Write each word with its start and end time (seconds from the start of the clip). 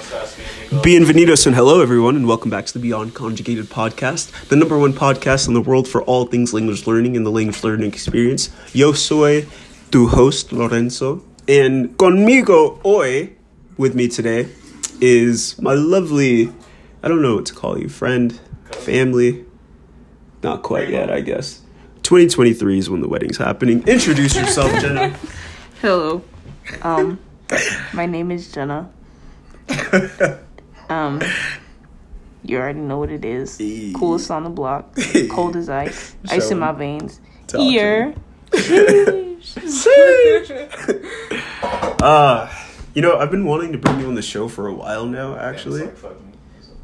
Bienvenidos 0.00 1.46
and 1.46 1.54
hello 1.54 1.82
everyone 1.82 2.16
and 2.16 2.26
welcome 2.26 2.50
back 2.50 2.64
to 2.64 2.72
the 2.72 2.78
Beyond 2.78 3.14
Conjugated 3.14 3.66
podcast, 3.66 4.30
the 4.48 4.56
number 4.56 4.78
one 4.78 4.94
podcast 4.94 5.46
in 5.46 5.52
the 5.52 5.60
world 5.60 5.86
for 5.86 6.02
all 6.04 6.24
things 6.24 6.54
language 6.54 6.86
learning 6.86 7.18
and 7.18 7.26
the 7.26 7.30
language 7.30 7.62
learning 7.62 7.88
experience. 7.88 8.48
Yo 8.72 8.92
soy 8.92 9.46
tu 9.90 10.08
host 10.08 10.52
Lorenzo 10.52 11.22
and 11.46 11.98
conmigo 11.98 12.80
hoy 12.80 13.36
with 13.76 13.94
me 13.94 14.08
today 14.08 14.48
is 15.02 15.60
my 15.60 15.74
lovely 15.74 16.50
I 17.02 17.08
don't 17.08 17.20
know 17.20 17.34
what 17.34 17.46
to 17.46 17.54
call 17.54 17.78
you, 17.78 17.90
friend, 17.90 18.40
family. 18.72 19.44
Not 20.42 20.62
quite 20.62 20.88
yet, 20.88 21.10
I 21.10 21.20
guess. 21.20 21.60
2023 22.04 22.78
is 22.78 22.88
when 22.88 23.02
the 23.02 23.08
wedding's 23.08 23.36
happening. 23.36 23.86
Introduce 23.86 24.34
yourself, 24.34 24.72
Jenna. 24.80 25.10
Hello. 25.82 26.22
Um, 26.80 27.18
my 27.92 28.06
name 28.06 28.30
is 28.30 28.50
Jenna. 28.50 28.90
Um, 30.88 31.20
you 32.42 32.58
already 32.58 32.80
know 32.80 32.98
what 32.98 33.10
it 33.12 33.24
is. 33.24 33.56
Hey. 33.58 33.92
Coolest 33.94 34.28
on 34.28 34.42
the 34.42 34.50
block. 34.50 34.92
Cold 35.30 35.54
as 35.54 35.68
ice. 35.68 36.16
Show 36.26 36.34
Ice 36.34 36.50
in 36.50 36.58
my 36.58 36.72
veins. 36.72 37.20
Talk 37.46 37.60
Ear. 37.60 38.14
Uh, 42.02 42.50
you 42.94 43.02
know, 43.02 43.18
I've 43.18 43.30
been 43.30 43.44
wanting 43.44 43.72
to 43.72 43.78
bring 43.78 44.00
you 44.00 44.06
on 44.06 44.14
the 44.14 44.22
show 44.22 44.48
for 44.48 44.66
a 44.66 44.72
while 44.74 45.06
now, 45.06 45.36
actually. 45.36 45.88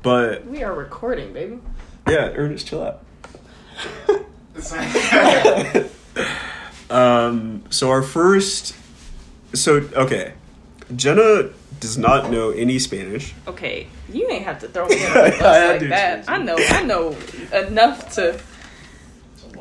But 0.03 0.47
We 0.47 0.63
are 0.63 0.73
recording, 0.73 1.33
baby. 1.33 1.59
yeah, 2.09 2.31
Ernest, 2.35 2.67
chill 2.69 2.83
out. 2.83 3.03
Um, 6.89 7.65
so 7.71 7.91
our 7.91 8.03
first, 8.03 8.77
so 9.55 9.77
okay, 9.95 10.35
Jenna 10.95 11.51
does 11.81 11.97
not 11.99 12.31
know 12.31 12.51
any 12.51 12.79
Spanish. 12.79 13.35
Okay, 13.47 13.87
you 14.13 14.29
ain't 14.31 14.45
have 14.45 14.59
to 14.61 14.69
throw 14.69 14.87
me 14.89 15.05
under 15.05 15.31
the 15.31 15.39
bus 15.39 15.41
had 15.41 15.81
like 15.83 15.91
that. 15.91 16.25
I 16.29 16.39
know, 16.39 16.57
I 16.59 16.83
know 16.85 17.17
enough 17.53 18.15
to 18.15 18.41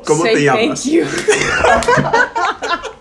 ¿Cómo 0.04 0.22
say 0.22 0.34
te 0.36 0.44
llamas? 0.44 0.84
thank 0.84 0.92
you. 0.92 1.06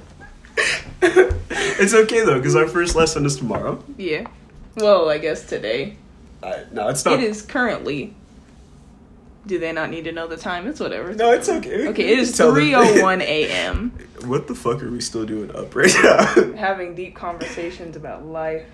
It's 1.78 1.94
okay 1.94 2.24
though, 2.24 2.38
because 2.38 2.56
our 2.56 2.68
first 2.68 2.96
lesson 2.96 3.26
is 3.26 3.36
tomorrow. 3.36 3.84
yeah. 3.98 4.28
Well, 4.78 5.10
I 5.10 5.18
guess 5.20 5.46
today. 5.46 5.98
Uh, 6.44 6.60
no, 6.72 6.88
it's 6.90 7.04
not. 7.06 7.16
It 7.16 7.24
is 7.24 7.42
currently. 7.42 8.14
Do 9.46 9.60
they 9.60 9.72
not 9.72 9.90
need 9.90 10.06
to 10.06 10.12
know 10.12 10.28
the 10.28 10.38
time? 10.38 10.68
It's 10.68 10.80
whatever. 10.80 11.14
No, 11.14 11.32
it's 11.32 11.48
okay. 11.50 11.88
Okay, 11.90 12.14
it 12.14 12.20
is 12.20 12.36
Tell 12.36 12.48
them. 12.48 12.56
three 12.56 12.74
oh 12.76 13.02
one 13.04 13.22
a.m. 13.22 13.92
What 14.26 14.48
the 14.48 14.56
fuck 14.56 14.82
are 14.84 14.90
we 14.90 15.02
still 15.02 15.26
doing 15.26 15.54
up 15.56 15.76
right 15.76 15.94
now? 16.04 16.26
Having 16.58 16.96
deep 16.96 17.16
conversations 17.16 17.96
about 17.96 18.26
life, 18.26 18.66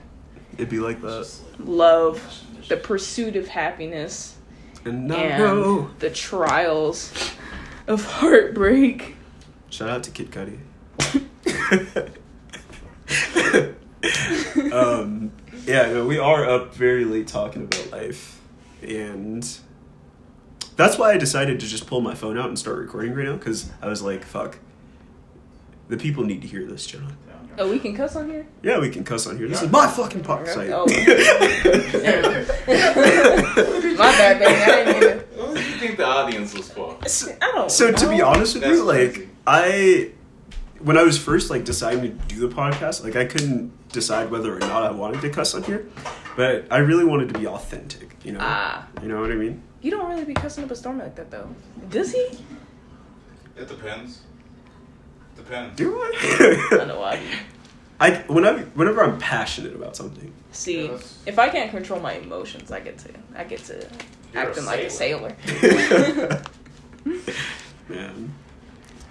It'd 0.61 0.69
be 0.69 0.79
like 0.79 1.01
that. 1.01 1.27
love, 1.57 2.21
the 2.67 2.77
pursuit 2.77 3.35
of 3.35 3.47
happiness, 3.47 4.37
And 4.85 5.11
and 5.11 5.89
the 5.97 6.11
trials 6.11 7.11
of 7.87 8.05
heartbreak. 8.05 9.15
Shout 9.71 9.89
out 9.89 10.03
to 10.03 10.11
Kid 10.11 10.29
Cudi. 10.29 10.59
um, 14.71 15.31
yeah, 15.65 15.91
no, 15.93 16.05
we 16.05 16.19
are 16.19 16.47
up 16.47 16.75
very 16.75 17.05
late 17.05 17.27
talking 17.27 17.63
about 17.63 17.91
life, 17.91 18.39
and 18.83 19.43
that's 20.75 20.99
why 20.99 21.11
I 21.13 21.17
decided 21.17 21.59
to 21.61 21.65
just 21.65 21.87
pull 21.87 22.01
my 22.01 22.13
phone 22.13 22.37
out 22.37 22.49
and 22.49 22.59
start 22.59 22.77
recording 22.77 23.15
right 23.15 23.25
now 23.25 23.35
because 23.35 23.71
I 23.81 23.87
was 23.87 24.03
like, 24.03 24.23
"Fuck, 24.25 24.59
the 25.87 25.97
people 25.97 26.23
need 26.23 26.43
to 26.43 26.47
hear 26.47 26.67
this, 26.67 26.85
John." 26.85 27.17
Oh, 27.57 27.69
we 27.69 27.80
can 27.80 27.95
cuss 27.95 28.16
on 28.16 28.30
here. 28.30 28.45
Yeah, 28.63 28.80
we 28.80 28.89
can 28.89 29.03
cuss 29.03 29.27
on 29.27 29.38
here. 29.38 29.47
This 29.47 29.61
is 29.61 29.69
my 29.71 29.88
fucking 29.88 30.21
podcast. 30.21 30.69
Oh. 30.71 30.85
My 34.02 34.11
bad, 34.17 34.39
baby. 34.39 34.61
I 34.61 34.66
didn't 34.83 35.02
mean 35.02 35.09
to. 35.09 35.41
What 35.41 35.55
do 35.55 35.61
you 35.61 35.75
think 35.77 35.97
the 35.97 36.05
audience 36.05 36.53
was 36.55 36.72
for? 36.72 36.97
I 37.41 37.52
don't. 37.52 37.69
So 37.69 37.91
to 37.91 38.09
be 38.09 38.22
honest 38.22 38.55
with 38.55 38.63
That's 38.63 38.77
you, 38.77 38.83
like 38.83 39.13
crazy. 39.13 39.29
I, 39.45 40.12
when 40.79 40.97
I 40.97 41.03
was 41.03 41.17
first 41.17 41.50
like 41.50 41.66
deciding 41.66 42.01
to 42.01 42.09
do 42.34 42.47
the 42.47 42.53
podcast, 42.56 43.03
like 43.03 43.16
I 43.16 43.25
couldn't 43.25 43.72
decide 43.89 44.31
whether 44.31 44.56
or 44.56 44.59
not 44.59 44.83
I 44.83 44.91
wanted 44.91 45.22
to 45.22 45.29
cuss 45.29 45.53
on 45.53 45.63
here, 45.63 45.88
but 46.35 46.66
I 46.72 46.78
really 46.78 47.06
wanted 47.06 47.31
to 47.33 47.39
be 47.39 47.45
authentic. 47.47 48.16
You 48.23 48.33
know, 48.33 48.39
Ah, 48.41 48.88
you 49.01 49.07
know 49.07 49.19
what 49.22 49.31
I 49.31 49.35
mean? 49.35 49.62
you 49.81 49.89
don't 49.91 50.07
really 50.09 50.25
be 50.25 50.33
cussing 50.33 50.63
up 50.63 50.69
a 50.72 50.75
storm 50.75 51.00
like 51.00 51.16
that, 51.16 51.29
though. 51.31 51.50
Does 51.89 52.12
he? 52.13 52.19
It 53.57 53.68
depends. 53.68 54.22
Depends. 55.44 55.75
Do 55.75 55.96
I 55.97 56.68
I? 56.81 56.85
know 56.85 57.02
I. 57.03 57.19
I 58.00 58.16
when 58.28 58.46
I 58.46 58.59
whenever 58.74 59.03
I'm 59.03 59.18
passionate 59.19 59.75
about 59.75 59.96
something, 59.96 60.31
See, 60.52 60.85
Yes. 60.88 61.19
if 61.25 61.38
I 61.40 61.50
can't 61.50 61.69
control 61.72 62.00
my 62.00 62.13
emotions, 62.13 62.72
I 62.72 62.79
get 62.79 62.97
to, 63.00 63.09
I 63.35 63.44
get 63.44 63.63
to 63.66 63.88
You're 64.34 64.44
a 64.44 64.47
acting 64.47 64.66
like 64.66 64.80
a 64.81 64.90
sailor. 64.90 65.35
man. 67.90 68.34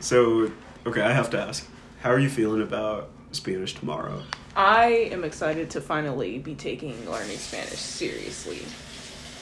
So 0.00 0.50
okay, 0.86 1.02
I 1.02 1.12
have 1.12 1.30
to 1.30 1.40
ask, 1.40 1.68
how 2.02 2.10
are 2.10 2.18
you 2.18 2.28
feeling 2.30 2.62
about 2.62 3.10
Spanish 3.32 3.74
tomorrow? 3.74 4.22
I 4.56 4.86
am 5.12 5.22
excited 5.24 5.70
to 5.70 5.80
finally 5.80 6.38
be 6.38 6.54
taking 6.54 7.08
learning 7.08 7.36
Spanish 7.38 7.78
seriously. 7.78 8.62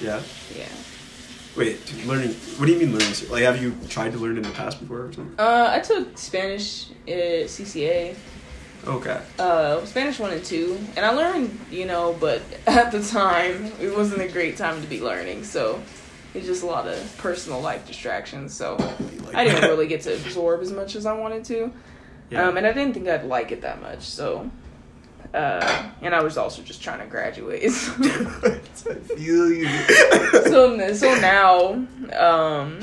Yeah. 0.01 0.23
Yeah. 0.57 0.69
Wait, 1.57 1.85
dude, 1.87 2.05
learning. 2.05 2.31
What 2.57 2.67
do 2.67 2.73
you 2.73 2.79
mean 2.79 2.93
learning? 2.93 3.15
Like, 3.31 3.43
have 3.43 3.61
you 3.61 3.75
tried 3.89 4.13
to 4.13 4.19
learn 4.19 4.37
in 4.37 4.43
the 4.45 4.51
past 4.51 4.79
before 4.81 5.07
or 5.07 5.13
something? 5.13 5.35
Uh, 5.39 5.69
I 5.73 5.81
took 5.81 6.17
Spanish 6.17 6.91
at 7.09 7.49
CCA, 7.49 8.15
Okay. 8.87 9.21
uh, 9.41 9.85
Spanish 9.85 10.21
one 10.21 10.31
and 10.33 10.45
two, 10.45 10.79
and 10.97 11.05
I 11.05 11.11
learned, 11.11 11.59
you 11.71 11.85
know, 11.87 12.17
but 12.21 12.43
at 12.67 12.93
the 12.93 13.03
time 13.03 13.73
it 13.81 13.95
wasn't 13.97 14.23
a 14.23 14.29
great 14.29 14.57
time 14.57 14.81
to 14.83 14.87
be 14.87 15.01
learning, 15.01 15.43
so 15.43 15.83
it's 16.35 16.47
just 16.47 16.63
a 16.63 16.67
lot 16.67 16.87
of 16.87 17.17
personal 17.19 17.61
life 17.61 17.87
distractions. 17.89 18.55
So 18.55 18.77
like 19.25 19.35
I 19.35 19.45
didn't 19.45 19.63
that. 19.63 19.71
really 19.71 19.87
get 19.95 20.03
to 20.03 20.15
absorb 20.15 20.61
as 20.61 20.71
much 20.71 20.95
as 20.95 21.07
I 21.07 21.13
wanted 21.15 21.45
to, 21.47 21.73
Yeah. 22.31 22.47
um, 22.47 22.57
and 22.57 22.65
I 22.67 22.73
didn't 22.73 22.95
think 22.95 23.09
I'd 23.09 23.25
like 23.25 23.51
it 23.51 23.63
that 23.63 23.83
much. 23.83 24.03
So, 24.03 24.49
uh, 25.35 25.91
and 26.03 26.15
I 26.15 26.23
was 26.23 26.37
also 26.39 26.63
just 26.63 26.83
trying 26.83 27.01
to 27.01 27.07
graduate. 27.07 27.63
I 27.65 27.69
feel 29.17 29.51
you. 29.53 29.69
so 30.49 30.93
so 30.95 31.15
now 31.21 31.75
um 32.19 32.81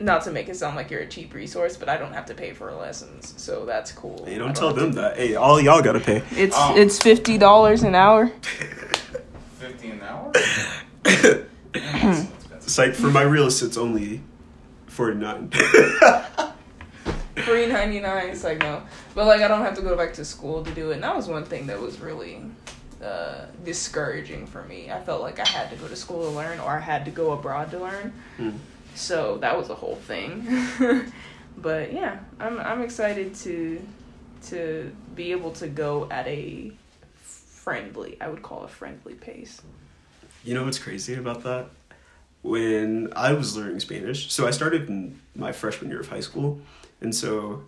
not 0.00 0.22
to 0.22 0.30
make 0.30 0.48
it 0.48 0.56
sound 0.56 0.76
like 0.76 0.90
you're 0.90 1.00
a 1.00 1.06
cheap 1.08 1.34
resource 1.34 1.76
but 1.76 1.88
i 1.88 1.96
don't 1.96 2.12
have 2.12 2.26
to 2.26 2.34
pay 2.34 2.52
for 2.52 2.70
lessons 2.72 3.34
so 3.36 3.64
that's 3.64 3.90
cool 3.90 4.24
Hey, 4.26 4.36
I 4.36 4.38
don't 4.38 4.54
tell 4.54 4.72
them 4.72 4.92
to- 4.92 5.00
that. 5.00 5.16
Hey, 5.16 5.34
all 5.34 5.60
y'all 5.60 5.82
gotta 5.82 5.98
pay. 6.00 6.22
it's 6.32 6.54
Oh. 6.56 6.76
it's 6.76 6.98
fifty 7.02 7.36
dollars 7.38 7.82
an 7.82 7.94
hour 7.96 8.30
15 9.58 9.90
an 9.92 10.02
hour? 10.02 10.32
Site 12.60 12.94
for 12.94 13.08
my 13.08 13.22
real 13.22 13.46
estate's 13.46 13.76
only 13.78 14.20
forty 14.86 15.16
nine. 15.16 15.50
Three 17.36 17.66
ninety 17.66 17.98
nine. 18.00 18.28
It's 18.30 18.44
like 18.44 18.58
no, 18.58 18.82
but 19.18 19.26
like 19.26 19.40
I 19.40 19.48
don't 19.48 19.62
have 19.62 19.74
to 19.74 19.82
go 19.82 19.96
back 19.96 20.12
to 20.14 20.24
school 20.24 20.62
to 20.62 20.70
do 20.70 20.92
it. 20.92 20.94
And 20.94 21.02
that 21.02 21.16
was 21.16 21.26
one 21.26 21.44
thing 21.44 21.66
that 21.66 21.80
was 21.80 21.98
really 21.98 22.40
uh, 23.02 23.46
discouraging 23.64 24.46
for 24.46 24.62
me. 24.62 24.92
I 24.92 25.00
felt 25.00 25.22
like 25.22 25.40
I 25.40 25.48
had 25.48 25.70
to 25.70 25.76
go 25.76 25.88
to 25.88 25.96
school 25.96 26.22
to 26.22 26.28
learn, 26.28 26.60
or 26.60 26.70
I 26.70 26.78
had 26.78 27.04
to 27.06 27.10
go 27.10 27.32
abroad 27.32 27.72
to 27.72 27.80
learn. 27.80 28.12
Hmm. 28.36 28.50
So 28.94 29.38
that 29.38 29.58
was 29.58 29.70
a 29.70 29.74
whole 29.74 29.96
thing. 29.96 30.46
but 31.56 31.92
yeah, 31.92 32.20
I'm 32.38 32.60
I'm 32.60 32.80
excited 32.80 33.34
to 33.42 33.82
to 34.50 34.92
be 35.16 35.32
able 35.32 35.50
to 35.54 35.66
go 35.66 36.06
at 36.12 36.28
a 36.28 36.70
friendly, 37.24 38.18
I 38.20 38.28
would 38.28 38.42
call 38.44 38.62
a 38.62 38.68
friendly 38.68 39.14
pace. 39.14 39.60
You 40.44 40.54
know 40.54 40.62
what's 40.64 40.78
crazy 40.78 41.14
about 41.14 41.42
that? 41.42 41.66
When 42.42 43.12
I 43.16 43.32
was 43.32 43.56
learning 43.56 43.80
Spanish, 43.80 44.32
so 44.32 44.46
I 44.46 44.52
started 44.52 44.88
in 44.88 45.20
my 45.34 45.50
freshman 45.50 45.90
year 45.90 45.98
of 45.98 46.08
high 46.08 46.20
school, 46.20 46.60
and 47.00 47.12
so 47.12 47.64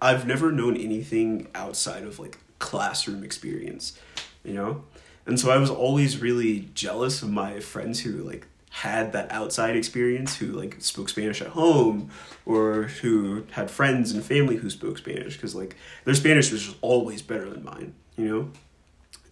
I've 0.00 0.26
never 0.26 0.52
known 0.52 0.76
anything 0.76 1.48
outside 1.54 2.04
of 2.04 2.18
like 2.18 2.38
classroom 2.58 3.24
experience, 3.24 3.98
you 4.44 4.54
know? 4.54 4.84
And 5.26 5.38
so 5.38 5.50
I 5.50 5.58
was 5.58 5.70
always 5.70 6.20
really 6.20 6.70
jealous 6.74 7.22
of 7.22 7.30
my 7.30 7.60
friends 7.60 8.00
who 8.00 8.22
like 8.22 8.46
had 8.70 9.12
that 9.12 9.30
outside 9.30 9.76
experience, 9.76 10.36
who 10.36 10.46
like 10.46 10.76
spoke 10.80 11.08
Spanish 11.08 11.42
at 11.42 11.48
home, 11.48 12.10
or 12.46 12.84
who 12.84 13.44
had 13.52 13.70
friends 13.70 14.12
and 14.12 14.24
family 14.24 14.56
who 14.56 14.70
spoke 14.70 14.98
Spanish, 14.98 15.34
because 15.34 15.54
like 15.54 15.76
their 16.04 16.14
Spanish 16.14 16.50
was 16.50 16.64
just 16.64 16.76
always 16.80 17.22
better 17.22 17.48
than 17.50 17.64
mine, 17.64 17.94
you 18.16 18.26
know? 18.26 18.50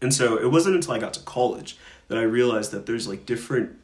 And 0.03 0.13
so 0.13 0.37
it 0.37 0.51
wasn't 0.51 0.77
until 0.77 0.93
I 0.95 0.99
got 0.99 1.15
to 1.15 1.21
college 1.21 1.79
that 2.09 2.19
I 2.19 2.23
realized 2.23 2.73
that 2.73 2.87
there's 2.87 3.09
like 3.09 3.27
different 3.27 3.77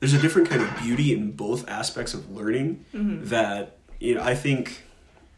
there's 0.00 0.12
a 0.12 0.20
different 0.20 0.50
kind 0.50 0.60
of 0.60 0.76
beauty 0.82 1.14
in 1.14 1.32
both 1.32 1.66
aspects 1.68 2.12
of 2.12 2.30
learning 2.30 2.84
mm-hmm. 2.94 3.24
that 3.28 3.78
you 4.00 4.14
know 4.14 4.22
I 4.22 4.34
think 4.34 4.83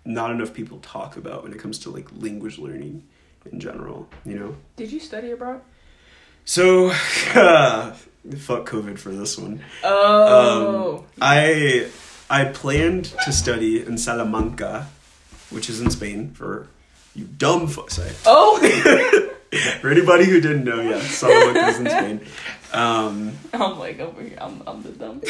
not 0.06 0.30
enough 0.30 0.54
people 0.54 0.78
talk 0.78 1.16
about 1.16 1.42
when 1.42 1.52
it 1.52 1.58
comes 1.58 1.78
to 1.80 1.90
like 1.90 2.06
language 2.16 2.58
learning 2.58 3.04
in 3.50 3.60
general, 3.60 4.08
you 4.24 4.38
know. 4.38 4.56
Did 4.76 4.92
you 4.92 5.00
study 5.00 5.30
abroad? 5.30 5.60
So 6.44 6.90
fuck 6.90 8.68
COVID 8.68 8.98
for 8.98 9.10
this 9.10 9.36
one. 9.36 9.60
Oh, 9.82 10.98
Um, 10.98 11.04
I 11.20 11.88
I 12.30 12.44
planned 12.44 13.06
to 13.24 13.32
study 13.32 13.84
in 13.84 13.98
Salamanca, 13.98 14.88
which 15.50 15.68
is 15.68 15.80
in 15.80 15.90
Spain 15.90 16.30
for 16.32 16.68
you 17.14 17.24
dumb 17.24 17.66
fuck 17.66 17.90
oh, 18.26 18.58
For 19.80 19.90
anybody 19.90 20.24
who 20.24 20.40
didn't 20.40 20.64
know, 20.64 20.80
yeah, 20.80 21.00
Salamanca 21.00 21.68
is 21.68 21.78
in 21.78 21.88
Spain. 21.88 22.20
Um, 22.72 23.32
I'm 23.54 23.78
like 23.78 24.00
over 24.00 24.22
here. 24.22 24.36
I'm, 24.40 24.62
I'm 24.66 24.82
the 24.82 24.90
dumb. 24.90 25.22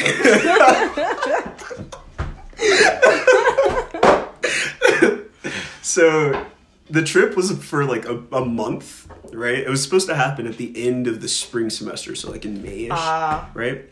so 5.87 6.45
the 6.89 7.03
trip 7.03 7.35
was 7.35 7.51
for 7.63 7.85
like 7.85 8.05
a, 8.05 8.23
a 8.31 8.45
month, 8.45 9.07
right? 9.33 9.57
It 9.59 9.69
was 9.69 9.81
supposed 9.83 10.07
to 10.07 10.15
happen 10.15 10.47
at 10.47 10.57
the 10.57 10.87
end 10.87 11.07
of 11.07 11.21
the 11.21 11.27
spring 11.27 11.69
semester, 11.69 12.15
so 12.15 12.31
like 12.31 12.45
in 12.45 12.61
Mayish, 12.61 12.89
Ah, 12.91 13.49
right? 13.53 13.85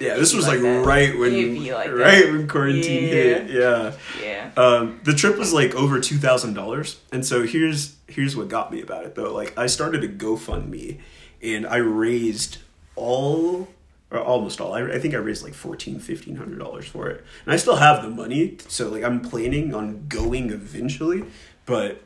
Yeah, 0.00 0.16
this 0.16 0.34
was 0.34 0.46
like 0.48 0.60
like, 0.60 0.84
right 0.84 1.16
when 1.18 1.64
like 1.72 1.86
that. 1.86 1.94
right 1.94 2.26
when 2.32 2.48
quarantine 2.48 3.04
Yeah. 3.04 3.10
hit. 3.10 3.50
Yeah. 3.50 3.92
yeah. 4.20 4.50
Um, 4.56 5.00
the 5.04 5.14
trip 5.14 5.38
was 5.38 5.52
like 5.52 5.74
over 5.76 6.00
two 6.00 6.16
thousand 6.18 6.54
dollars, 6.54 6.98
and 7.12 7.24
so 7.24 7.44
here's 7.46 7.94
here's 8.08 8.36
what 8.36 8.48
got 8.48 8.72
me 8.72 8.80
about 8.82 9.04
it 9.04 9.14
though. 9.14 9.32
Like 9.32 9.56
I 9.56 9.66
started 9.66 10.02
a 10.02 10.08
GoFundMe, 10.08 10.98
and 11.42 11.64
I 11.66 11.76
raised 11.76 12.58
all 12.96 13.68
or 14.14 14.20
almost 14.20 14.60
all. 14.60 14.72
I, 14.72 14.82
I 14.82 14.98
think 14.98 15.14
I 15.14 15.18
raised 15.18 15.42
like 15.42 15.54
fourteen, 15.54 15.98
fifteen 15.98 16.36
hundred 16.36 16.58
dollars 16.58 16.86
for 16.86 17.08
it, 17.08 17.24
and 17.44 17.52
I 17.52 17.56
still 17.56 17.76
have 17.76 18.02
the 18.02 18.10
money. 18.10 18.58
So 18.68 18.88
like 18.88 19.02
I'm 19.02 19.20
planning 19.20 19.74
on 19.74 20.06
going 20.08 20.50
eventually, 20.50 21.24
but 21.66 22.02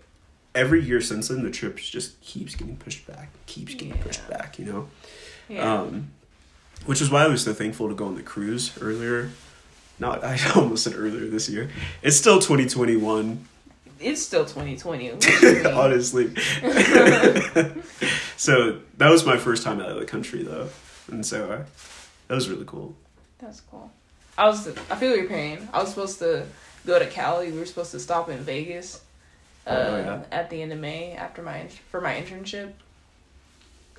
every 0.55 0.83
year 0.83 1.01
since 1.01 1.29
then 1.29 1.43
the 1.43 1.51
trip 1.51 1.77
just 1.77 2.21
keeps 2.21 2.55
getting 2.55 2.77
pushed 2.77 3.07
back, 3.07 3.31
keeps 3.47 3.75
getting 3.75 3.99
pushed 3.99 4.27
back. 4.29 4.59
You 4.59 4.65
know. 4.65 4.89
Yeah. 5.49 5.81
Um, 5.81 6.11
which 6.87 7.01
is 7.01 7.11
why 7.11 7.25
I 7.25 7.29
was 7.29 7.43
so 7.43 7.53
thankful 7.53 7.89
to 7.89 7.95
go 7.95 8.07
on 8.07 8.15
the 8.15 8.23
cruise 8.23 8.73
earlier. 8.81 9.31
Not 9.99 10.25
I 10.25 10.39
almost 10.55 10.85
said 10.85 10.95
earlier 10.97 11.27
this 11.27 11.49
year. 11.49 11.71
It's 12.03 12.17
still 12.17 12.39
2021, 12.39 13.45
it's 14.01 14.23
still 14.23 14.45
2020. 14.45 15.11
What 15.11 15.43
you 15.43 15.55
mean? 15.55 15.67
honestly. 15.67 16.33
so 18.37 18.81
that 18.99 19.11
was 19.11 19.27
my 19.27 19.37
first 19.37 19.65
time 19.65 19.81
out 19.81 19.91
of 19.91 19.99
the 19.99 20.05
country 20.05 20.43
though, 20.43 20.69
and 21.11 21.27
so 21.27 21.51
uh, 21.51 21.65
that 22.29 22.35
was 22.35 22.49
really 22.49 22.65
cool. 22.67 22.95
That's 23.39 23.61
cool. 23.61 23.91
I 24.37 24.47
was. 24.47 24.69
I 24.69 24.97
feel 24.97 25.17
your 25.17 25.27
pain. 25.29 25.69
I 25.73 25.81
was 25.81 25.89
supposed 25.91 26.19
to 26.21 26.47
go 26.87 26.99
to 26.99 27.07
Cali. 27.07 27.51
We 27.51 27.59
were 27.59 27.67
supposed 27.67 27.91
to 27.93 28.01
stop 28.01 28.29
in 28.29 28.39
Vegas. 28.39 29.03
Uh, 29.67 29.71
Oh, 29.71 29.97
yeah. 29.99 30.23
At 30.33 30.49
the 30.51 30.63
end 30.63 30.73
of 30.73 30.79
May, 30.79 31.13
after 31.13 31.43
my 31.43 31.67
for 31.91 32.01
my 32.01 32.15
internship. 32.15 32.73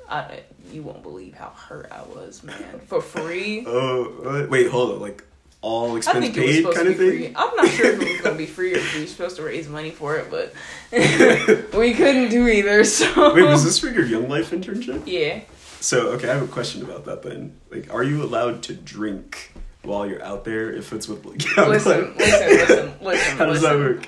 I, 0.09 0.39
you 0.71 0.81
won't 0.81 1.03
believe 1.03 1.35
how 1.35 1.49
hurt 1.49 1.87
I 1.91 2.01
was, 2.01 2.43
man. 2.43 2.81
For 2.87 2.99
free. 2.99 3.63
Oh 3.67 4.47
wait, 4.49 4.67
hold 4.71 4.93
on, 4.93 4.99
like 5.01 5.23
all 5.61 5.97
expense 5.97 6.25
think 6.25 6.37
it 6.37 6.41
was 6.41 6.55
paid 6.55 6.73
kind 6.75 6.87
of 6.87 6.97
thing. 6.97 7.09
free. 7.09 7.33
I'm 7.35 7.55
not 7.55 7.67
sure 7.67 7.91
if 7.91 8.01
it 8.01 8.11
was 8.13 8.21
gonna 8.21 8.35
be 8.35 8.47
free 8.47 8.73
or 8.73 8.77
if 8.77 8.95
we 8.95 9.01
were 9.01 9.07
supposed 9.07 9.35
to 9.35 9.43
raise 9.43 9.67
money 9.69 9.91
for 9.91 10.15
it, 10.15 10.31
but 10.31 10.51
we 11.77 11.93
couldn't 11.93 12.29
do 12.29 12.47
either. 12.47 12.83
So 12.85 13.35
Wait, 13.35 13.43
was 13.43 13.63
this 13.63 13.77
for 13.77 13.89
your 13.89 14.05
Young 14.05 14.27
Life 14.27 14.49
internship? 14.49 15.03
Yeah. 15.05 15.41
So 15.81 16.09
okay, 16.11 16.29
I 16.29 16.33
have 16.33 16.43
a 16.43 16.47
question 16.47 16.83
about 16.83 17.05
that. 17.05 17.23
Then, 17.23 17.57
like, 17.71 17.93
are 17.93 18.03
you 18.03 18.23
allowed 18.23 18.63
to 18.63 18.73
drink 18.73 19.53
while 19.83 20.05
you're 20.05 20.23
out 20.23 20.43
there 20.43 20.71
if 20.71 20.91
it's 20.91 21.07
with 21.07 21.25
like 21.25 21.55
Young 21.55 21.69
Listen, 21.69 22.07
Life? 22.07 22.17
listen, 22.17 22.49
listen, 22.49 22.93
listen. 23.01 23.37
How 23.37 23.45
does 23.45 23.61
listen. 23.61 23.79
that 23.79 23.85
work? 23.85 24.07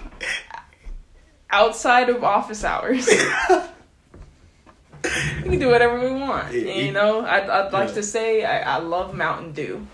outside 1.51 2.09
of 2.09 2.23
office 2.23 2.63
hours. 2.63 3.07
we 5.03 5.50
can 5.50 5.59
do 5.59 5.69
whatever 5.69 6.00
we 6.00 6.12
want. 6.12 6.53
Yeah, 6.53 6.71
And, 6.71 6.85
you 6.88 6.91
know, 6.94 7.25
I'd, 7.25 7.50
I'd 7.50 7.74
like 7.74 7.89
yeah. 7.89 7.95
to 7.95 8.03
say 8.03 8.45
I, 8.45 8.75
I 8.75 8.77
love 8.79 9.13
Mountain 9.13 9.51
Dew. 9.53 9.85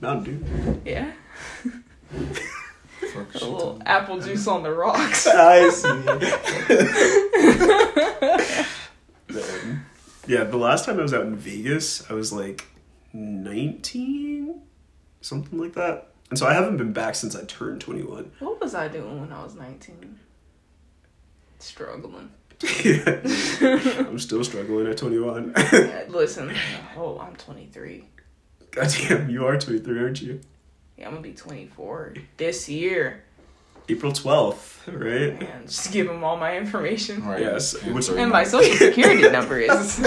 Mountain 0.00 0.42
Dew. 0.42 0.80
Yeah. 0.84 1.12
A 3.14 3.44
little 3.44 3.82
apple 3.84 4.20
juice 4.20 4.46
on 4.46 4.62
the 4.62 4.72
rocks. 4.72 5.26
I 5.26 5.68
see. 5.70 5.88
Man. 9.28 9.86
Yeah, 10.26 10.44
the 10.44 10.56
last 10.56 10.84
time 10.84 10.98
I 10.98 11.02
was 11.02 11.12
out 11.12 11.24
in 11.24 11.36
Vegas, 11.36 12.08
I 12.10 12.14
was 12.14 12.32
like 12.32 12.66
19, 13.12 14.60
something 15.20 15.58
like 15.58 15.74
that. 15.74 16.08
And 16.30 16.38
so 16.38 16.46
I 16.46 16.54
haven't 16.54 16.76
been 16.76 16.92
back 16.92 17.14
since 17.14 17.36
I 17.36 17.44
turned 17.44 17.80
21. 17.80 18.30
What 18.38 18.60
was 18.60 18.74
I 18.74 18.88
doing 18.88 19.20
when 19.20 19.32
I 19.32 19.42
was 19.42 19.54
19? 19.54 20.18
Struggling. 21.58 22.30
I'm 22.62 24.18
still 24.18 24.44
struggling 24.44 24.86
at 24.86 24.96
21. 24.96 25.52
Uh, 25.54 26.04
Listen, 26.08 26.54
oh, 26.96 27.18
I'm 27.18 27.34
23. 27.36 28.04
Goddamn, 28.70 29.28
you 29.28 29.44
are 29.44 29.58
23, 29.58 30.00
aren't 30.00 30.22
you? 30.22 30.40
Yeah, 30.96 31.08
I'm 31.08 31.14
gonna 31.14 31.22
be 31.22 31.32
24 31.32 32.14
this 32.36 32.68
year. 32.68 33.24
April 33.88 34.12
12th, 34.12 34.86
right? 34.88 35.38
Man, 35.40 35.66
just 35.66 35.92
give 35.92 36.06
them 36.06 36.22
all 36.24 36.36
my 36.36 36.56
information. 36.56 37.24
Right. 37.24 37.40
Yes, 37.40 37.74
And 37.74 37.94
which- 37.94 38.08
And 38.08 38.30
my 38.30 38.44
social 38.44 38.74
security 38.88 39.28
number 39.30 39.58
is. 39.58 40.00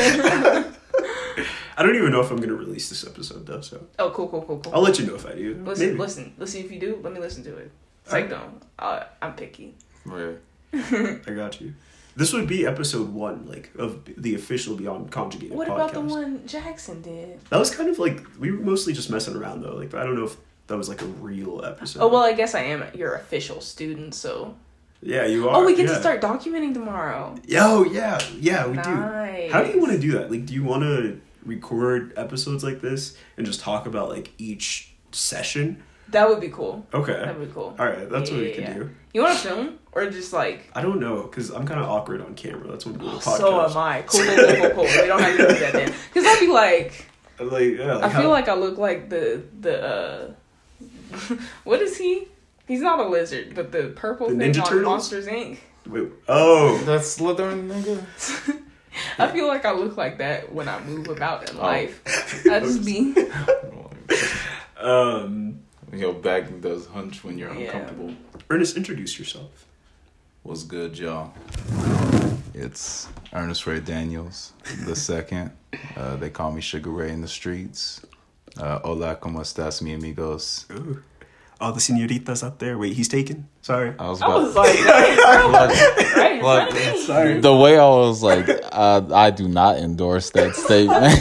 I 1.77 1.83
don't 1.83 1.95
even 1.97 2.11
know 2.11 2.21
if 2.21 2.31
I'm 2.31 2.37
going 2.37 2.49
to 2.49 2.55
release 2.55 2.87
this 2.89 3.05
episode, 3.05 3.45
though, 3.45 3.59
so 3.61 3.85
oh, 3.99 4.09
cool, 4.11 4.29
cool, 4.29 4.43
cool, 4.43 4.59
cool. 4.59 4.73
I'll 4.73 4.81
let 4.81 4.97
you 4.97 5.05
know 5.05 5.15
if 5.15 5.25
I 5.25 5.33
do. 5.35 5.55
Listen, 5.65 5.87
Maybe. 5.87 5.99
listen, 5.99 6.33
let's 6.37 6.51
see 6.53 6.61
if 6.61 6.71
you 6.71 6.79
do. 6.79 6.99
Let 7.03 7.11
me 7.13 7.19
listen 7.19 7.43
to 7.43 7.57
it. 7.57 7.69
Psycho. 8.05 8.49
Uh, 8.79 9.03
I'm 9.21 9.33
picky. 9.35 9.75
Right. 10.05 10.37
I 10.73 11.31
got 11.35 11.59
you. 11.59 11.73
This 12.15 12.31
would 12.31 12.47
be 12.47 12.65
episode 12.65 13.09
one, 13.13 13.45
like, 13.45 13.71
of 13.77 14.07
the 14.17 14.35
official 14.35 14.75
Beyond 14.77 15.11
Conjugated 15.11 15.57
What 15.57 15.67
podcast. 15.67 15.75
about 15.75 15.93
the 15.93 15.99
one 16.01 16.47
Jackson 16.47 17.01
did? 17.01 17.41
That 17.49 17.59
was 17.59 17.75
kind 17.75 17.89
of 17.89 17.99
like 17.99 18.23
we 18.39 18.51
were 18.51 18.63
mostly 18.63 18.93
just 18.93 19.09
messing 19.09 19.35
around 19.35 19.61
though. 19.61 19.75
Like 19.75 19.93
I 19.93 20.03
don't 20.05 20.15
know 20.15 20.23
if 20.25 20.37
that 20.67 20.77
was 20.77 20.89
like 20.89 21.01
a 21.01 21.05
real 21.05 21.63
episode. 21.63 22.01
Oh 22.01 22.07
well, 22.07 22.23
I 22.23 22.33
guess 22.33 22.55
I 22.55 22.61
am 22.61 22.83
your 22.95 23.15
official 23.15 23.61
student, 23.61 24.13
so. 24.15 24.55
yeah, 25.01 25.25
you 25.25 25.47
are. 25.49 25.57
Oh, 25.61 25.65
we 25.65 25.75
get 25.75 25.87
yeah. 25.87 25.93
to 25.93 25.99
start 25.99 26.21
documenting 26.21 26.73
tomorrow. 26.73 27.35
Oh 27.57 27.83
yeah, 27.85 28.19
yeah, 28.39 28.67
we 28.67 28.73
nice. 28.75 28.85
do. 29.47 29.53
How 29.53 29.63
do 29.63 29.71
you 29.71 29.79
want 29.79 29.91
to 29.93 29.99
do 29.99 30.11
that? 30.13 30.31
Like, 30.31 30.45
do 30.45 30.53
you 30.53 30.63
want 30.63 30.83
to 30.83 31.19
record 31.45 32.13
episodes 32.17 32.63
like 32.63 32.81
this 32.81 33.15
and 33.37 33.45
just 33.45 33.59
talk 33.59 33.85
about 33.85 34.09
like 34.09 34.31
each 34.37 34.93
session? 35.11 35.83
That 36.09 36.29
would 36.29 36.39
be 36.39 36.49
cool. 36.49 36.85
Okay, 36.93 37.13
That 37.13 37.37
would 37.37 37.47
be 37.47 37.53
cool. 37.53 37.75
all 37.79 37.85
right, 37.85 38.07
that's 38.09 38.29
what 38.29 38.39
we 38.39 38.49
Yeah, 38.49 38.55
can 38.55 38.63
yeah, 38.63 38.73
do. 38.75 38.89
You 39.13 39.23
want 39.23 39.37
to 39.39 39.47
film 39.47 39.79
or 39.91 40.09
just 40.09 40.33
like? 40.33 40.69
I 40.75 40.81
don't 40.81 40.99
know 40.99 41.23
because 41.23 41.49
I'm 41.49 41.65
kind 41.65 41.79
of 41.79 41.87
awkward 41.89 42.21
on 42.21 42.35
camera. 42.35 42.67
That's 42.67 42.85
what 42.85 42.97
we 42.99 43.01
do 43.05 43.11
podcast. 43.17 43.37
So 43.37 43.59
am 43.65 43.75
I. 43.77 44.03
Cool, 44.03 44.21
cool, 44.23 44.35
cool, 44.35 44.55
cool, 44.55 44.69
cool. 44.69 44.83
We 44.83 45.07
don't 45.07 45.19
have 45.19 45.35
to 45.37 45.47
do 45.47 45.59
that 45.59 45.73
then. 45.73 45.93
Because 46.13 46.25
I'd 46.27 46.39
be 46.39 46.47
like, 46.47 47.05
Like, 47.39 47.77
yeah, 47.77 47.95
like 47.95 48.13
I 48.15 48.21
feel 48.21 48.29
like 48.29 48.47
I 48.47 48.53
look 48.53 48.77
like 48.77 49.09
the 49.09 49.43
the. 49.59 49.83
uh 49.83 50.31
What 51.63 51.81
is 51.81 51.97
he? 51.97 52.27
He's 52.67 52.81
not 52.81 52.99
a 52.99 53.07
lizard, 53.07 53.53
but 53.55 53.71
the 53.71 53.93
purple 53.95 54.27
The 54.29 54.35
thing 54.37 54.53
Ninja 54.53 54.61
on 54.63 54.67
Turtles? 54.69 54.85
Monsters 54.85 55.27
Inc. 55.27 55.59
Wait, 55.87 56.09
oh, 56.27 56.77
That's 56.79 57.17
Slytherin, 57.17 57.67
nigga. 57.69 58.59
I 59.19 59.27
feel 59.31 59.47
like 59.47 59.65
I 59.65 59.71
look 59.73 59.97
like 59.97 60.17
that 60.19 60.51
when 60.51 60.67
I 60.67 60.79
move 60.83 61.09
about 61.09 61.49
in 61.49 61.57
Oh. 61.57 61.61
life. 61.61 62.01
I 62.49 62.59
just 62.61 62.83
be 62.85 63.13
um, 64.79 65.59
Your 65.93 66.13
back 66.13 66.59
does 66.61 66.87
hunch 66.87 67.23
when 67.23 67.37
you're 67.37 67.53
Yeah. 67.53 67.65
uncomfortable. 67.65 68.13
Ernest, 68.49 68.75
introduce 68.77 69.17
yourself. 69.19 69.65
What's 70.43 70.63
good, 70.63 70.97
y'all? 70.97 71.33
It's 72.53 73.07
Ernest 73.33 73.65
Ray 73.67 73.79
Daniels 73.79 74.53
the 74.85 74.95
second. 74.95 75.51
Uh, 75.95 76.15
they 76.15 76.29
call 76.29 76.51
me 76.51 76.61
Sugar 76.61 76.89
Ray 76.89 77.11
in 77.11 77.21
the 77.21 77.27
streets. 77.27 78.01
Uh, 78.59 78.79
hola, 78.83 79.19
como 79.19 79.41
estás, 79.41 79.81
mi 79.81 79.93
amigos? 79.93 80.65
Ooh. 80.71 80.99
All 81.59 81.71
the 81.71 81.79
senoritas 81.79 82.43
out 82.43 82.59
there. 82.59 82.77
Wait, 82.77 82.93
he's 82.97 83.07
taken. 83.07 83.47
Sorry. 83.61 83.93
I 83.97 84.09
was 84.09 84.21
I 84.21 84.25
about. 84.25 84.41
was 84.43 84.55
like, 84.55 84.75
right, 84.85 85.17
right 85.17 85.45
in 85.45 86.41
Look, 86.41 86.41
front 86.41 86.69
of 86.69 86.75
me. 86.75 87.01
Sorry. 87.05 87.39
the 87.39 87.55
way 87.55 87.77
I 87.79 87.87
was 87.87 88.21
like, 88.21 88.49
uh, 88.73 89.01
I 89.13 89.31
do 89.31 89.47
not 89.47 89.77
endorse 89.77 90.31
that 90.31 90.53
statement. 90.55 91.15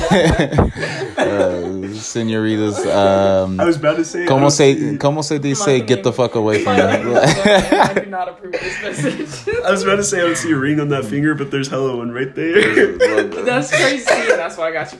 uh, 1.18 1.63
senoritas, 2.00 2.84
um, 2.86 3.60
I 3.60 3.64
was 3.64 3.76
about 3.76 3.96
to 3.96 4.04
say. 4.04 4.24
I 4.24 4.26
como 4.26 4.42
don't 4.42 4.50
se, 4.50 4.96
como 4.98 5.22
se 5.22 5.38
dice, 5.38 5.66
My 5.66 5.78
get 5.80 6.02
the 6.02 6.12
fuck 6.12 6.34
away 6.34 6.62
from 6.62 6.76
me. 6.76 6.82
I 6.84 7.94
do 7.94 8.06
not 8.06 8.28
approve 8.28 8.54
of 8.54 8.60
this 8.60 8.82
message. 8.82 9.54
I 9.64 9.70
was 9.70 9.82
about 9.82 9.96
to 9.96 10.04
say 10.04 10.18
I 10.18 10.26
don't 10.26 10.36
see 10.36 10.52
a 10.52 10.56
ring 10.56 10.80
on 10.80 10.88
that 10.88 11.04
finger, 11.04 11.34
but 11.34 11.50
there's 11.50 11.68
hella 11.68 11.96
one 11.96 12.10
right 12.10 12.34
there. 12.34 12.96
That's 13.44 13.70
crazy. 13.70 14.04
That's 14.04 14.56
why 14.56 14.68
I 14.68 14.72
got 14.72 14.92
you. 14.92 14.98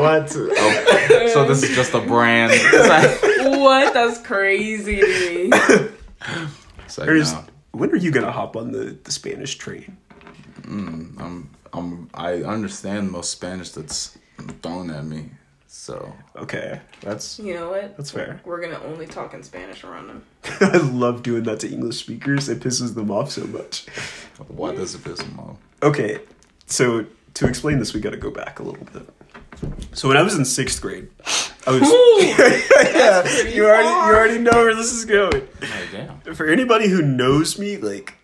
what? 0.00 0.32
Oh, 0.36 1.30
so 1.32 1.44
this 1.46 1.62
is 1.62 1.74
just 1.74 1.94
a 1.94 2.00
brand. 2.00 2.52
what? 3.60 3.94
That's 3.94 4.20
crazy 4.20 5.00
to 5.00 5.50
me. 5.50 5.50
Like, 6.98 7.08
Ernest, 7.08 7.36
when 7.72 7.90
are 7.90 7.96
you 7.96 8.10
gonna 8.10 8.32
hop 8.32 8.56
on 8.56 8.72
the, 8.72 8.96
the 9.04 9.12
Spanish 9.12 9.56
train? 9.56 9.96
Mm, 10.62 11.20
I'm, 11.20 11.50
I'm, 11.72 12.08
I 12.14 12.42
understand 12.42 13.10
most 13.10 13.30
Spanish 13.30 13.70
that's 13.70 14.16
thrown 14.62 14.90
at 14.90 15.04
me. 15.04 15.30
So 15.78 16.12
Okay, 16.34 16.80
that's 17.00 17.38
You 17.38 17.54
know 17.54 17.70
what? 17.70 17.96
that's 17.96 18.10
fair. 18.10 18.40
We're 18.44 18.60
gonna 18.60 18.82
only 18.84 19.06
talk 19.06 19.34
in 19.34 19.42
Spanish 19.44 19.84
around 19.84 20.08
them. 20.08 20.22
I 20.60 20.78
love 20.78 21.22
doing 21.22 21.44
that 21.44 21.60
to 21.60 21.70
English 21.70 21.98
speakers. 21.98 22.48
It 22.48 22.60
pisses 22.60 22.94
them 22.94 23.10
off 23.10 23.30
so 23.30 23.46
much. 23.46 23.86
why 24.48 24.74
does 24.74 24.94
it 24.96 25.04
piss 25.04 25.18
them 25.20 25.38
off? 25.38 25.58
Okay, 25.82 26.20
so 26.66 27.06
to 27.34 27.46
explain 27.46 27.78
this, 27.78 27.94
we 27.94 28.00
got 28.00 28.10
to 28.10 28.16
go 28.16 28.30
back 28.30 28.58
a 28.58 28.62
little 28.64 28.84
bit. 28.86 29.08
So 29.92 30.08
when 30.08 30.16
I 30.16 30.22
was 30.22 30.34
in 30.36 30.44
sixth 30.44 30.80
grade, 30.82 31.08
I 31.66 31.70
was. 31.70 31.82
yeah, 32.94 33.22
pretty 33.22 33.52
you 33.52 33.66
already 33.66 33.86
far. 33.88 34.10
you 34.10 34.16
already 34.18 34.38
know 34.38 34.52
where 34.52 34.74
this 34.74 34.92
is 34.92 35.04
going. 35.04 35.46
Oh 35.62 35.86
damn. 35.92 36.34
For 36.34 36.46
anybody 36.46 36.88
who 36.88 37.02
knows 37.02 37.58
me, 37.58 37.76
like, 37.76 38.14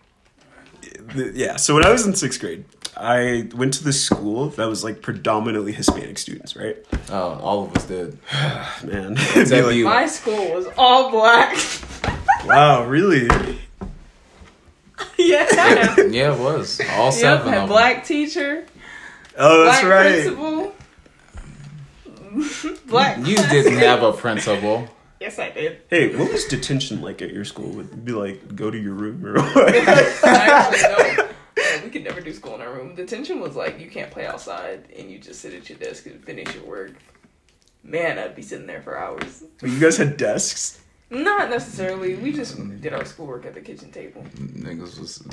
the, 1.15 1.31
yeah. 1.33 1.55
So 1.57 1.75
when 1.75 1.85
I 1.85 1.91
was 1.91 2.05
in 2.05 2.15
sixth 2.15 2.41
grade, 2.41 2.65
I 2.95 3.49
went 3.55 3.73
to 3.75 3.83
this 3.83 4.03
school 4.03 4.49
that 4.49 4.67
was 4.67 4.83
like 4.83 5.01
predominantly 5.01 5.71
Hispanic 5.71 6.17
students, 6.17 6.55
right? 6.55 6.77
Oh, 7.09 7.39
all 7.41 7.65
of 7.65 7.75
us 7.75 7.85
did. 7.85 8.17
Man, 8.83 9.15
like, 9.35 9.75
you. 9.75 9.85
My 9.85 10.05
school 10.05 10.53
was 10.53 10.67
all 10.77 11.09
black. 11.11 11.57
wow, 12.45 12.85
really? 12.85 13.27
yeah. 15.17 15.95
Yeah, 15.97 16.33
it 16.33 16.39
was. 16.39 16.79
All 16.91 17.05
Yep, 17.05 17.13
seven 17.13 17.53
had 17.53 17.63
of 17.63 17.69
black 17.69 18.05
teacher, 18.05 18.65
Oh, 19.37 19.65
that's 19.65 19.81
black 19.81 19.91
right. 19.91 20.11
principal, 22.33 22.79
black. 22.87 23.15
them. 23.17 23.25
You 23.25 23.35
didn't 23.37 23.77
have 23.79 24.03
a 24.03 24.13
principal. 24.13 24.87
Yes, 25.19 25.39
I 25.39 25.49
did. 25.51 25.79
Hey, 25.89 26.15
what 26.15 26.31
was 26.31 26.45
detention 26.45 27.01
like 27.01 27.21
at 27.21 27.31
your 27.33 27.45
school? 27.45 27.69
Would 27.69 27.85
it 27.91 28.05
be 28.05 28.11
like 28.11 28.55
go 28.55 28.69
to 28.69 28.77
your 28.77 28.93
room 28.93 29.25
or 29.25 29.41
what? 29.41 29.73
Could 31.93 32.03
never 32.03 32.19
do 32.19 32.33
school 32.33 32.55
in 32.55 32.61
our 32.61 32.73
room. 32.73 32.95
Detention 32.95 33.39
was 33.39 33.55
like 33.55 33.79
you 33.79 33.89
can't 33.89 34.11
play 34.11 34.25
outside 34.25 34.85
and 34.97 35.09
you 35.09 35.19
just 35.19 35.39
sit 35.39 35.53
at 35.53 35.69
your 35.69 35.77
desk 35.77 36.05
and 36.07 36.21
finish 36.25 36.53
your 36.55 36.65
work. 36.65 36.91
Man, 37.83 38.17
I'd 38.19 38.35
be 38.35 38.41
sitting 38.41 38.67
there 38.67 38.81
for 38.81 38.97
hours. 38.97 39.43
you 39.61 39.79
guys 39.79 39.97
had 39.97 40.17
desks. 40.17 40.81
Not 41.09 41.49
necessarily. 41.51 42.15
We 42.15 42.31
just 42.31 42.57
did 42.81 42.91
our 42.93 43.05
schoolwork 43.05 43.45
at 43.45 43.53
the 43.53 43.61
kitchen 43.61 43.91
table. 43.91 44.23
Niggas 44.35 44.99
was 44.99 45.23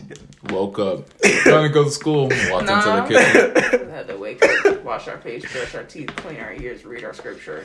woke 0.50 0.78
up, 0.78 1.08
trying 1.22 1.66
to 1.68 1.72
go 1.72 1.84
to 1.84 1.90
school, 1.90 2.28
walked 2.50 2.66
Nah. 2.66 3.04
into 3.06 3.14
the 3.14 3.20
kitchen. 3.62 3.86
We 3.86 3.92
had 3.92 4.08
to 4.08 4.16
wake 4.18 4.44
up, 4.44 4.82
wash 4.84 5.08
our 5.08 5.16
face, 5.18 5.50
brush 5.50 5.74
our 5.74 5.84
teeth, 5.84 6.14
clean 6.16 6.38
our 6.40 6.52
ears, 6.52 6.84
read 6.84 7.02
our 7.04 7.14
scripture, 7.14 7.64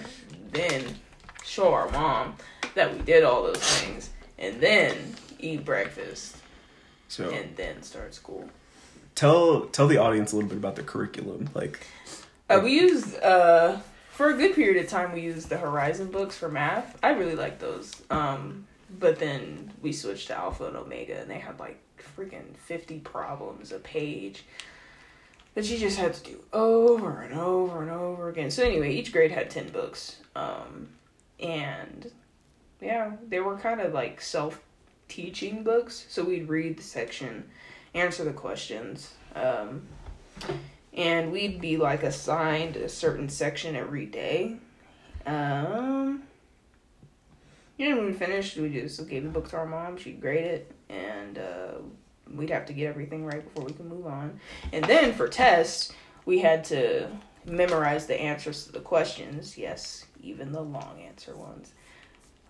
then 0.52 0.84
show 1.44 1.74
our 1.74 1.90
mom 1.92 2.36
that 2.76 2.94
we 2.96 3.02
did 3.02 3.24
all 3.26 3.44
those 3.44 3.58
things, 3.58 4.12
and 4.38 4.62
then 4.62 5.16
eat 5.40 5.66
breakfast, 5.66 6.38
So 7.10 7.30
and 7.32 7.54
then 7.58 7.82
start 7.84 8.14
school. 8.14 8.48
Tell 9.16 9.62
tell 9.68 9.88
the 9.88 9.98
audience 9.98 10.32
a 10.32 10.36
little 10.36 10.50
bit 10.50 10.58
about 10.58 10.76
the 10.76 10.84
curriculum. 10.84 11.50
Like, 11.54 11.86
Uh, 12.50 12.62
we 12.64 12.74
used 12.74 13.20
uh, 13.22 13.78
for 14.12 14.30
a 14.30 14.34
good 14.38 14.54
period 14.56 14.84
of 14.84 14.90
time. 14.90 15.14
We 15.14 15.22
used 15.22 15.50
the 15.50 15.58
Horizon 15.58 16.12
books 16.12 16.38
for 16.38 16.50
math. 16.50 16.98
I 17.02 17.12
really 17.12 17.36
liked 17.36 17.60
those. 17.60 18.02
Um, 18.10 18.68
but 19.00 19.20
then 19.20 19.72
we 19.82 19.92
switched 19.92 20.28
to 20.28 20.38
Alpha 20.38 20.66
and 20.66 20.78
Omega, 20.78 21.20
and 21.20 21.30
they 21.30 21.40
had 21.40 21.60
like 21.60 21.80
freaking 22.18 22.56
fifty 22.56 23.00
problems 23.00 23.72
a 23.72 23.80
page 23.80 24.44
that 25.56 25.70
you 25.70 25.78
just 25.78 25.98
had 25.98 26.14
to 26.14 26.24
do 26.24 26.40
over 26.54 27.22
and 27.22 27.34
over 27.34 27.82
and 27.82 27.90
over 27.90 28.30
again. 28.30 28.52
So 28.52 28.64
anyway, 28.64 28.92
each 28.94 29.12
grade 29.12 29.32
had 29.32 29.50
ten 29.50 29.70
books, 29.70 30.18
um, 30.36 30.90
and 31.40 32.12
yeah, 32.82 33.14
they 33.28 33.40
were 33.40 33.58
kind 33.58 33.82
of 33.82 33.94
like 33.94 34.22
self 34.22 34.62
teaching 35.08 35.64
books. 35.64 36.06
So 36.10 36.24
we'd 36.24 36.48
read 36.48 36.78
the 36.78 36.84
section, 36.84 37.50
answer 37.96 38.24
the 38.24 38.34
questions. 38.34 39.14
Um, 39.34 39.84
and 40.94 41.32
we'd 41.32 41.60
be 41.60 41.78
like 41.78 42.04
assigned 42.04 42.78
a 42.78 42.88
certain 42.88 43.30
section 43.30 43.76
every 43.76 44.06
day. 44.06 44.58
Um, 45.26 46.24
yeah, 47.78 47.96
when 47.96 48.06
we 48.06 48.14
finished, 48.14 48.58
we 48.58 48.70
just 48.70 49.08
gave 49.10 49.24
the 49.24 49.30
book 49.30 49.50
to 49.50 49.58
our 49.58 49.66
mom. 49.66 49.98
She'd 49.98 50.22
grade 50.22 50.46
it, 50.46 50.72
and 50.90 51.38
uh, 51.38 51.72
we'd 52.34 52.50
have 52.50 52.66
to 52.68 52.74
get 52.74 52.88
everything 52.88 53.26
right 53.26 53.44
before 53.44 53.66
we 53.66 53.74
could 53.74 53.88
move 53.88 54.06
on. 54.08 54.40
And 54.72 54.86
then 54.86 55.14
for 55.14 55.28
tests, 55.28 55.92
we 56.26 56.40
had 56.40 56.64
to 56.66 57.10
memorize 57.46 58.06
the 58.06 58.20
answers 58.20 58.66
to 58.66 58.72
the 58.72 58.80
questions. 58.80 59.58
Yes, 59.58 60.06
even 60.22 60.52
the 60.52 60.62
long 60.62 61.02
answer 61.06 61.36
ones, 61.36 61.74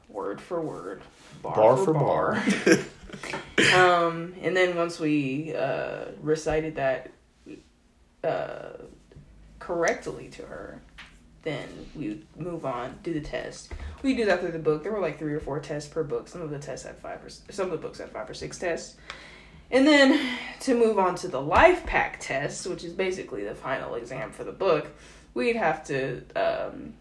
word 0.09 0.39
for 0.39 0.61
word, 0.61 1.01
bar, 1.41 1.55
Bar 1.55 1.77
for, 1.77 1.85
for 1.85 1.93
bar. 1.93 2.43
um, 3.74 4.34
and 4.41 4.55
then 4.55 4.75
once 4.75 5.00
we 5.00 5.53
uh, 5.55 6.05
recited 6.22 6.75
that 6.75 7.12
uh, 8.24 8.74
correctly 9.60 10.29
to 10.29 10.43
her, 10.43 10.81
then 11.43 11.67
we 11.95 12.24
move 12.38 12.65
on, 12.65 13.00
do 13.03 13.13
the 13.13 13.22
test. 13.22 13.72
We 14.01 14.15
do 14.15 14.25
that 14.25 14.41
through 14.41 14.51
the 14.51 14.60
book. 14.60 14.84
There 14.84 14.91
were 14.91 15.00
like 15.00 15.19
three 15.19 15.34
or 15.34 15.39
four 15.39 15.60
tests 15.60 15.88
per 15.88 16.03
book. 16.03 16.27
Some 16.27 16.41
of 16.41 16.50
the 16.50 16.60
tests 16.60 16.86
had 16.86 16.98
five 16.98 17.24
or 17.24 17.29
some 17.29 17.67
of 17.67 17.72
the 17.72 17.77
books 17.77 18.00
had 18.00 18.10
five 18.10 18.29
or 18.29 18.34
six 18.34 18.57
tests. 18.57 18.98
And 19.72 19.88
then 19.88 20.38
to 20.62 20.75
move 20.75 21.00
on 21.00 21.15
to 21.15 21.27
the 21.27 21.41
LIFEPAC 21.41 22.17
test, 22.19 22.67
which 22.67 22.84
is 22.84 22.93
basically 22.93 23.43
the 23.43 23.55
final 23.55 23.95
exam 23.95 24.31
for 24.31 24.43
the 24.43 24.51
book, 24.51 24.91
we'd 25.34 25.55
have 25.55 25.86
to 25.88 26.22
um, 26.36 26.93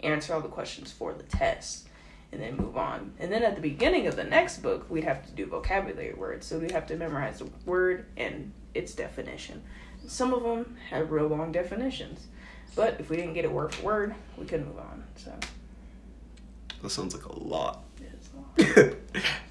answer 0.00 0.34
all 0.34 0.40
the 0.40 0.48
questions 0.48 0.92
for 0.92 1.12
the 1.12 1.22
test 1.22 1.88
and 2.32 2.40
then 2.40 2.56
move 2.56 2.76
on. 2.76 3.12
And 3.18 3.30
then 3.30 3.42
at 3.42 3.54
the 3.54 3.60
beginning 3.60 4.06
of 4.06 4.16
the 4.16 4.24
next 4.24 4.62
book, 4.62 4.86
we'd 4.90 5.04
have 5.04 5.24
to 5.26 5.32
do 5.32 5.46
vocabulary 5.46 6.14
words. 6.14 6.46
So 6.46 6.58
we'd 6.58 6.70
have 6.70 6.86
to 6.86 6.96
memorize 6.96 7.38
the 7.40 7.48
word 7.66 8.06
and 8.16 8.52
its 8.74 8.94
definition. 8.94 9.62
Some 10.06 10.32
of 10.32 10.42
them 10.42 10.76
had 10.90 11.10
real 11.10 11.28
long 11.28 11.52
definitions, 11.52 12.26
but 12.74 12.96
if 12.98 13.08
we 13.10 13.16
didn't 13.16 13.34
get 13.34 13.44
it 13.44 13.52
word 13.52 13.74
for 13.74 13.84
word, 13.84 14.14
we 14.38 14.46
couldn't 14.46 14.66
move 14.66 14.78
on. 14.78 15.04
So 15.16 15.32
that 16.82 16.90
sounds 16.90 17.14
like 17.14 17.24
a 17.26 17.38
lot. 17.38 17.84
a 18.00 18.36
lot. 18.36 18.76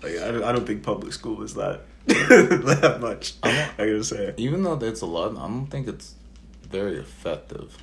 like, 0.04 0.18
I, 0.18 0.32
don't- 0.32 0.44
I 0.44 0.52
don't 0.52 0.66
think 0.68 0.84
public 0.84 1.14
school 1.14 1.42
is 1.44 1.54
that 1.54 1.82
that 2.08 2.98
much. 3.00 3.36
I 3.44 3.70
I'm 3.78 3.88
gotta 3.88 4.04
say. 4.04 4.34
Even 4.38 4.64
though 4.64 4.74
it's 4.82 5.02
a 5.02 5.06
lot, 5.06 5.32
I 5.38 5.48
don't 5.48 5.68
think 5.68 5.88
it's 5.88 6.16
very 6.64 6.98
effective. 6.98 7.78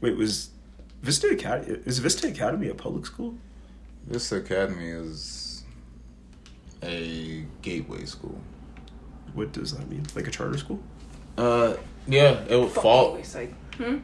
Wait, 0.00 0.16
was 0.16 0.50
Vista 1.02 1.28
Academy? 1.28 1.78
Is 1.86 1.98
Vista 1.98 2.28
Academy 2.28 2.68
a 2.68 2.74
public 2.74 3.06
school? 3.06 3.34
Vista 4.06 4.36
Academy 4.36 4.88
is 4.88 5.62
a 6.82 7.44
gateway 7.62 8.04
school. 8.04 8.40
What 9.34 9.52
does 9.52 9.76
that 9.76 9.88
mean? 9.88 10.04
Like 10.14 10.26
a 10.26 10.30
charter 10.30 10.58
school? 10.58 10.80
Uh, 11.38 11.74
yeah, 12.06 12.44
it 12.48 12.56
would 12.58 12.70
Fuck 12.72 12.82
fall. 12.82 13.06
always 13.06 13.34
like, 13.34 13.54
hmm? 13.76 13.98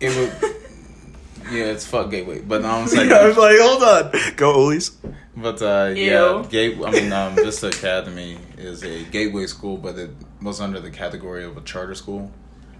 It 0.00 0.16
would. 0.16 0.52
yeah, 1.52 1.64
it's 1.66 1.86
fuck 1.86 2.10
gateway, 2.10 2.40
but 2.40 2.62
now 2.62 2.78
I'm 2.78 2.88
saying. 2.88 3.10
yeah, 3.10 3.16
I 3.16 3.28
was 3.28 3.36
like, 3.36 3.56
hold 3.60 3.82
on, 3.82 4.34
go 4.36 4.54
Olies. 4.54 4.92
But 5.36 5.60
uh, 5.62 5.92
yeah, 5.94 6.44
gate. 6.48 6.78
I 6.84 6.90
mean, 6.90 7.12
um, 7.12 7.34
Vista 7.36 7.68
Academy 7.68 8.38
is 8.56 8.82
a 8.82 9.04
gateway 9.04 9.46
school, 9.46 9.76
but 9.76 9.96
it 9.98 10.10
was 10.42 10.60
under 10.60 10.80
the 10.80 10.90
category 10.90 11.44
of 11.44 11.56
a 11.56 11.60
charter 11.60 11.94
school. 11.94 12.30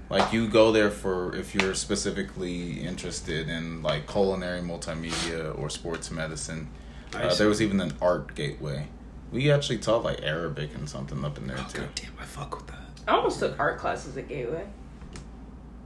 Like 0.08 0.32
you 0.32 0.48
go 0.48 0.70
there 0.72 0.90
for 0.90 1.34
if 1.34 1.54
you're 1.54 1.74
specifically 1.74 2.80
interested 2.80 3.48
in 3.48 3.82
like 3.82 4.06
culinary, 4.08 4.60
multimedia, 4.60 5.56
or 5.58 5.68
sports 5.68 6.10
medicine. 6.10 6.68
Uh, 7.14 7.34
there 7.34 7.48
was 7.48 7.60
even 7.62 7.80
an 7.80 7.92
art 8.00 8.34
gateway. 8.34 8.88
We 9.32 9.50
actually 9.50 9.78
taught 9.78 10.04
like 10.04 10.22
Arabic 10.22 10.74
and 10.74 10.88
something 10.88 11.24
up 11.24 11.38
in 11.38 11.46
there 11.48 11.56
Oh, 11.58 11.66
too. 11.68 11.80
God 11.80 11.94
damn, 11.94 12.12
I 12.20 12.24
fuck 12.24 12.56
with 12.56 12.66
that. 12.68 12.78
I 13.08 13.12
almost 13.16 13.38
took 13.40 13.58
art 13.58 13.78
classes 13.78 14.16
at 14.16 14.28
Gateway. 14.28 14.66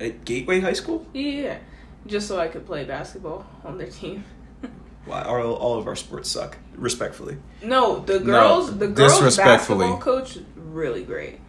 At 0.00 0.25
Gateway 0.25 0.61
High 0.61 0.73
School? 0.73 1.07
Yeah, 1.12 1.59
just 2.07 2.27
so 2.29 2.39
I 2.39 2.49
could 2.49 2.67
play 2.67 2.85
basketball 2.85 3.47
on 3.65 3.79
their 3.79 3.89
team. 3.89 4.25
Wow, 5.07 5.23
all, 5.25 5.55
all 5.55 5.79
of 5.79 5.87
our 5.87 5.97
sports 5.97 6.31
suck. 6.31 6.59
Respectfully. 6.75 7.39
No, 7.62 8.00
the 8.00 8.19
girls, 8.21 8.77
the 8.77 8.87
girls 8.87 9.12
disrespectfully. 9.15 9.87
basketball 9.89 9.99
coach, 9.99 10.39
really 10.57 11.05
great. 11.05 11.41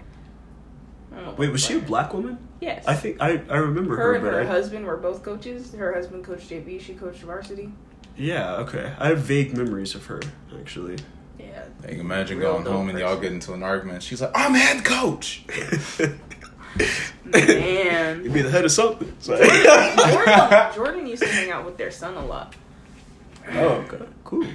I 1.11 1.15
don't 1.17 1.25
know 1.25 1.31
Wait, 1.33 1.47
about 1.47 1.51
was 1.51 1.65
she 1.65 1.77
a 1.77 1.81
black 1.81 2.13
woman? 2.13 2.37
Yes. 2.61 2.85
I 2.87 2.93
think 2.95 3.19
I, 3.21 3.41
I 3.49 3.57
remember 3.57 3.95
her 3.97 4.03
her, 4.03 4.13
and 4.13 4.23
but 4.23 4.33
her 4.33 4.41
I, 4.41 4.45
husband 4.45 4.85
were 4.85 4.95
both 4.97 5.23
coaches. 5.23 5.73
Her 5.73 5.93
husband 5.93 6.23
coached 6.23 6.49
JV. 6.49 6.79
She 6.79 6.93
coached 6.93 7.21
varsity. 7.23 7.71
yeah, 8.15 8.55
okay. 8.57 8.93
I 8.99 9.07
have 9.09 9.19
vague 9.19 9.57
memories 9.57 9.95
of 9.95 10.05
her 10.05 10.21
actually. 10.59 10.97
Yeah. 11.39 11.63
Like, 11.81 11.97
imagine 11.97 12.37
Real 12.37 12.51
going 12.53 12.63
dope 12.65 12.73
home 12.73 12.89
and 12.89 12.99
y'all 12.99 13.09
person. 13.15 13.21
get 13.23 13.31
into 13.33 13.53
an 13.53 13.63
argument. 13.63 14.03
She's 14.03 14.21
like, 14.21 14.31
"I'm 14.35 14.53
head 14.53 14.85
coach." 14.85 15.43
Man. 17.25 18.21
You'd 18.23 18.33
be 18.33 18.41
the 18.43 18.49
head 18.51 18.63
of 18.65 18.71
something. 18.71 19.11
So- 19.19 19.37
Jordan, 19.37 20.73
Jordan 20.75 21.07
used 21.07 21.23
to 21.23 21.29
hang 21.29 21.51
out 21.51 21.65
with 21.65 21.77
their 21.77 21.91
son 21.91 22.15
a 22.15 22.25
lot. 22.25 22.55
oh, 23.53 23.67
okay, 23.89 24.05
cool. 24.23 24.45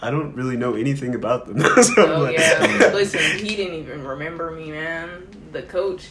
I 0.00 0.10
don't 0.10 0.34
really 0.36 0.56
know 0.56 0.74
anything 0.74 1.14
about 1.14 1.46
them. 1.46 1.60
so 1.82 2.16
Oh 2.16 2.20
like, 2.22 2.38
yeah. 2.38 2.90
Listen, 2.92 3.20
he 3.38 3.56
didn't 3.56 3.74
even 3.74 4.04
remember 4.04 4.50
me, 4.50 4.70
man. 4.70 5.26
The 5.52 5.62
coach. 5.62 6.08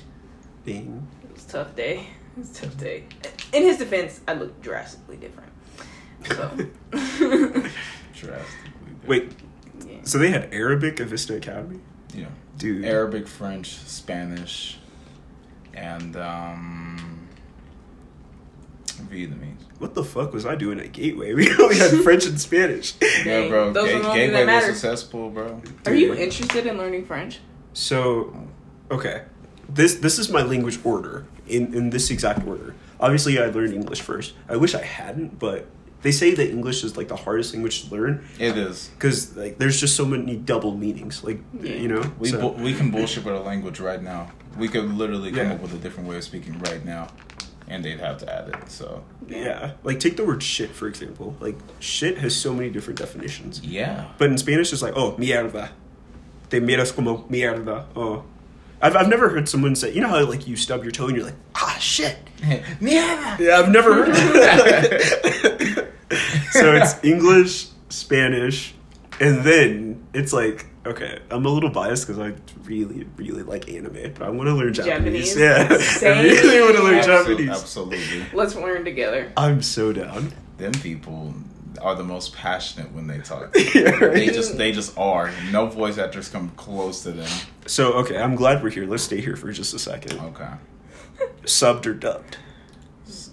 Dang. 0.67 1.07
It 1.23 1.33
was 1.33 1.45
a 1.45 1.49
tough 1.49 1.75
day. 1.75 2.07
It 2.37 2.41
was 2.41 2.51
a 2.59 2.61
tough 2.65 2.77
day. 2.77 3.03
In 3.51 3.63
his 3.63 3.77
defense, 3.77 4.21
I 4.27 4.33
looked 4.35 4.61
drastically 4.61 5.17
different. 5.17 5.51
So. 6.27 6.51
Drastically. 8.13 8.43
Wait, 9.07 9.31
yeah. 9.87 9.95
so 10.03 10.19
they 10.19 10.29
had 10.29 10.49
Arabic 10.53 10.99
at 10.99 11.07
Vista 11.07 11.35
Academy, 11.35 11.79
Yeah. 12.13 12.27
dude. 12.59 12.85
Arabic, 12.85 13.27
French, 13.27 13.69
Spanish, 13.77 14.77
and 15.73 16.15
um, 16.15 17.27
Vietnamese. 19.09 19.63
What 19.79 19.95
the 19.95 20.03
fuck 20.03 20.31
was 20.31 20.45
I 20.45 20.53
doing 20.55 20.79
at 20.79 20.91
Gateway? 20.91 21.33
We 21.35 21.51
only 21.57 21.77
had 21.77 21.91
French 22.01 22.27
and 22.27 22.39
Spanish. 22.39 22.93
Yeah, 23.25 23.47
bro. 23.47 23.73
those 23.73 23.89
Ga- 23.89 23.99
the 23.99 24.07
only 24.09 24.27
that 24.27 24.45
Gateway 24.45 24.55
was 24.55 24.65
successful, 24.65 25.29
bro. 25.31 25.59
Are 25.87 25.95
you 25.95 26.13
interested 26.13 26.67
in 26.67 26.77
learning 26.77 27.05
French? 27.05 27.39
So, 27.73 28.47
okay, 28.91 29.23
this 29.69 29.95
this 29.95 30.19
is 30.19 30.29
my 30.29 30.41
language 30.41 30.79
order 30.83 31.25
in 31.47 31.73
in 31.73 31.89
this 31.89 32.09
exact 32.11 32.45
order. 32.47 32.75
Obviously, 32.99 33.37
I 33.39 33.47
learned 33.47 33.73
English 33.73 34.01
first. 34.01 34.33
I 34.49 34.55
wish 34.55 34.73
I 34.75 34.83
hadn't, 34.83 35.37
but 35.39 35.67
they 36.01 36.11
say 36.11 36.33
that 36.33 36.49
English 36.49 36.83
is 36.83 36.95
like 36.97 37.07
the 37.09 37.15
hardest 37.15 37.53
language 37.53 37.83
to 37.89 37.95
learn 37.95 38.23
It 38.39 38.57
is. 38.57 38.89
because 38.95 39.35
like 39.35 39.57
there's 39.57 39.79
just 39.79 39.95
so 39.95 40.05
many 40.05 40.35
double 40.35 40.75
meanings. 40.75 41.23
Like 41.23 41.39
Yeah. 41.61 41.73
you 41.73 41.87
know, 41.87 42.03
We 42.19 42.29
so- 42.29 42.39
bu- 42.53 42.63
we 42.63 42.73
can 42.73 42.91
bullshit 42.91 43.23
with 43.25 43.33
our 43.35 43.41
language 43.43 43.79
right 43.79 44.01
now. 44.01 44.31
We 44.57 44.67
could 44.67 44.91
literally 44.93 45.31
come 45.31 45.47
Yeah. 45.47 45.53
up 45.53 45.61
with 45.61 45.73
a 45.73 45.77
different 45.77 46.09
way 46.09 46.17
of 46.17 46.23
speaking 46.23 46.57
right 46.59 46.83
now, 46.85 47.07
and 47.67 47.83
they'd 47.85 47.99
have 47.99 48.17
to 48.19 48.33
add 48.33 48.49
it. 48.49 48.69
So 48.71 49.03
yeah. 49.27 49.71
Like 49.83 49.99
take 49.99 50.17
the 50.17 50.25
word 50.25 50.41
shit 50.41 50.71
for 50.71 50.87
example. 50.87 51.35
Like 51.39 51.57
shit 51.79 52.17
has 52.19 52.35
so 52.35 52.53
many 52.53 52.69
different 52.69 52.97
definitions. 52.99 53.61
yeah, 53.63 54.05
But 54.17 54.29
in 54.31 54.37
Spanish, 54.37 54.71
it's 54.73 54.81
like, 54.81 54.93
oh, 54.95 55.13
mierda. 55.19 55.69
Te 56.49 56.59
miras 56.61 56.95
como 56.95 57.25
mierda. 57.29 57.85
Oh. 57.95 58.23
I've, 58.81 58.95
I've 58.95 59.09
never 59.09 59.29
heard 59.29 59.49
someone 59.49 59.75
say, 59.75 59.93
you 59.93 60.01
know 60.01 60.07
how 60.07 60.25
like 60.25 60.47
you 60.47 60.55
stub 60.55 60.83
your 60.83 60.91
toe 60.91 61.07
and 61.07 61.15
you're 61.15 61.25
like, 61.25 61.35
ah, 61.55 61.77
shit. 61.79 62.17
yeah. 62.81 63.37
Yeah, 63.39 63.57
I've 63.57 63.69
never 63.69 63.93
heard 63.93 64.13
that. 64.15 65.87
so 66.51 66.75
it's 66.75 67.03
English, 67.03 67.67
Spanish, 67.89 68.73
and 69.19 69.43
then 69.43 70.05
it's 70.13 70.31
like, 70.31 70.67
okay, 70.85 71.19
I'm 71.31 71.45
a 71.45 71.49
little 71.49 71.69
biased 71.69 72.07
because 72.07 72.19
I 72.19 72.33
really, 72.63 73.07
really 73.15 73.43
like 73.43 73.67
anime, 73.69 74.13
but 74.13 74.21
I 74.21 74.29
want 74.29 74.47
to 74.47 74.53
learn 74.53 74.73
Japanese. 74.73 75.35
Japanese? 75.35 75.37
Yeah, 75.37 75.67
I 75.69 75.77
Same. 75.77 76.23
really 76.23 76.61
want 76.61 76.75
to 76.75 76.83
learn 76.83 76.99
Absol- 76.99 77.25
Japanese. 77.27 77.49
Absolutely. 77.49 78.25
Let's 78.33 78.55
learn 78.55 78.85
together. 78.85 79.31
I'm 79.35 79.61
so 79.61 79.91
down. 79.91 80.33
Them 80.57 80.71
people 80.73 81.33
are 81.81 81.95
the 81.95 82.03
most 82.03 82.33
passionate 82.33 82.91
when 82.93 83.07
they 83.07 83.19
talk. 83.19 83.55
Yeah, 83.75 83.89
right? 83.91 84.13
They 84.13 84.27
just 84.27 84.57
they 84.57 84.71
just 84.71 84.97
are. 84.97 85.31
No 85.51 85.67
voice 85.67 85.97
actors 85.97 86.29
come 86.29 86.49
close 86.51 87.03
to 87.03 87.11
them. 87.11 87.29
So, 87.65 87.93
okay, 87.93 88.17
I'm 88.17 88.35
glad 88.35 88.63
we're 88.63 88.69
here. 88.69 88.85
Let's 88.87 89.03
stay 89.03 89.21
here 89.21 89.35
for 89.35 89.51
just 89.51 89.73
a 89.73 89.79
second. 89.79 90.19
Okay. 90.19 90.49
Subbed 91.43 91.85
or 91.85 91.93
dubbed? 91.93 92.37
It's 93.05 93.29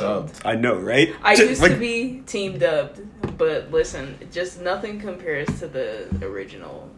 subbed. 0.00 0.40
I 0.44 0.54
know, 0.56 0.74
right? 0.76 1.14
I 1.22 1.34
Ju- 1.36 1.48
used 1.48 1.62
like- 1.62 1.72
to 1.72 1.78
be 1.78 2.22
team 2.26 2.58
dubbed, 2.58 3.00
but 3.38 3.70
listen, 3.70 4.18
just 4.32 4.60
nothing 4.60 5.00
compares 5.00 5.48
to 5.60 5.68
the 5.68 6.08
original 6.22 6.88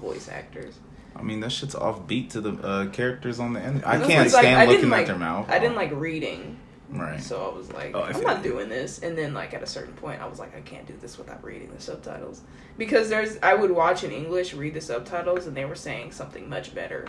voice 0.00 0.28
actors. 0.28 0.74
I 1.16 1.22
mean, 1.22 1.40
that 1.40 1.50
shit's 1.52 1.74
offbeat 1.76 2.30
to 2.30 2.40
the 2.40 2.52
uh, 2.66 2.86
characters 2.90 3.38
on 3.38 3.52
the 3.52 3.60
end. 3.60 3.84
I 3.86 3.98
It's 3.98 4.06
can't 4.08 4.32
like, 4.32 4.42
stand 4.42 4.60
I 4.60 4.66
looking 4.66 4.90
like, 4.90 5.02
at 5.02 5.06
their 5.06 5.16
mouth. 5.18 5.48
I 5.48 5.58
didn't 5.60 5.76
like 5.76 5.92
reading, 5.92 6.58
Right. 6.90 7.20
so 7.20 7.50
I 7.50 7.56
was 7.56 7.72
like, 7.72 7.92
Oh, 7.94 8.00
I 8.00 8.10
I'm 8.10 8.20
not 8.20 8.42
doing 8.42 8.68
this. 8.68 9.00
And 9.00 9.16
then, 9.16 9.34
like 9.34 9.54
at 9.54 9.62
a 9.62 9.66
certain 9.66 9.94
point, 9.94 10.20
I 10.20 10.26
was 10.26 10.38
like, 10.38 10.56
I 10.56 10.60
can't 10.60 10.86
do 10.86 10.94
this 11.00 11.18
without 11.18 11.42
reading 11.42 11.70
the 11.74 11.80
subtitles 11.80 12.42
because 12.78 13.08
there's. 13.08 13.38
I 13.42 13.54
would 13.54 13.70
watch 13.70 14.04
in 14.04 14.10
English, 14.10 14.54
read 14.54 14.74
the 14.74 14.80
subtitles, 14.80 15.46
and 15.46 15.56
they 15.56 15.64
were 15.64 15.74
saying 15.74 16.12
something 16.12 16.48
much 16.48 16.74
better 16.74 17.06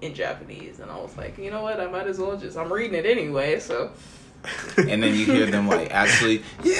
in 0.00 0.14
Japanese, 0.14 0.80
and 0.80 0.90
I 0.90 0.96
was 0.96 1.16
like, 1.16 1.38
you 1.38 1.50
know 1.50 1.62
what? 1.62 1.80
I 1.80 1.86
might 1.86 2.06
as 2.06 2.18
well 2.18 2.36
just. 2.36 2.56
I'm 2.56 2.72
reading 2.72 2.94
it 2.94 3.06
anyway, 3.06 3.58
so. 3.60 3.92
and 4.76 5.02
then 5.02 5.14
you 5.14 5.24
hear 5.24 5.46
them 5.46 5.66
like 5.66 5.90
actually, 5.94 6.42
yeah, 6.62 6.76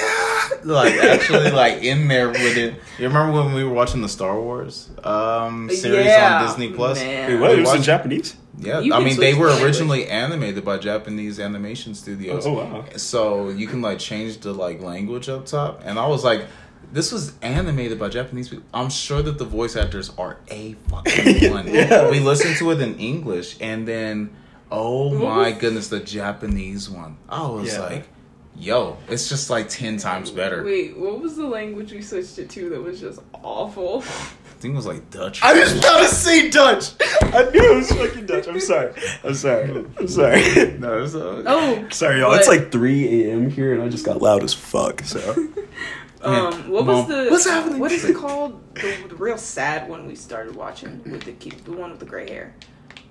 like 0.63 0.93
actually 0.93 1.51
like 1.51 1.83
in 1.83 2.07
there 2.07 2.29
with 2.29 2.57
it. 2.57 2.75
You 2.97 3.07
remember 3.07 3.41
when 3.43 3.53
we 3.53 3.63
were 3.63 3.73
watching 3.73 4.01
the 4.01 4.09
Star 4.09 4.39
Wars 4.39 4.89
um, 5.03 5.69
series 5.69 6.05
Yeah, 6.05 6.37
on 6.39 6.47
Disney 6.47 6.71
Plus? 6.73 6.99
man. 6.99 7.31
Wait, 7.31 7.39
what? 7.39 7.51
It 7.51 7.59
was 7.61 7.73
in 7.75 7.83
Japanese? 7.83 8.35
Yeah, 8.59 8.79
You 8.79 8.93
I 8.93 8.99
mean 9.03 9.19
they 9.19 9.33
the 9.33 9.39
were 9.39 9.47
language. 9.49 9.65
originally 9.65 10.07
animated 10.07 10.65
by 10.65 10.77
Japanese 10.79 11.39
animation 11.39 11.93
studios. 11.93 12.45
Oh, 12.47 12.53
wow. 12.53 12.85
So 12.95 13.49
you 13.49 13.67
can 13.67 13.81
like 13.81 13.99
change 13.99 14.39
the 14.39 14.51
like 14.53 14.81
language 14.81 15.29
up 15.29 15.45
top, 15.45 15.81
and 15.85 15.99
I 15.99 16.07
was 16.07 16.23
like, 16.23 16.45
this 16.91 17.11
was 17.11 17.33
animated 17.43 17.99
by 17.99 18.09
Japanese 18.09 18.49
people. 18.49 18.65
I'm 18.73 18.89
sure 18.89 19.21
that 19.21 19.37
the 19.37 19.45
voice 19.45 19.75
actors 19.75 20.11
are 20.17 20.37
a 20.49 20.73
fucking 20.89 21.51
one. 21.51 21.67
Yeah. 21.71 22.09
We 22.09 22.19
listened 22.19 22.55
to 22.57 22.71
it 22.71 22.81
in 22.81 22.97
English, 22.97 23.57
and 23.61 23.87
then 23.87 24.35
oh 24.71 25.13
my 25.13 25.51
goodness, 25.51 25.89
the 25.89 25.99
Japanese 25.99 26.89
one. 26.89 27.17
I 27.29 27.47
was 27.47 27.73
Yeah. 27.73 27.81
like, 27.81 28.07
yo, 28.57 28.97
it's 29.07 29.29
just 29.29 29.49
like 29.49 29.69
ten 29.69 29.97
times 29.97 30.31
better. 30.31 30.63
Wait, 30.63 30.97
what 30.97 31.19
was 31.21 31.35
the 31.35 31.45
language 31.47 31.91
we 31.91 32.01
switched 32.01 32.37
it 32.39 32.49
to 32.51 32.69
that 32.69 32.81
was 32.81 32.99
just 32.99 33.19
awful? 33.43 34.03
I 34.57 34.59
think 34.59 34.73
it 34.73 34.77
was 34.77 34.87
like 34.87 35.11
Dutch. 35.11 35.43
I 35.43 35.53
was 35.53 35.77
about 35.77 35.99
to 35.99 36.07
say 36.07 36.49
Dutch. 36.49 36.93
I 37.21 37.47
knew 37.51 37.73
it 37.73 37.75
was 37.75 37.91
fucking 37.91 38.25
Dutch. 38.25 38.47
I'm 38.47 38.59
sorry. 38.59 38.91
I'm 39.23 39.35
sorry. 39.35 39.85
I'm 39.99 40.07
sorry. 40.07 40.41
no, 40.79 41.03
it's, 41.03 41.13
uh, 41.13 41.43
Oh, 41.45 41.87
Sorry, 41.91 42.21
y'all. 42.21 42.29
What? 42.29 42.39
It's 42.39 42.47
like 42.47 42.71
3 42.71 43.29
a.m. 43.29 43.51
here, 43.51 43.75
and 43.75 43.83
I 43.83 43.87
just 43.89 44.03
got 44.03 44.19
loud 44.19 44.43
as 44.43 44.55
fuck. 44.55 45.01
So 45.01 45.19
um, 46.23 46.69
what 46.71 46.85
Mom, 46.87 46.95
was 46.95 47.07
the 47.07 47.27
what's 47.29 47.45
happening? 47.45 47.77
What 47.77 47.91
is 47.91 48.03
it 48.03 48.15
called? 48.15 48.59
The, 48.73 49.05
the 49.07 49.15
real 49.15 49.37
sad 49.37 49.87
one 49.87 50.07
we 50.07 50.15
started 50.15 50.55
watching 50.55 51.03
with 51.11 51.21
the 51.25 51.33
kid, 51.33 51.63
the 51.63 51.73
one 51.73 51.91
with 51.91 51.99
the 51.99 52.07
gray 52.07 52.27
hair, 52.27 52.55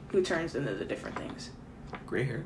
who 0.08 0.22
turns 0.22 0.56
into 0.56 0.74
the 0.74 0.84
different 0.84 1.16
things. 1.16 1.50
gray 2.06 2.24
hair. 2.24 2.44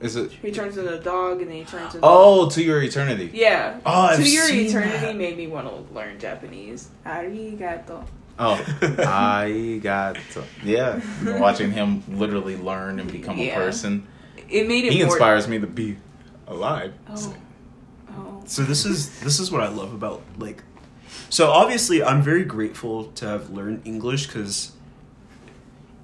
Is 0.00 0.16
it? 0.16 0.30
He 0.32 0.50
turns 0.52 0.76
into 0.76 0.98
a 0.98 1.00
dog, 1.00 1.40
and 1.40 1.50
then 1.50 1.56
he 1.58 1.64
turns 1.64 1.94
into 1.94 2.00
Oh, 2.02 2.48
to 2.50 2.62
your 2.62 2.82
eternity. 2.82 3.30
yeah. 3.32 3.80
Oh, 3.84 3.90
I've 4.02 4.16
to 4.18 4.28
your 4.30 4.46
seen 4.46 4.66
eternity 4.66 4.98
that. 4.98 5.16
made 5.16 5.36
me 5.36 5.46
want 5.48 5.66
to 5.68 5.94
learn 5.94 6.18
Japanese. 6.18 6.88
Arigato. 7.06 8.04
Oh, 8.38 8.54
I 9.00 9.80
got 9.82 10.16
to, 10.34 10.44
yeah. 10.64 11.00
Watching 11.40 11.72
him 11.72 12.04
literally 12.08 12.56
learn 12.56 13.00
and 13.00 13.10
become 13.10 13.36
Yeah. 13.36 13.52
a 13.52 13.54
person, 13.56 14.06
It 14.48 14.68
made 14.68 14.84
it 14.84 14.92
he 14.92 14.98
more. 15.00 15.08
inspires 15.08 15.48
me 15.48 15.58
to 15.58 15.66
be 15.66 15.96
alive. 16.46 16.92
Oh. 17.10 17.34
Oh. 18.16 18.42
So 18.46 18.62
this 18.62 18.86
is 18.86 19.18
this 19.20 19.40
is 19.40 19.50
what 19.50 19.62
I 19.62 19.68
love 19.68 19.92
about 19.92 20.22
like. 20.38 20.62
So 21.30 21.50
obviously, 21.50 22.02
I'm 22.02 22.22
very 22.22 22.44
grateful 22.44 23.06
to 23.16 23.26
have 23.26 23.50
learned 23.50 23.82
English 23.84 24.28
because. 24.28 24.72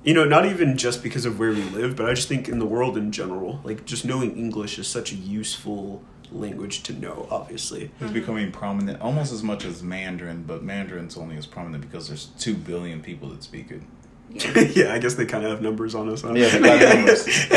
You 0.05 0.13
know, 0.15 0.25
not 0.25 0.45
even 0.47 0.77
just 0.77 1.03
because 1.03 1.25
of 1.25 1.39
where 1.39 1.51
we 1.51 1.63
live, 1.63 1.97
but 1.97 2.07
I 2.09 2.13
just 2.15 2.29
think 2.29 2.49
in 2.49 2.59
the 2.59 2.67
world 2.67 2.97
in 2.99 3.11
general, 3.11 3.61
like 3.65 3.85
just 3.87 4.05
knowing 4.05 4.37
English 4.37 4.79
is 4.79 4.87
such 4.87 5.13
a 5.13 5.15
useful 5.15 6.03
language 6.31 6.83
to 6.85 6.93
know. 6.93 7.27
Obviously, 7.31 7.91
It's 8.01 8.13
becoming 8.13 8.53
prominent 8.53 9.01
almost 9.01 9.33
as 9.33 9.43
much 9.43 9.65
as 9.65 9.83
Mandarin, 9.83 10.45
but 10.47 10.63
Mandarin's 10.63 11.17
only 11.17 11.37
as 11.37 11.47
prominent 11.47 11.83
because 11.89 12.09
there's 12.09 12.27
two 12.39 12.55
billion 12.55 13.01
people 13.01 13.31
that 13.31 13.43
speak 13.43 13.71
it. 13.71 14.77
yeah, 14.77 14.93
I 14.95 14.99
guess 14.99 15.15
they 15.15 15.25
kind 15.27 15.45
of 15.45 15.51
have 15.53 15.63
numbers 15.63 15.95
on 15.95 16.09
us. 16.11 16.23
Huh? 16.23 16.35
Yeah, 16.35 16.49
they 16.49 16.61
got 16.61 16.95
numbers. 16.97 17.25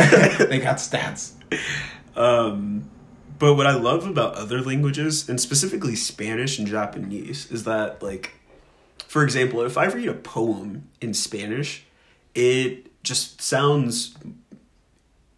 they 0.49 0.59
got 0.59 0.77
stats. 0.77 1.31
Um, 2.15 2.89
but 3.39 3.55
what 3.55 3.67
I 3.67 3.75
love 3.75 4.05
about 4.07 4.35
other 4.35 4.61
languages, 4.61 5.27
and 5.27 5.39
specifically 5.41 5.95
Spanish 5.95 6.57
and 6.59 6.67
Japanese, 6.67 7.51
is 7.51 7.63
that, 7.65 8.01
like, 8.01 8.33
for 9.07 9.23
example, 9.23 9.61
if 9.61 9.77
I 9.77 9.85
read 9.85 10.07
a 10.07 10.13
poem 10.13 10.87
in 11.01 11.13
Spanish, 11.13 11.85
it 12.37 12.91
just 13.03 13.41
sounds 13.41 14.15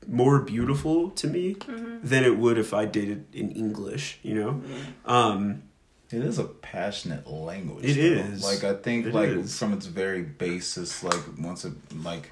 more 0.07 0.39
beautiful 0.39 1.11
to 1.11 1.27
me 1.27 1.55
than 2.03 2.23
it 2.23 2.37
would 2.37 2.57
if 2.57 2.73
I 2.73 2.85
did 2.85 3.09
it 3.09 3.21
in 3.31 3.51
English, 3.51 4.19
you 4.23 4.33
know? 4.35 4.61
Um, 5.05 5.63
It 6.11 6.23
is 6.23 6.39
a 6.39 6.45
passionate 6.45 7.27
language. 7.27 7.85
It 7.85 7.95
though. 7.95 8.33
is. 8.33 8.43
Like 8.43 8.63
I 8.63 8.73
think, 8.73 9.05
It 9.05 9.13
like 9.13 9.29
is. 9.29 9.57
from 9.59 9.73
its 9.73 9.85
very 9.85 10.23
basis, 10.23 11.03
like 11.03 11.21
once 11.37 11.63
it 11.65 11.73
like 12.03 12.31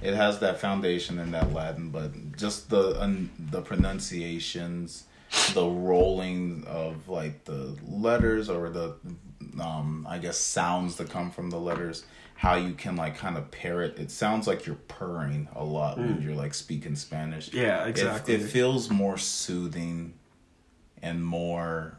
it 0.00 0.14
has 0.14 0.38
that 0.38 0.60
foundation 0.60 1.18
in 1.18 1.32
that 1.32 1.52
Latin, 1.52 1.90
but 1.90 2.10
just 2.36 2.70
the 2.70 2.84
un, 3.02 3.30
the 3.50 3.60
pronunciations, 3.62 5.04
the 5.54 5.66
rolling 5.66 6.62
of 6.68 7.08
like 7.08 7.44
the 7.44 7.76
letters 8.06 8.48
or 8.48 8.70
the 8.70 8.94
um 9.60 10.06
I 10.08 10.18
guess 10.18 10.38
sounds 10.38 10.94
that 10.96 11.10
come 11.10 11.32
from 11.32 11.50
the 11.50 11.58
letters. 11.58 12.04
How 12.36 12.54
you 12.56 12.74
can 12.74 12.96
like 12.96 13.16
kind 13.16 13.36
of 13.38 13.50
pair 13.50 13.82
it. 13.82 13.98
It 13.98 14.10
sounds 14.10 14.46
like 14.46 14.66
you're 14.66 14.76
purring 14.88 15.48
a 15.54 15.64
lot 15.64 15.96
when 15.98 16.20
you're 16.20 16.34
like 16.34 16.52
speaking 16.54 16.94
Spanish. 16.94 17.52
yeah, 17.52 17.84
It- 17.84 17.90
exactly. 17.90 18.34
It, 18.34 18.42
feels 18.42 18.90
more 18.90 19.16
soothing 19.16 20.12
and 21.02 21.24
more. 21.24 21.96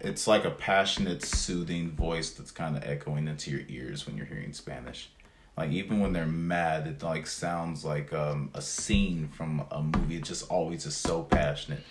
It's 0.00 0.26
like 0.26 0.44
a 0.44 0.50
passionate, 0.50 1.22
soothing 1.24 1.90
voice 1.90 2.30
that's 2.30 2.50
kind 2.50 2.76
of 2.76 2.84
echoing 2.84 3.26
into 3.28 3.50
your 3.50 3.62
ears 3.68 4.06
when 4.06 4.16
you're 4.16 4.26
hearing 4.26 4.52
Spanish. 4.52 5.08
Like 5.56 5.70
even 5.72 6.00
when 6.00 6.12
they're 6.12 6.26
mad, 6.26 6.86
it 6.86 7.02
like 7.02 7.26
sounds 7.26 7.84
like 7.84 8.12
um, 8.12 8.50
a 8.54 8.60
scene 8.62 9.28
from 9.36 9.64
a 9.70 9.82
movie. 9.82 10.16
It 10.16 10.24
just 10.24 10.48
always 10.50 10.86
is 10.86 10.94
so 10.94 11.22
passionate. 11.22 11.82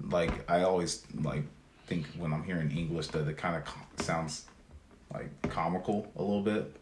Like 0.00 0.50
I 0.50 0.62
always 0.62 1.02
like 1.22 1.44
think 1.86 2.06
when 2.18 2.32
I'm 2.32 2.42
hearing 2.44 2.70
English 2.76 3.06
that 3.08 3.26
it 3.28 3.36
kind 3.38 3.56
of 3.62 4.04
sounds 4.04 4.44
like 5.14 5.30
comical 5.50 6.10
a 6.16 6.22
little 6.22 6.42
bit 6.42 6.76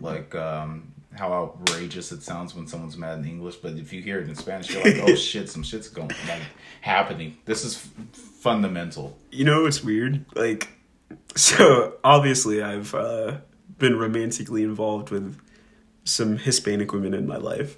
like 0.00 0.34
um 0.34 0.92
how 1.16 1.32
outrageous 1.32 2.10
it 2.10 2.22
sounds 2.22 2.54
when 2.56 2.66
someone's 2.66 2.96
mad 2.96 3.18
in 3.20 3.24
English, 3.24 3.56
but 3.56 3.74
if 3.74 3.92
you 3.92 4.02
hear 4.02 4.18
it 4.18 4.28
in 4.28 4.34
Spanish, 4.34 4.70
you're 4.72 4.82
like, 4.82 4.98
"Oh 5.00 5.14
shit, 5.30 5.48
some 5.48 5.62
shit's 5.62 5.88
going 5.88 6.08
like 6.28 6.42
happening." 6.80 7.36
This 7.44 7.64
is 7.64 7.76
f- 7.76 8.16
fundamental. 8.16 9.16
you 9.30 9.44
know 9.44 9.64
it's 9.66 9.84
weird? 9.84 10.24
Like, 10.34 10.70
so 11.36 11.94
obviously 12.02 12.62
I've 12.62 12.92
uh, 12.94 13.36
been 13.78 13.96
romantically 13.96 14.64
involved 14.64 15.10
with 15.10 15.38
some 16.02 16.36
Hispanic 16.36 16.92
women 16.92 17.14
in 17.14 17.28
my 17.28 17.36
life, 17.36 17.76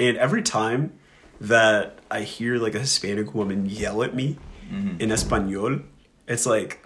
and 0.00 0.16
every 0.16 0.42
time 0.42 0.98
that 1.40 2.00
I 2.10 2.22
hear 2.22 2.56
like 2.58 2.74
a 2.74 2.80
Hispanic 2.80 3.36
woman 3.36 3.66
yell 3.66 4.02
at 4.02 4.16
me 4.16 4.36
in 4.98 5.12
Espanol, 5.12 5.78
it's 6.26 6.44
like 6.44 6.84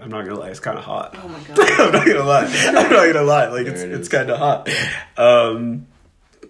I'm 0.00 0.10
not 0.10 0.26
gonna 0.26 0.38
lie, 0.38 0.50
it's 0.50 0.60
kind 0.60 0.78
of 0.78 0.84
hot. 0.84 1.16
Oh 1.22 1.28
my 1.28 1.40
god. 1.54 1.58
I'm 1.58 1.92
not 1.92 2.06
gonna 2.06 2.24
lie. 2.24 2.44
I'm 2.44 2.74
not 2.74 2.90
gonna 2.90 3.22
lie. 3.22 3.48
Like 3.48 3.66
it's 3.66 3.80
it 3.82 3.92
it's 3.92 4.08
kind 4.08 4.30
of 4.30 4.38
hot. 4.38 4.68
Um, 5.16 5.86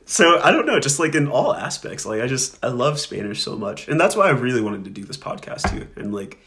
so 0.05 0.41
I 0.43 0.51
don't 0.51 0.67
know, 0.67 0.79
just 0.81 0.99
like 0.99 1.15
in 1.15 1.29
all 1.29 1.55
aspects, 1.55 2.07
like 2.07 2.21
I 2.21 2.27
just 2.27 2.63
I 2.65 2.69
love 2.69 2.99
Spanish 3.01 3.43
so 3.43 3.57
much, 3.57 3.89
and 3.89 4.01
that's 4.01 4.17
why 4.17 4.27
I 4.27 4.31
really 4.31 4.61
wanted 4.61 4.85
to 4.85 4.91
do 4.91 5.05
this 5.05 5.17
podcast 5.17 5.71
too. 5.71 5.89
And 5.97 6.15
like, 6.15 6.39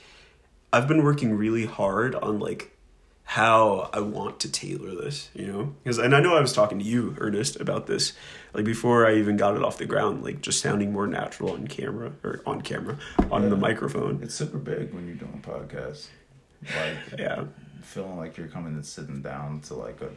I've 0.71 0.87
been 0.87 1.03
working 1.03 1.33
really 1.33 1.65
hard 1.65 2.15
on 2.15 2.39
like 2.39 2.75
how 3.23 3.89
I 3.93 3.99
want 3.99 4.39
to 4.39 4.51
tailor 4.51 4.95
this, 4.95 5.29
you 5.35 5.45
know, 5.45 5.75
because 5.83 5.99
and 5.99 6.15
I 6.15 6.19
know 6.19 6.35
I 6.35 6.41
was 6.41 6.51
talking 6.51 6.79
to 6.79 6.85
you, 6.85 7.15
Ernest, 7.19 7.59
about 7.59 7.85
this, 7.85 8.13
like 8.53 8.65
before 8.65 9.05
I 9.05 9.15
even 9.15 9.37
got 9.37 9.55
it 9.55 9.63
off 9.63 9.77
the 9.77 9.85
ground, 9.85 10.23
like 10.23 10.41
just 10.41 10.61
sounding 10.61 10.91
more 10.91 11.05
natural 11.05 11.51
on 11.51 11.67
camera 11.67 12.13
or 12.23 12.41
on 12.45 12.61
camera 12.61 12.97
on 13.29 13.49
the 13.49 13.55
microphone. 13.55 14.21
It's 14.23 14.35
super 14.35 14.57
big 14.57 14.93
when 14.93 15.05
you're 15.05 15.15
doing 15.15 15.43
podcasts. 15.45 16.07
Like 16.63 16.97
Yeah, 17.19 17.45
feeling 17.81 18.17
like 18.17 18.37
you're 18.37 18.47
coming 18.47 18.73
and 18.73 18.85
sitting 18.85 19.21
down 19.21 19.61
to 19.61 19.73
like 19.75 20.01
a 20.01 20.09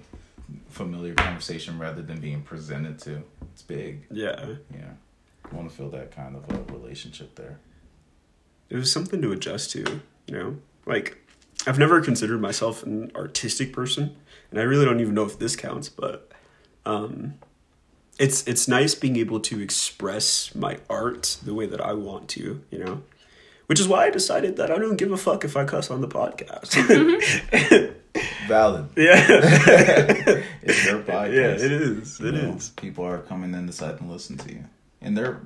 familiar 0.69 1.15
conversation 1.15 1.79
rather 1.79 2.03
than 2.03 2.21
being 2.21 2.43
presented 2.43 2.99
to. 3.01 3.23
It's 3.53 3.63
big. 3.63 4.07
yeah. 4.11 4.47
Yeah. 4.73 4.91
I 5.51 5.55
want 5.55 5.71
to 5.71 5.77
feel 5.77 5.91
that 5.91 6.11
kind 6.15 6.35
of 6.37 6.49
a 6.51 6.73
relationship 6.73 7.35
there. 7.35 7.59
it 8.71 8.77
was 8.77 8.91
something 8.91 9.21
to 9.21 9.33
adjust 9.33 9.71
to, 9.73 10.01
you 10.27 10.35
know? 10.35 10.57
Like, 10.87 11.19
I've 11.67 11.79
never 11.79 12.01
considered 12.01 12.41
myself 12.41 12.83
an 12.83 13.13
artistic 13.15 13.73
person, 13.73 14.17
and 14.51 14.59
I 14.59 14.63
really 14.63 14.85
don't 14.87 15.01
even 15.01 15.15
know 15.15 15.25
if 15.25 15.39
this 15.39 15.55
counts, 15.57 15.89
but 15.91 16.31
um, 16.87 17.35
it's 18.19 18.47
it's 18.47 18.67
nice 18.67 18.95
being 18.95 19.17
able 19.17 19.41
to 19.41 19.61
express 19.61 20.55
my 20.55 20.79
art 20.89 21.39
the 21.45 21.53
way 21.55 21.67
that 21.67 21.81
I 21.81 21.93
want 21.93 22.29
to, 22.31 22.63
you 22.71 22.79
know? 22.79 23.03
Which 23.73 23.81
is 23.81 23.89
why 23.89 24.05
I 24.05 24.11
decided 24.11 24.57
that 24.57 24.71
I 24.71 24.77
don't 24.77 24.97
give 24.97 25.13
a 25.13 25.17
fuck 25.17 25.47
if 25.47 25.57
I 25.57 25.65
cuss 25.65 25.91
on 25.91 26.03
the 26.03 26.07
podcast. 26.07 26.73
Mm-hmm. 26.75 28.47
Valid. 28.47 28.91
yeah. 28.99 30.43
It's 30.63 30.85
your 30.85 30.99
podcast. 31.09 31.33
Yeah, 31.33 31.65
it 31.65 31.73
is. 31.73 32.21
It 32.21 32.35
know, 32.35 32.53
is. 32.53 32.69
People 32.69 33.07
are 33.07 33.21
coming 33.21 33.55
in 33.55 33.65
deciding 33.65 34.01
and 34.01 34.11
listen 34.11 34.37
to 34.37 34.53
you, 34.53 34.65
and 35.01 35.17
there, 35.17 35.41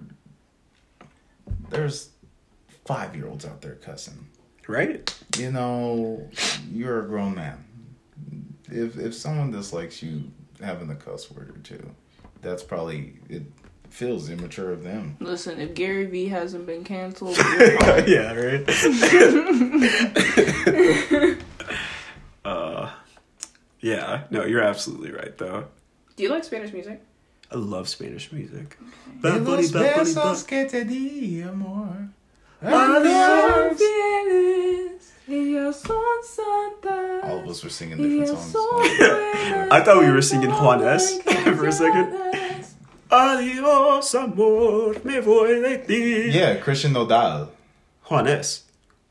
there's 1.71 2.11
five 2.85 3.15
year 3.15 3.29
olds 3.29 3.47
out 3.47 3.63
there 3.63 3.77
cussing. 3.77 4.27
Right? 4.67 5.09
You 5.39 5.53
know, 5.53 6.29
you're 6.73 7.05
a 7.05 7.07
grown 7.07 7.37
man. 7.37 7.65
If 8.69 8.99
if 8.99 9.15
someone 9.15 9.53
dislikes 9.53 10.03
you 10.03 10.33
having 10.61 10.91
a 10.91 10.97
cuss 10.97 11.31
word 11.31 11.51
or 11.51 11.61
two, 11.61 11.95
that's 12.43 12.65
probably 12.65 13.21
it. 13.29 13.45
Feels 13.97 14.29
immature 14.29 14.73
of 14.73 14.85
them. 14.85 15.17
Listen, 15.21 15.59
if 15.59 15.73
Gary 15.73 16.05
Vee 16.05 16.29
hasn't 16.29 16.67
been 16.67 16.85
canceled, 16.85 17.39
yeah, 17.39 18.35
right? 18.35 18.63
uh, 22.45 22.91
yeah, 23.81 24.25
no, 24.31 24.45
you're 24.45 24.61
absolutely 24.61 25.13
right, 25.13 25.39
though. 25.39 25.69
do 26.15 26.23
you 26.25 26.29
like 26.29 26.45
Spanish 26.45 26.75
music? 26.75 27.01
I 27.51 27.57
love 27.57 27.89
Spanish 27.89 28.31
music. 28.33 28.77
Y 28.79 28.87
Bad 29.23 29.47
bunny, 29.47 29.63
los 29.63 29.73
bad 29.73 29.97
bunny, 29.97 30.13
bad- 30.13 30.47
que 30.47 30.69
te 30.69 30.85
di, 30.85 31.41
amor. 31.41 32.11
Adios. 32.63 33.81
Ellas 35.27 35.81
son 35.81 36.23
santas. 36.23 37.25
All 37.25 37.39
of 37.39 37.49
us 37.49 37.65
were 37.65 37.71
singing 37.71 37.97
different 37.97 38.29
songs. 38.29 38.53
I 39.73 39.81
thought 39.83 40.01
we 40.01 40.11
were 40.11 40.21
singing 40.21 40.51
Juanes 40.51 40.83
ellas 40.83 41.19
for 41.57 41.67
a 41.67 41.73
second. 41.73 42.26
Confiadas. 43.09 43.39
Adios, 43.39 44.15
amor, 44.15 45.05
me 45.05 45.21
voy 45.21 45.61
de 45.61 45.79
ti. 45.79 46.31
Yeah, 46.31 46.57
Christian 46.57 46.93
Nodal. 46.93 47.49
Juanes. 48.09 48.63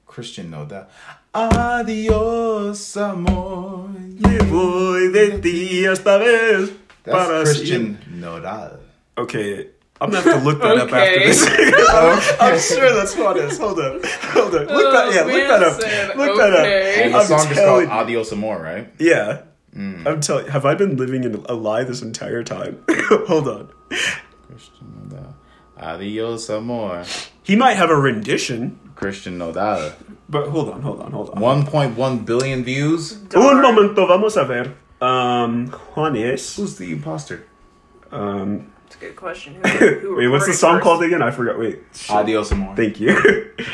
Christian 0.07 0.49
Nodal. 0.51 0.87
Adios, 1.33 2.97
amor. 2.97 3.89
Me 3.89 4.37
voy 4.39 5.11
de 5.11 5.39
ti 5.41 5.85
esta 5.85 6.17
vez. 6.17 6.71
That's 7.03 7.17
para 7.17 7.43
Christian 7.43 7.99
Nodal. 8.19 8.79
Okay, 9.17 9.69
I'm 10.01 10.09
gonna 10.11 10.21
have 10.23 10.39
to 10.39 10.45
look 10.45 10.61
that 10.61 10.77
up 10.77 10.91
after 10.91 10.97
Okay. 10.97 11.25
this. 11.27 12.35
I'm 12.39 12.59
sure 12.59 12.93
that's 12.93 13.15
Juanes. 13.15 13.57
Hold 13.59 13.79
up, 13.79 14.05
hold 14.05 14.55
up. 14.55 14.67
Look 14.69 14.85
oh, 14.85 14.91
that, 14.91 15.13
yeah, 15.13 15.21
Oh, 15.21 15.27
look 15.27 15.47
that 15.47 15.63
up. 15.63 15.81
said, 15.81 16.17
Look 16.17 16.37
that 16.37 16.53
okay. 16.53 17.03
And 17.03 17.15
up. 17.15 17.27
the 17.27 17.33
I'm 17.35 17.39
song 17.41 17.51
is 17.51 17.57
telling 17.57 17.87
called 17.87 17.99
Adios 18.03 18.31
Amor, 18.33 18.61
right? 18.61 18.87
Yeah. 18.99 19.41
Mm. 19.75 20.07
I'm 20.07 20.21
telling. 20.21 20.47
Have 20.47 20.65
I 20.65 20.73
been 20.75 20.95
living 20.95 21.23
in 21.23 21.35
a 21.49 21.53
lie 21.53 21.83
this 21.83 22.01
entire 22.01 22.43
time? 22.43 22.83
Hold 23.27 23.47
on. 23.47 23.69
Christian 24.47 25.09
Nodal. 25.09 25.35
Adios 25.77 26.49
Amor. 26.49 27.03
He 27.43 27.55
might 27.55 27.73
have 27.73 27.89
a 27.89 27.95
rendition, 27.95 28.79
Christian 28.95 29.37
Nodal. 29.37 29.91
but 30.29 30.47
hold 30.47 30.69
on, 30.69 30.81
hold 30.81 31.01
on, 31.01 31.11
hold 31.11 31.29
on. 31.31 31.65
1.1 31.65 32.25
billion 32.25 32.63
views. 32.63 33.19
Un 33.35 33.61
momento, 33.61 34.07
vamos 34.07 34.37
a 34.37 34.45
ver. 34.45 34.73
Um, 35.01 35.67
Juanes. 35.69 36.55
Who's 36.55 36.77
the 36.77 36.91
imposter? 36.93 37.45
Um, 38.11 38.71
That's 38.85 38.95
a 38.95 38.99
good 38.99 39.15
question. 39.17 39.55
Who, 39.55 39.87
who 39.99 40.15
wait, 40.19 40.27
what's 40.29 40.47
the 40.47 40.53
song 40.53 40.75
first? 40.75 40.83
called 40.83 41.03
again? 41.03 41.21
I 41.21 41.31
forgot. 41.31 41.59
Wait. 41.59 41.81
Shit. 41.93 42.15
Adios 42.15 42.51
Amor. 42.53 42.75
Thank 42.75 42.99
you. 43.01 43.51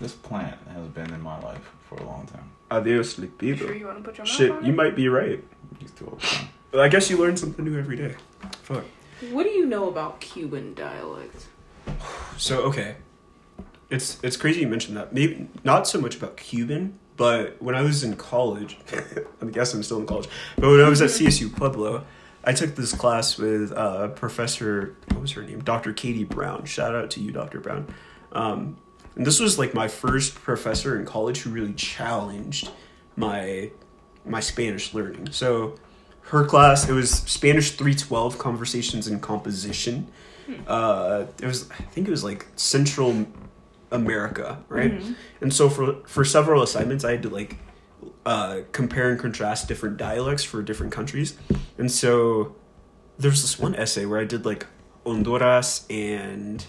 This 0.00 0.12
plant 0.14 0.56
has 0.72 0.86
been 0.88 1.12
in 1.12 1.20
my 1.20 1.38
life 1.40 1.70
for 1.88 1.96
a 1.96 2.04
long 2.04 2.26
time. 2.26 2.50
Adios, 2.70 3.18
You 3.18 3.26
lipido. 3.28 3.58
sure 3.58 3.74
you 3.74 3.86
want 3.86 3.98
to 3.98 4.04
put 4.04 4.16
your 4.18 4.24
mouth 4.26 4.34
Shit, 4.34 4.50
on 4.50 4.64
you 4.64 4.72
it? 4.72 4.76
might 4.76 4.96
be 4.96 5.08
right. 5.08 5.42
He's 5.78 5.90
too 5.90 6.06
old. 6.06 6.22
now. 6.22 6.48
Well, 6.72 6.82
I 6.82 6.88
guess 6.88 7.10
you 7.10 7.16
learn 7.18 7.36
something 7.36 7.64
new 7.64 7.78
every 7.78 7.96
day. 7.96 8.14
Fuck. 8.62 8.84
What 9.30 9.42
do 9.42 9.50
you 9.50 9.66
know 9.66 9.88
about 9.88 10.20
Cuban 10.20 10.74
dialect? 10.74 11.46
So 12.38 12.62
okay, 12.62 12.96
it's 13.90 14.18
it's 14.22 14.38
crazy 14.38 14.62
you 14.62 14.68
mentioned 14.68 14.96
that. 14.96 15.12
Maybe 15.12 15.46
not 15.62 15.86
so 15.86 16.00
much 16.00 16.16
about 16.16 16.38
Cuban, 16.38 16.98
but 17.18 17.60
when 17.60 17.74
I 17.74 17.82
was 17.82 18.02
in 18.02 18.16
college, 18.16 18.78
I 19.42 19.44
guess 19.46 19.74
I'm 19.74 19.82
still 19.82 19.98
in 19.98 20.06
college. 20.06 20.26
But 20.56 20.70
when 20.70 20.80
I 20.80 20.88
was 20.88 21.02
at 21.02 21.10
CSU 21.10 21.54
Pueblo, 21.54 22.06
I 22.42 22.54
took 22.54 22.76
this 22.76 22.94
class 22.94 23.36
with 23.36 23.72
uh, 23.72 24.08
Professor 24.08 24.96
what 25.10 25.20
was 25.20 25.32
her 25.32 25.42
name, 25.42 25.60
Dr. 25.60 25.92
Katie 25.92 26.24
Brown. 26.24 26.64
Shout 26.64 26.94
out 26.94 27.10
to 27.10 27.20
you, 27.20 27.30
Dr. 27.30 27.60
Brown. 27.60 27.92
Um, 28.32 28.78
and 29.20 29.26
this 29.26 29.38
was 29.38 29.58
like 29.58 29.74
my 29.74 29.86
first 29.86 30.34
professor 30.34 30.98
in 30.98 31.04
college 31.04 31.42
who 31.42 31.50
really 31.50 31.74
challenged 31.74 32.70
my 33.16 33.70
my 34.24 34.40
Spanish 34.40 34.94
learning. 34.94 35.30
So 35.30 35.74
her 36.22 36.46
class 36.46 36.88
it 36.88 36.94
was 36.94 37.10
Spanish 37.10 37.72
312 37.72 38.38
conversations 38.38 39.06
and 39.08 39.20
composition. 39.20 40.06
Uh, 40.66 41.26
it 41.38 41.44
was 41.44 41.70
I 41.70 41.82
think 41.82 42.08
it 42.08 42.10
was 42.10 42.24
like 42.24 42.46
Central 42.56 43.26
America, 43.90 44.64
right? 44.70 45.02
And 45.42 45.52
so 45.52 45.68
for 45.68 45.96
for 46.06 46.24
several 46.24 46.62
assignments 46.62 47.04
I 47.04 47.10
had 47.10 47.22
to 47.24 47.28
like 47.28 47.58
uh, 48.24 48.60
compare 48.72 49.10
and 49.10 49.20
contrast 49.20 49.68
different 49.68 49.98
dialects 49.98 50.44
for 50.44 50.62
different 50.62 50.92
countries. 50.92 51.36
And 51.76 51.92
so 51.92 52.56
there's 53.18 53.42
this 53.42 53.58
one 53.58 53.74
essay 53.74 54.06
where 54.06 54.18
I 54.18 54.24
did 54.24 54.46
like 54.46 54.66
Honduras 55.04 55.86
and 55.90 56.64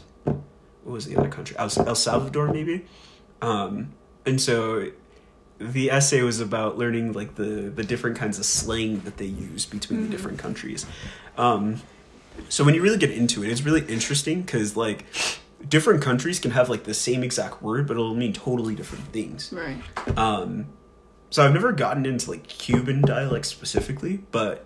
what 0.83 0.93
was 0.93 1.05
the 1.05 1.15
other 1.15 1.29
country? 1.29 1.55
El, 1.57 1.69
El 1.87 1.95
Salvador, 1.95 2.47
maybe. 2.51 2.85
Um, 3.41 3.93
and 4.25 4.39
so 4.39 4.91
the 5.59 5.91
essay 5.91 6.21
was 6.21 6.39
about 6.39 6.77
learning 6.77 7.13
like 7.13 7.35
the 7.35 7.71
the 7.75 7.83
different 7.83 8.17
kinds 8.17 8.39
of 8.39 8.45
slang 8.45 9.01
that 9.01 9.17
they 9.17 9.25
use 9.25 9.65
between 9.65 10.03
the 10.03 10.09
different 10.09 10.39
countries. 10.39 10.85
Um, 11.37 11.81
so 12.49 12.63
when 12.63 12.73
you 12.73 12.81
really 12.81 12.97
get 12.97 13.11
into 13.11 13.43
it, 13.43 13.49
it's 13.49 13.61
really 13.61 13.85
interesting 13.85 14.41
because 14.41 14.75
like 14.75 15.05
different 15.67 16.01
countries 16.01 16.39
can 16.39 16.51
have 16.51 16.69
like 16.69 16.83
the 16.85 16.93
same 16.93 17.23
exact 17.23 17.61
word, 17.61 17.87
but 17.87 17.93
it'll 17.93 18.15
mean 18.15 18.33
totally 18.33 18.75
different 18.75 19.05
things. 19.11 19.53
Right. 19.53 19.81
Um, 20.17 20.67
so 21.29 21.45
I've 21.45 21.53
never 21.53 21.71
gotten 21.71 22.05
into 22.05 22.31
like 22.31 22.47
Cuban 22.47 23.01
dialect 23.01 23.45
specifically, 23.45 24.23
but 24.31 24.65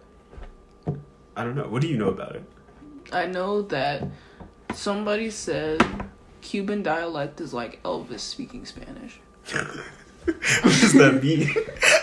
I 1.36 1.43
don't 1.43 1.56
know. 1.56 1.67
What 1.67 1.82
do 1.82 1.88
you 1.88 1.97
know 1.97 2.10
about 2.10 2.36
it? 2.36 2.43
I 3.12 3.28
know 3.28 3.62
that 3.63 4.08
somebody 4.73 5.30
said 5.30 5.84
Cuban 6.46 6.84
dialect 6.84 7.42
is 7.42 7.56
like 7.56 7.82
Elvis 7.82 8.20
speaking 8.20 8.66
Spanish. 8.66 9.20
what 9.52 10.64
does 10.64 10.94
that 10.94 11.20
mean? 11.24 11.50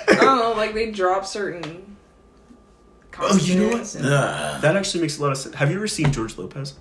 I 0.09 0.15
don't 0.17 0.39
know, 0.39 0.55
like 0.57 0.75
they 0.75 0.91
drop 0.91 1.25
certain. 1.25 1.97
Oh, 3.21 3.37
you 3.37 3.55
know 3.55 3.67
what? 3.69 3.73
consonants 3.77 3.95
and- 3.95 4.05
that 4.05 4.77
actually 4.77 5.03
makes 5.03 5.19
a 5.19 5.23
lot 5.23 5.31
of 5.31 5.39
sense. 5.39 5.55
Have 5.55 5.71
you 5.71 5.77
ever 5.77 5.87
seen 5.87 6.11
George 6.13 6.37
Lopez? 6.37 6.75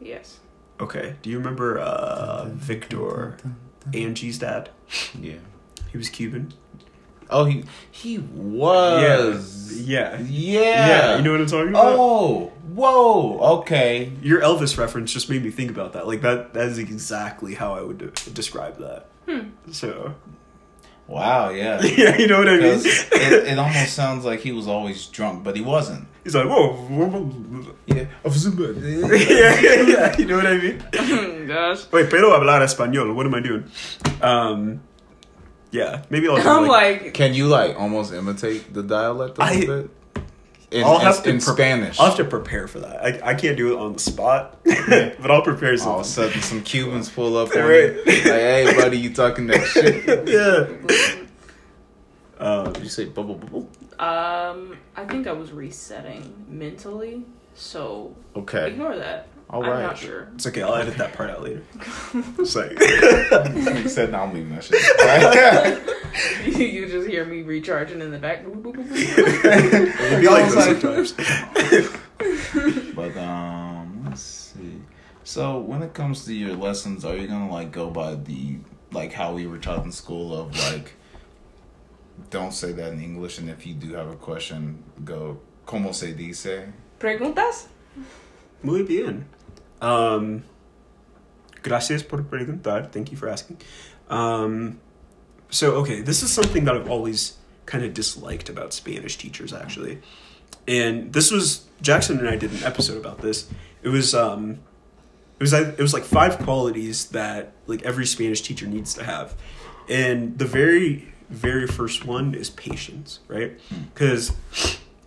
Yes. 0.00 0.40
Okay. 0.80 1.16
Do 1.20 1.28
you 1.28 1.36
remember 1.36 1.78
uh, 1.78 2.46
Victor, 2.54 3.36
Angie's 3.92 4.38
dad? 4.38 4.70
Yeah. 5.20 5.36
He 5.90 5.98
was 5.98 6.08
Cuban. 6.08 6.54
Oh, 7.32 7.44
he 7.44 7.64
he 7.90 8.18
was. 8.18 9.80
Yeah. 9.80 10.18
Yeah. 10.20 10.60
Yeah. 10.88 11.16
You 11.16 11.22
know 11.22 11.32
what 11.32 11.40
I'm 11.40 11.46
talking 11.46 11.68
about? 11.70 11.94
Oh, 11.98 12.52
whoa. 12.74 13.38
Okay. 13.58 14.12
Your 14.22 14.40
Elvis 14.40 14.78
reference 14.78 15.12
just 15.12 15.28
made 15.28 15.42
me 15.42 15.50
think 15.50 15.70
about 15.70 15.94
that. 15.94 16.06
Like 16.06 16.20
that. 16.22 16.54
That 16.54 16.68
is 16.68 16.78
exactly 16.78 17.54
how 17.54 17.74
I 17.74 17.82
would 17.82 17.98
de- 17.98 18.30
describe 18.30 18.78
that. 18.78 19.06
So 19.72 20.14
Wow. 21.06 21.50
Yeah. 21.50 21.82
yeah, 21.82 22.16
you 22.16 22.26
know 22.26 22.38
what 22.38 22.48
I 22.48 22.56
mean? 22.56 22.80
it, 22.84 23.48
it 23.48 23.58
almost 23.58 23.94
sounds 23.94 24.24
like 24.24 24.40
he 24.40 24.52
was 24.52 24.66
always 24.66 25.06
drunk, 25.06 25.44
but 25.44 25.56
he 25.56 25.62
wasn't. 25.62 26.06
He's 26.24 26.34
like, 26.34 26.46
whoa, 26.46 26.72
whoa, 26.72 27.06
whoa. 27.06 27.74
Yeah. 27.86 28.06
yeah, 28.24 29.60
yeah, 29.60 29.82
yeah. 29.82 30.16
You 30.16 30.26
know 30.26 30.36
what 30.36 30.46
I 30.46 30.56
mean? 30.56 31.46
Gosh. 31.46 31.90
Wait, 31.92 32.08
pero 32.08 32.30
hablar 32.30 32.62
español. 32.62 33.14
What 33.14 33.26
am 33.26 33.34
I 33.34 33.40
doing? 33.40 33.64
Um, 34.22 34.80
Yeah, 35.72 36.02
maybe 36.10 36.28
I'll. 36.28 36.36
Do, 36.42 36.48
I'm 36.48 36.66
like, 36.68 37.14
Can 37.14 37.34
you 37.34 37.48
like 37.48 37.76
almost 37.78 38.12
imitate 38.12 38.72
the 38.72 38.82
dialect 38.84 39.38
a 39.38 39.42
I- 39.42 39.54
little 39.56 39.82
bit? 39.82 39.90
In, 40.70 40.84
I'll 40.84 40.94
in- 40.94 41.00
have 41.02 41.22
to 41.24 41.28
in 41.28 41.36
pre- 41.38 41.52
Spanish. 41.54 42.00
I'll 42.00 42.06
have 42.06 42.16
to 42.16 42.24
prepare 42.24 42.66
for 42.66 42.80
that. 42.80 43.04
I, 43.04 43.32
I 43.32 43.34
can't 43.34 43.58
do 43.58 43.74
it 43.74 43.78
on 43.78 43.92
the 43.92 43.98
spot, 43.98 44.58
but 44.64 45.30
I'll 45.30 45.42
prepare 45.42 45.74
All 45.82 46.00
of 46.00 46.00
a 46.00 46.04
something. 46.04 46.04
sudden, 46.04 46.40
some 46.40 46.62
Cubans 46.62 47.10
pull 47.10 47.36
up 47.36 47.50
on 47.56 47.62
Right. 47.62 47.92
you. 47.94 48.02
Like, 48.06 48.22
hey, 48.22 48.72
buddy, 48.74 48.96
you 48.98 49.12
talking 49.12 49.48
that 49.48 49.66
shit? 49.66 50.28
yeah. 50.28 51.26
Um, 52.38 52.72
Did 52.72 52.82
you 52.84 52.88
say 52.88 53.04
bubble 53.04 53.34
bubble? 53.34 53.68
um, 53.98 54.76
I 54.96 55.04
think 55.04 55.26
I 55.26 55.32
was 55.32 55.52
resetting 55.52 56.32
mentally, 56.48 57.24
so 57.54 58.14
Okay. 58.34 58.68
ignore 58.68 58.96
that. 58.96 59.28
All 59.52 59.62
I'm 59.64 59.82
not 59.82 59.98
sure. 59.98 60.28
it's 60.34 60.46
okay. 60.46 60.62
I'll 60.62 60.76
edit 60.76 60.96
that 60.96 61.12
part 61.12 61.28
out 61.28 61.42
later. 61.42 61.62
It's 62.38 62.56
like, 62.56 62.72
you 62.72 63.88
said, 63.88 64.12
"No, 64.12 64.20
I'm 64.20 64.32
leaving 64.32 64.54
that 64.54 64.64
shit." 64.64 64.80
Right? 64.98 66.56
you 66.58 66.88
just 66.88 67.08
hear 67.08 67.24
me 67.26 67.42
recharging 67.42 68.00
in 68.00 68.10
the 68.10 68.18
back. 68.18 68.44
it'd 68.46 68.62
be 70.20 70.28
like 70.28 70.50
those 70.50 71.14
sometimes. 71.14 71.14
But 72.94 73.16
um, 73.16 74.04
let's 74.06 74.22
see. 74.22 74.80
So 75.24 75.58
when 75.58 75.82
it 75.82 75.92
comes 75.92 76.24
to 76.26 76.34
your 76.34 76.56
lessons, 76.56 77.04
are 77.04 77.16
you 77.16 77.26
gonna 77.28 77.50
like 77.50 77.72
go 77.72 77.90
by 77.90 78.14
the 78.14 78.58
like 78.90 79.12
how 79.12 79.34
we 79.34 79.46
were 79.46 79.58
taught 79.58 79.84
in 79.84 79.92
school 79.92 80.34
of 80.34 80.56
like, 80.72 80.94
don't 82.30 82.52
say 82.52 82.72
that 82.72 82.92
in 82.92 83.02
English, 83.02 83.38
and 83.38 83.50
if 83.50 83.66
you 83.66 83.74
do 83.74 83.92
have 83.94 84.08
a 84.08 84.16
question, 84.16 84.82
go 85.04 85.40
como 85.66 85.92
se 85.92 86.12
dice. 86.12 86.72
Preguntas? 86.98 87.68
Muy 88.62 88.82
bien. 88.84 89.26
Um, 89.82 90.44
gracias 91.62 92.02
por 92.02 92.22
preguntar. 92.22 92.90
Thank 92.90 93.10
you 93.10 93.18
for 93.18 93.28
asking. 93.28 93.58
Um, 94.08 94.80
so, 95.50 95.72
okay, 95.72 96.00
this 96.00 96.22
is 96.22 96.32
something 96.32 96.64
that 96.64 96.74
I've 96.74 96.88
always 96.88 97.36
kind 97.66 97.84
of 97.84 97.92
disliked 97.92 98.48
about 98.48 98.72
Spanish 98.72 99.16
teachers, 99.18 99.52
actually. 99.52 100.00
And 100.66 101.12
this 101.12 101.30
was 101.30 101.66
Jackson 101.82 102.18
and 102.18 102.28
I 102.28 102.36
did 102.36 102.52
an 102.52 102.62
episode 102.64 102.96
about 102.96 103.20
this. 103.20 103.50
It 103.82 103.88
was 103.88 104.14
um, 104.14 104.60
it 105.38 105.42
was 105.42 105.52
it 105.52 105.78
was 105.78 105.92
like 105.92 106.04
five 106.04 106.38
qualities 106.38 107.06
that 107.06 107.52
like 107.66 107.82
every 107.82 108.06
Spanish 108.06 108.42
teacher 108.42 108.66
needs 108.66 108.94
to 108.94 109.02
have, 109.02 109.34
and 109.88 110.38
the 110.38 110.44
very 110.44 111.12
very 111.28 111.66
first 111.66 112.04
one 112.04 112.34
is 112.34 112.48
patience, 112.50 113.18
right? 113.26 113.58
Because 113.92 114.32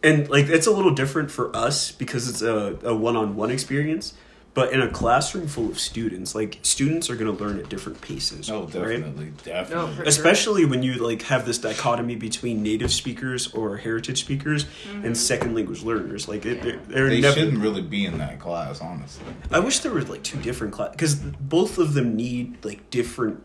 and 0.04 0.28
like 0.30 0.50
it's 0.50 0.68
a 0.68 0.72
little 0.72 0.94
different 0.94 1.32
for 1.32 1.56
us 1.56 1.92
because 1.92 2.28
it's 2.28 2.42
a, 2.42 2.78
a 2.84 2.94
one-on-one 2.94 3.50
experience 3.50 4.14
but 4.56 4.74
in 4.74 4.82
a 4.82 4.90
classroom 4.90 5.48
full 5.48 5.70
of 5.70 5.78
students 5.78 6.34
like 6.34 6.58
students 6.64 7.10
are 7.10 7.16
going 7.16 7.38
to 7.38 7.44
learn 7.44 7.60
at 7.60 7.70
different 7.70 8.02
paces 8.02 8.50
Oh, 8.50 8.62
right? 8.62 8.72
definitely, 8.72 9.34
definitely. 9.44 9.88
No, 9.90 9.94
for- 9.94 10.04
especially 10.04 10.66
when 10.66 10.82
you 10.82 10.96
like 10.96 11.22
have 11.24 11.46
this 11.46 11.60
dichotomy 11.60 12.16
between 12.16 12.64
native 12.64 12.92
speakers 12.92 13.54
or 13.54 13.78
heritage 13.78 14.20
speakers 14.20 14.66
and 14.92 15.04
mm-hmm. 15.04 15.14
second 15.14 15.54
language 15.54 15.84
learners 15.84 16.28
like 16.28 16.46
it, 16.46 16.64
they're, 16.64 16.80
they're 16.88 17.10
they 17.10 17.22
never 17.22 17.36
shouldn't 17.36 17.62
really 17.62 17.82
be 17.82 18.06
in 18.06 18.18
that 18.18 18.40
class, 18.40 18.82
honestly. 18.82 19.26
i 19.52 19.60
wish 19.60 19.80
there 19.80 19.92
were 19.92 20.02
like 20.02 20.24
two 20.24 20.40
different 20.42 20.74
classes 20.74 20.94
because 20.94 21.16
both 21.16 21.78
of 21.78 21.94
them 21.94 22.16
need 22.16 22.64
like 22.66 22.90
different 22.90 23.44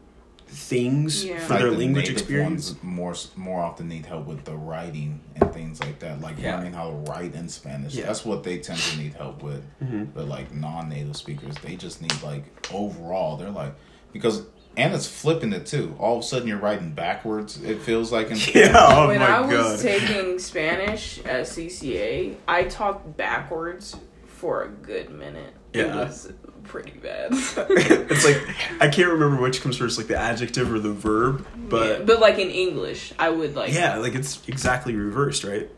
things 0.51 1.25
Yeah. 1.25 1.39
for 1.39 1.55
Like 1.55 1.63
their 1.63 1.71
the 1.71 1.77
language 1.79 2.11
experience 2.11 2.75
more 2.83 3.15
more 3.37 3.63
often 3.63 3.89
need 3.89 4.05
help 4.07 4.27
with 4.27 4.45
the 4.45 4.57
writing 4.57 5.21
and 5.37 5.53
things 5.53 5.81
like 5.81 6.01
that, 6.01 6.21
like 6.21 6.37
Yeah. 6.39 6.57
learning 6.57 6.73
how 6.73 6.91
to 6.91 6.97
write 7.11 7.35
in 7.35 7.49
Spanish. 7.49 7.95
Yeah. 7.95 8.07
That's 8.07 8.25
what 8.25 8.43
they 8.43 8.59
tend 8.59 8.79
to 8.81 8.99
need 8.99 9.15
help 9.15 9.43
with. 9.43 9.63
Mhm. 9.83 10.09
But 10.15 10.29
like 10.29 10.53
non-native 10.55 11.17
speakers, 11.17 11.55
they 11.63 11.77
just 11.77 12.03
need 12.03 12.23
like 12.23 12.45
overall. 12.73 13.37
They're 13.37 13.51
like 13.51 13.75
because 14.13 14.43
and 14.77 14.95
it's 14.95 15.07
flipping 15.07 15.53
it 15.53 15.67
too. 15.67 15.95
All 15.99 16.19
of 16.19 16.21
a 16.21 16.27
sudden, 16.27 16.47
you're 16.47 16.57
writing 16.59 16.93
backwards. 16.93 17.61
It 17.63 17.81
feels 17.83 18.13
like 18.13 18.31
in 18.31 18.37
yeah 18.55 18.73
oh 18.77 19.09
when 19.09 19.21
my 19.21 19.27
I 19.27 19.41
was 19.41 19.83
taking 19.83 20.39
Spanish 20.39 21.19
at 21.25 21.47
CCA, 21.47 22.35
I 22.49 22.65
talked 22.65 23.17
backwards 23.17 23.97
for 24.27 24.63
a 24.65 24.69
good 24.69 25.11
minute. 25.11 25.55
It 25.73 25.87
Yeah. 25.87 25.97
was 25.97 26.33
pretty 26.71 26.93
bad. 26.93 27.33
it's 27.33 28.25
like 28.25 28.41
I 28.81 28.89
can't 28.89 29.11
remember 29.11 29.43
which 29.43 29.61
comes 29.61 29.77
first, 29.77 29.99
like 29.99 30.07
the 30.07 30.17
adjective 30.17 30.73
or 30.73 30.79
the 30.79 30.93
verb, 30.93 31.45
but 31.69 31.99
Yeah, 31.99 32.05
but 32.05 32.21
like 32.21 32.39
in 32.39 32.49
English, 32.49 33.13
I 33.19 33.29
would 33.29 33.57
like 33.57 33.73
yeah, 33.73 33.97
like 33.97 34.15
it's 34.15 34.47
exactly 34.49 34.95
reversed, 34.95 35.43
right? 35.43 35.69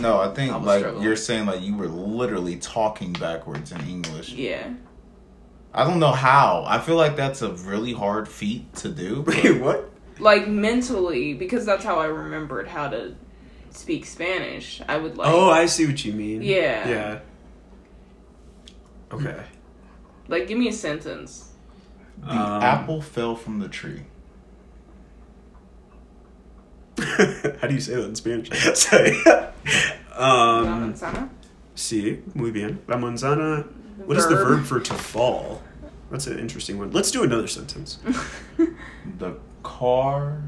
No, 0.00 0.18
I 0.18 0.34
think 0.34 0.52
I 0.52 0.56
like 0.56 0.80
struggling. 0.80 1.04
you're 1.04 1.16
saying 1.16 1.46
like 1.46 1.62
you 1.62 1.76
were 1.76 1.86
literally 1.86 2.56
talking 2.56 3.12
backwards 3.12 3.70
in 3.72 3.80
English. 3.82 4.32
yeah. 4.32 4.74
I 5.72 5.84
don't 5.84 6.00
know 6.00 6.12
how. 6.12 6.64
I 6.66 6.80
feel 6.80 6.96
like 6.96 7.16
that's 7.16 7.42
a 7.42 7.50
really 7.52 7.92
hard 7.92 8.28
feat 8.28 8.74
to 8.76 8.88
do. 8.88 9.20
Wait, 9.26 9.60
what? 9.60 9.90
Like 10.18 10.48
mentally, 10.48 11.34
because 11.34 11.66
that's 11.66 11.84
how 11.84 11.98
I 11.98 12.06
remembered 12.06 12.66
how 12.66 12.88
to 12.88 13.14
speak 13.70 14.06
Spanish. 14.06 14.80
I 14.88 14.96
would 14.96 15.16
like 15.18 15.28
oh, 15.28 15.50
I 15.50 15.66
see 15.66 15.86
what 15.86 16.04
you 16.04 16.14
mean. 16.14 16.42
Yeah. 16.42 16.88
Yeah. 16.88 17.18
Okay. 19.12 19.44
Like 20.28 20.46
give 20.48 20.58
me 20.58 20.68
a 20.68 20.72
sentence. 20.72 21.52
the 22.22 22.30
Um, 22.30 22.62
apple 22.62 23.00
fell 23.02 23.34
from 23.36 23.58
the 23.60 23.68
tree. 23.68 24.02
How 26.98 27.68
do 27.68 27.74
you 27.74 27.80
say 27.80 27.94
that 27.94 28.04
in 28.04 28.14
Spanish? 28.14 28.48
Sorry. 28.74 29.16
La 29.26 29.52
um, 30.16 30.92
manzana? 30.92 31.28
sí, 31.74 32.22
muy 32.34 32.50
bien. 32.50 32.78
La 32.88 32.96
manzana. 32.96 33.66
What 34.06 34.16
is 34.16 34.26
the 34.28 34.36
Verb. 34.36 34.58
verb 34.58 34.64
for 34.66 34.80
to 34.80 34.94
fall? 34.94 35.62
That's 36.10 36.26
an 36.26 36.38
interesting 36.38 36.78
one. 36.78 36.90
Let's 36.92 37.10
do 37.10 37.22
another 37.22 37.46
sentence. 37.48 37.98
The 39.18 39.36
car 39.62 40.42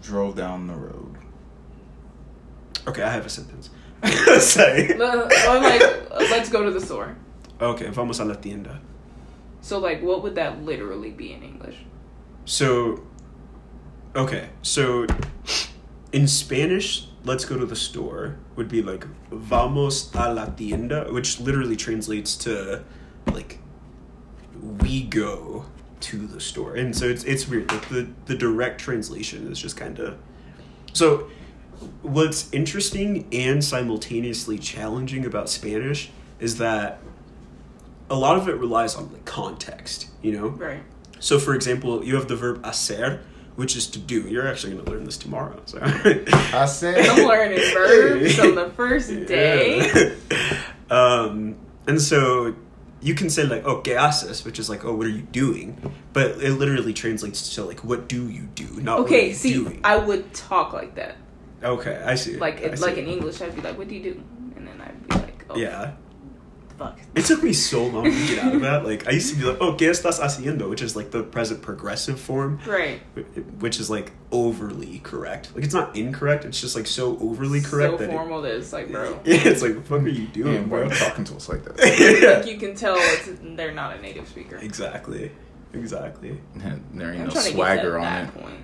drove 0.00 0.34
down 0.36 0.66
the 0.66 0.74
road. 0.74 1.16
Okay, 2.88 3.02
I 3.02 3.10
have 3.10 3.26
a 3.26 3.28
sentence. 3.28 3.70
Le- 4.98 5.24
or 5.48 5.60
like 5.60 6.10
let's 6.30 6.48
go 6.48 6.64
to 6.64 6.70
the 6.70 6.80
store. 6.80 7.16
Okay, 7.60 7.88
vamos 7.90 8.18
a 8.20 8.24
la 8.24 8.34
tienda. 8.34 8.80
So 9.60 9.78
like 9.78 10.02
what 10.02 10.22
would 10.22 10.34
that 10.34 10.62
literally 10.62 11.10
be 11.10 11.32
in 11.32 11.42
English? 11.42 11.76
So, 12.44 13.02
okay, 14.14 14.50
so 14.60 15.06
in 16.12 16.28
Spanish, 16.28 17.08
let's 17.24 17.46
go 17.46 17.58
to 17.58 17.64
the 17.64 17.76
store 17.76 18.36
would 18.56 18.68
be 18.68 18.82
like 18.82 19.06
vamos 19.30 20.12
a 20.14 20.32
la 20.32 20.46
tienda, 20.46 21.10
which 21.10 21.40
literally 21.40 21.76
translates 21.76 22.36
to 22.36 22.84
like 23.32 23.58
we 24.82 25.02
go 25.02 25.64
to 26.00 26.26
the 26.26 26.40
store. 26.40 26.74
And 26.74 26.94
so 26.94 27.06
it's 27.06 27.24
it's 27.24 27.48
weird. 27.48 27.72
Like 27.72 27.88
the 27.88 28.08
the 28.26 28.34
direct 28.34 28.80
translation 28.80 29.50
is 29.50 29.58
just 29.58 29.76
kind 29.76 29.98
of 29.98 30.18
so 30.92 31.30
what's 32.02 32.52
interesting 32.52 33.26
and 33.32 33.64
simultaneously 33.64 34.58
challenging 34.58 35.24
about 35.24 35.48
Spanish 35.48 36.10
is 36.40 36.58
that 36.58 37.00
a 38.10 38.16
lot 38.16 38.36
of 38.36 38.48
it 38.48 38.56
relies 38.56 38.94
on 38.94 39.12
like 39.12 39.24
context, 39.24 40.08
you 40.22 40.32
know? 40.32 40.48
Right. 40.48 40.82
So, 41.20 41.38
for 41.38 41.54
example, 41.54 42.04
you 42.04 42.16
have 42.16 42.28
the 42.28 42.36
verb 42.36 42.64
hacer, 42.64 43.22
which 43.56 43.76
is 43.76 43.86
to 43.88 43.98
do. 43.98 44.22
You're 44.22 44.46
actually 44.46 44.74
going 44.74 44.84
to 44.84 44.90
learn 44.90 45.04
this 45.04 45.16
tomorrow. 45.16 45.62
So. 45.64 45.78
I 45.82 46.66
said 46.66 47.06
I'm 47.06 47.26
learning 47.26 47.60
verbs 47.72 48.38
on 48.38 48.54
the 48.54 48.70
first 48.70 49.08
day. 49.26 50.14
Yeah. 50.30 50.58
um, 50.90 51.56
and 51.86 52.00
so 52.00 52.54
you 53.00 53.14
can 53.14 53.30
say 53.30 53.44
like, 53.44 53.64
"Oh, 53.64 53.80
¿qué 53.82 53.96
haces?" 53.96 54.44
which 54.44 54.58
is 54.58 54.68
like, 54.68 54.84
"Oh, 54.84 54.94
what 54.94 55.06
are 55.06 55.10
you 55.10 55.22
doing?" 55.22 55.94
But 56.12 56.42
it 56.42 56.54
literally 56.54 56.92
translates 56.92 57.54
to 57.54 57.64
like, 57.64 57.84
"What 57.84 58.08
do 58.08 58.28
you 58.28 58.42
do?" 58.54 58.64
Not 58.80 58.98
what 58.98 59.04
are 59.04 59.04
Okay, 59.04 59.28
you 59.28 59.34
see, 59.34 59.52
doing. 59.54 59.80
I 59.84 59.96
would 59.96 60.32
talk 60.34 60.72
like 60.72 60.94
that. 60.96 61.16
Okay, 61.64 62.02
I 62.04 62.14
see. 62.14 62.36
Like 62.36 62.58
I 62.60 62.66
it, 62.66 62.78
see. 62.78 62.84
like 62.84 62.96
in 62.98 63.06
English, 63.06 63.40
I'd 63.40 63.54
be 63.54 63.62
like, 63.62 63.76
"What 63.78 63.88
do 63.88 63.94
you 63.94 64.02
do?" 64.02 64.22
And 64.56 64.66
then 64.68 64.80
I'd 64.80 65.08
be 65.08 65.14
like, 65.14 65.44
"Oh, 65.50 65.56
Yeah. 65.56 65.92
fuck." 66.78 66.98
It 67.14 67.24
took 67.24 67.42
me 67.42 67.52
so 67.52 67.86
long 67.86 68.04
to 68.04 68.10
get 68.26 68.38
out 68.40 68.54
of 68.54 68.60
that. 68.62 68.84
Like, 68.90 69.06
I 69.06 69.12
used 69.12 69.32
to 69.32 69.38
be 69.38 69.44
like, 69.44 69.58
"Oh, 69.60 69.74
¿qué 69.74 69.88
estás 69.90 70.20
haciendo?" 70.20 70.68
which 70.68 70.82
is 70.82 70.94
like 70.96 71.10
the 71.10 71.22
present 71.22 71.62
progressive 71.62 72.18
form. 72.20 72.58
Right. 72.66 73.00
which 73.60 73.78
is 73.80 73.88
like 73.90 74.12
overly 74.32 74.98
correct. 75.04 75.54
Like 75.54 75.64
it's 75.64 75.74
not 75.74 75.96
incorrect. 75.96 76.44
It's 76.44 76.60
just 76.60 76.74
like 76.76 76.86
so 76.86 77.16
overly 77.20 77.60
correct 77.60 77.92
so 77.92 77.96
that 77.98 78.10
formal 78.10 78.42
that 78.42 78.54
it's 78.56 78.72
like, 78.72 78.90
bro. 78.90 79.12
yeah, 79.24 79.36
it's 79.48 79.62
like 79.62 79.74
what 79.74 79.84
the 79.84 79.88
fuck 79.90 80.02
are 80.02 80.08
you 80.08 80.26
doing, 80.28 80.54
Damn, 80.54 80.70
why 80.70 80.78
are 80.80 80.84
you 80.84 80.90
talking 80.90 81.24
to 81.24 81.36
us 81.36 81.48
like 81.48 81.62
that? 81.76 81.78
Like 82.42 82.46
you 82.52 82.58
can 82.58 82.74
tell 82.74 82.96
it's, 82.98 83.30
they're 83.56 83.72
not 83.72 83.96
a 83.96 84.02
native 84.02 84.26
speaker. 84.28 84.56
exactly, 84.56 85.30
exactly. 85.72 86.40
there 86.92 87.12
ain't 87.12 87.20
I'm 87.22 87.26
no 87.26 87.30
trying 87.30 87.44
to 87.44 87.50
swagger 87.52 87.92
get 87.92 88.00
on 88.00 88.04
at 88.04 88.28
it. 88.28 88.34
point. 88.42 88.56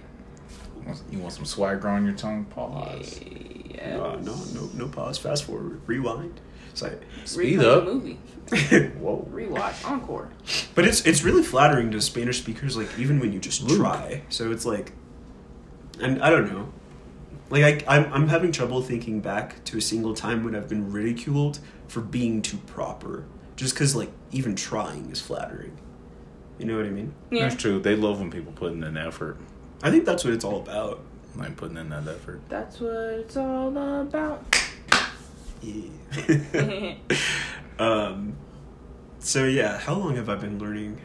You 1.11 1.19
want 1.19 1.33
some 1.33 1.45
swagger 1.45 1.89
on 1.89 2.05
your 2.05 2.15
tongue? 2.15 2.45
Pause. 2.47 3.21
Yes. 3.23 4.01
Uh, 4.01 4.17
no, 4.23 4.35
no, 4.55 4.71
no 4.75 4.89
pause. 4.89 5.19
Fast 5.19 5.45
forward. 5.45 5.81
Rewind. 5.87 6.41
It's 6.71 6.83
like 6.83 7.01
Speed 7.25 7.61
up. 7.61 7.85
Movie. 7.85 8.15
Whoa. 8.99 9.29
Rewatch. 9.33 9.85
Encore. 9.89 10.31
But 10.75 10.87
it's 10.87 11.07
it's 11.07 11.23
really 11.23 11.43
flattering 11.43 11.91
to 11.93 12.01
Spanish 12.01 12.39
speakers, 12.39 12.77
like 12.77 12.89
even 12.99 13.19
when 13.21 13.33
you 13.33 13.39
just 13.41 13.63
Luke. 13.63 13.79
try. 13.79 14.23
So 14.29 14.51
it's 14.53 14.65
like, 14.67 14.93
and 16.01 16.23
I 16.23 16.31
don't 16.31 16.53
know, 16.53 16.73
like 17.51 17.87
I 17.87 17.97
I'm 17.97 18.13
I'm 18.13 18.29
having 18.29 18.53
trouble 18.53 18.83
thinking 18.83 19.21
back 19.21 19.65
to 19.67 19.79
a 19.79 19.81
single 19.81 20.15
time 20.15 20.45
when 20.45 20.55
I've 20.55 20.69
been 20.69 20.93
ridiculed 20.93 21.59
for 21.89 22.01
being 22.01 22.43
too 22.43 22.59
proper, 22.59 23.25
just 23.57 23.75
because 23.75 23.95
like 23.97 24.11
even 24.31 24.55
trying 24.55 25.11
is 25.11 25.21
flattering. 25.21 25.77
You 26.59 26.67
know 26.67 26.77
what 26.77 26.87
I 26.87 26.91
mean? 26.91 27.15
Yeah. 27.31 27.49
That's 27.49 27.61
true. 27.61 27.81
They 27.81 27.97
love 27.97 28.21
when 28.21 28.31
people 28.31 28.53
put 28.53 28.73
in 28.73 28.85
an 28.85 28.97
effort, 28.97 29.39
I 29.83 29.91
think 29.91 30.05
that's 30.05 30.25
what 30.25 30.35
it's 30.35 30.45
all 30.45 30.59
about. 30.59 31.01
like 31.37 31.57
putting 31.57 31.77
in 31.77 31.89
that 31.91 32.07
effort. 32.07 32.41
That's 32.49 32.81
what 32.81 32.91
it's 32.93 33.37
all 33.37 33.69
about. 34.01 34.45
Yeah. 35.63 36.95
um, 37.79 38.35
so 39.19 39.45
yeah, 39.45 39.79
how 39.79 39.95
long 39.95 40.17
have 40.17 40.29
I 40.29 40.35
been 40.37 40.59
learning 40.59 41.01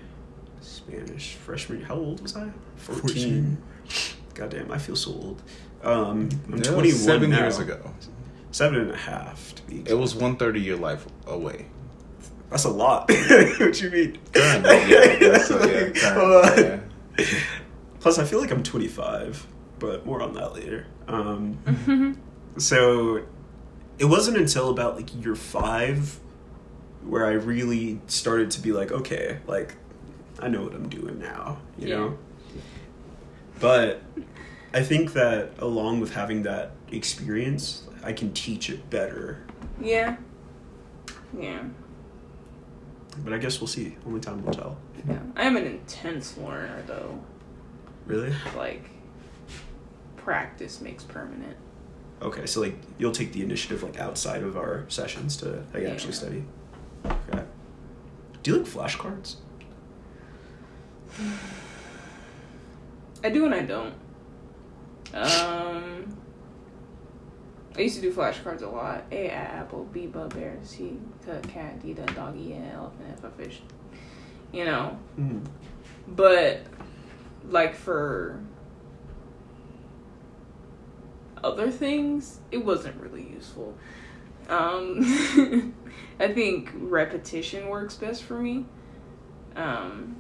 Spanish? 0.62 1.36
Freshman. 1.36 1.82
How 1.82 1.96
old 1.96 2.22
was 2.22 2.36
I? 2.36 2.50
Fourteen. 2.78 3.58
Goddamn, 4.34 4.72
I 4.72 4.78
feel 4.78 4.96
so 4.96 5.12
old. 5.12 5.42
Um, 5.84 6.30
I'm 6.52 6.58
That 6.58 6.60
was 6.60 6.68
21 6.68 6.98
Seven 7.00 7.30
now. 7.30 7.40
years 7.40 7.60
ago. 7.60 7.92
Seven 8.52 8.80
and 8.80 8.92
a 8.92 8.98
half 8.98 9.54
to 9.56 9.62
be. 9.64 9.84
It 9.86 9.94
was 9.98 10.16
one 10.16 10.36
third 10.38 10.58
of 10.58 10.64
your 10.64 10.78
life 10.78 11.06
away. 11.28 11.68
That's 12.50 12.64
a 12.66 12.70
lot. 12.70 13.10
what 13.12 13.82
you 13.82 13.90
mean? 13.90 14.18
Currently, 14.34 14.72
yeah, 14.72 15.00
I 15.00 15.16
guess 15.20 15.50
yeah, 15.50 15.90
currently, 15.96 16.64
yeah. 17.18 17.26
Plus, 18.06 18.20
I 18.20 18.24
feel 18.24 18.40
like 18.40 18.52
I'm 18.52 18.62
25, 18.62 19.48
but 19.80 20.06
more 20.06 20.22
on 20.22 20.34
that 20.34 20.54
later. 20.54 20.86
Um, 21.08 21.58
Mm-hmm. 21.66 22.12
so 22.60 23.24
it 23.98 24.06
wasn't 24.06 24.38
until 24.38 24.70
about 24.70 24.96
like 24.96 25.10
year 25.24 25.34
five 25.34 26.20
where 27.04 27.26
I 27.26 27.32
really 27.32 28.00
started 28.06 28.52
to 28.52 28.62
be 28.62 28.72
like, 28.74 28.92
okay, 28.92 29.40
like 29.48 29.74
I 30.40 30.50
know 30.50 30.62
what 30.62 30.76
I'm 30.76 30.88
doing 30.88 31.18
now, 31.18 31.58
you 31.80 31.88
Yeah. 31.88 31.96
know. 31.96 32.18
But 33.60 34.04
I 34.72 34.84
think 34.84 35.14
that 35.14 35.54
along 35.58 36.00
with 36.00 36.14
having 36.14 36.44
that 36.44 36.74
experience, 36.92 37.88
I 38.04 38.14
can 38.14 38.32
teach 38.34 38.70
it 38.70 38.88
better. 38.92 39.42
yeah. 39.82 40.18
Yeah. 41.36 41.64
But 43.24 43.34
I 43.34 43.40
guess 43.40 43.60
we'll 43.60 43.68
see. 43.68 43.98
Only 44.06 44.20
time 44.20 44.46
will 44.46 44.54
tell. 44.54 44.78
Yeah. 45.10 45.18
I 45.36 45.46
am 45.46 45.58
an 45.58 45.66
intense 45.66 46.38
learner 46.38 46.84
though. 46.86 47.20
Really? 48.06 48.34
Like 48.56 48.90
practice 50.18 50.82
makes 50.82 51.04
permanent. 51.04 51.58
Okay, 52.22 52.46
so 52.46 52.62
like 52.62 52.76
you'll 52.98 53.12
take 53.12 53.34
the 53.34 53.42
initiative 53.44 53.84
like 53.84 54.00
outside 54.00 54.44
of 54.44 54.58
our 54.58 54.86
sessions 54.90 55.38
to 55.38 55.64
like 55.74 55.84
Yeah. 55.84 55.90
actually 55.90 56.14
study. 56.14 56.44
Okay. 57.06 57.44
Do 58.44 58.52
you 58.52 58.58
like 58.60 58.68
flashcards? 58.68 59.36
I 63.24 63.30
do 63.30 63.46
and 63.46 63.54
I 63.54 63.62
don't. 63.62 63.94
Um, 65.14 66.18
I 67.78 67.82
used 67.82 67.96
to 67.96 68.02
do 68.02 68.12
flashcards 68.14 68.62
a 68.62 68.68
lot. 68.68 69.06
A 69.12 69.30
apple, 69.30 69.86
B 69.92 70.06
bug 70.08 70.34
bear, 70.34 70.58
C 70.64 70.98
cut 71.26 71.48
cat, 71.48 71.82
D 71.82 71.94
doggy, 71.94 72.40
yeah, 72.60 72.74
elephant, 72.76 73.18
F 73.18 73.24
a 73.24 73.30
fish. 73.32 73.62
You 74.52 74.66
know, 74.66 74.98
Mm. 75.20 75.44
but 76.10 76.62
like 77.50 77.76
for 77.76 78.40
other 81.44 81.70
things, 81.72 82.40
it 82.52 82.64
wasn't 82.66 83.00
really 83.00 83.28
useful. 83.28 83.78
Um, 84.50 85.74
I 86.20 86.32
think 86.34 86.72
repetition 86.76 87.68
works 87.68 87.96
best 87.96 88.24
for 88.24 88.40
me. 88.40 88.66
Um, 89.56 90.18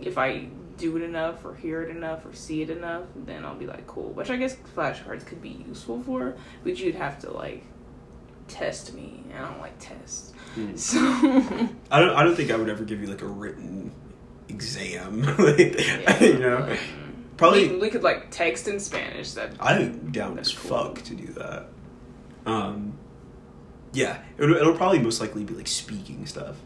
if 0.00 0.16
I 0.18 0.48
do 0.76 0.96
it 0.96 1.02
enough 1.02 1.44
or 1.44 1.54
hear 1.54 1.82
it 1.82 1.94
enough 1.94 2.24
or 2.24 2.32
see 2.32 2.62
it 2.62 2.70
enough, 2.70 3.04
then 3.16 3.44
I'll 3.44 3.56
be 3.56 3.66
like, 3.66 3.86
cool. 3.86 4.10
Which 4.10 4.30
I 4.30 4.36
guess 4.36 4.56
flashcards 4.76 5.26
could 5.26 5.42
be 5.42 5.64
useful 5.68 6.02
for, 6.02 6.36
but 6.62 6.78
you'd 6.78 6.94
have 6.94 7.18
to 7.20 7.30
like 7.32 7.64
test 8.46 8.94
me. 8.94 9.24
and 9.30 9.38
I 9.38 9.48
don't 9.48 9.60
like 9.60 9.78
tests. 9.78 10.32
Mm. 10.56 10.78
So 10.78 10.98
I 11.90 12.00
don't. 12.00 12.16
I 12.16 12.22
don't 12.24 12.34
think 12.36 12.50
I 12.50 12.56
would 12.56 12.68
ever 12.68 12.84
give 12.84 13.00
you 13.00 13.06
like 13.08 13.22
a 13.22 13.26
written 13.26 13.92
exam. 14.48 15.22
like, 15.38 15.78
yeah, 15.78 16.22
you 16.24 16.38
know, 16.38 16.76
probably. 17.36 17.68
we, 17.68 17.76
we 17.78 17.90
could 17.90 18.02
like 18.02 18.30
text 18.30 18.68
in 18.68 18.80
Spanish. 18.80 19.32
That 19.32 19.52
I'm 19.60 20.10
down 20.10 20.38
as 20.38 20.52
cool. 20.52 20.70
fuck 20.84 21.02
to 21.02 21.14
do 21.14 21.26
that. 21.34 21.66
Um, 22.46 22.98
yeah, 23.92 24.18
it'll, 24.38 24.56
it'll 24.56 24.76
probably 24.76 24.98
most 25.00 25.20
likely 25.20 25.44
be 25.44 25.54
like 25.54 25.66
speaking 25.68 26.24
stuff. 26.26 26.56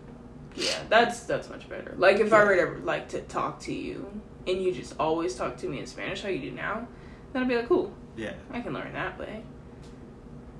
yeah, 0.57 0.79
that's 0.89 1.21
that's 1.25 1.49
much 1.49 1.69
better. 1.69 1.95
Like 1.97 2.19
if 2.19 2.33
I 2.33 2.45
were 2.45 2.77
to 2.77 2.85
like 2.85 3.09
to 3.11 3.21
talk 3.23 3.61
to 3.61 3.73
you 3.75 4.21
and 4.47 4.63
you 4.63 4.73
just 4.73 4.95
always 4.99 5.35
talk 5.35 5.57
to 5.59 5.69
me 5.69 5.79
in 5.79 5.87
Spanish, 5.87 6.23
how 6.23 6.29
you 6.29 6.41
do 6.41 6.51
now, 6.51 6.87
then 7.33 7.43
I'd 7.43 7.49
be 7.49 7.57
like, 7.57 7.69
cool, 7.69 7.95
Yeah, 8.17 8.35
I 8.51 8.61
can 8.61 8.73
learn 8.73 8.93
that 8.93 9.19
way. 9.19 9.43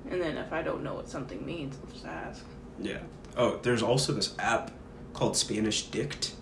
And 0.09 0.21
then 0.21 0.37
if 0.37 0.51
I 0.53 0.61
don't 0.61 0.83
know 0.83 0.93
what 0.95 1.07
something 1.09 1.45
means, 1.45 1.77
I'll 1.83 1.91
just 1.91 2.05
ask. 2.05 2.45
yeah. 2.79 2.99
Oh, 3.35 3.57
there's 3.63 3.81
also 3.81 4.13
this 4.13 4.35
app 4.37 4.69
called 5.13 5.33
SpanishDict. 5.33 6.33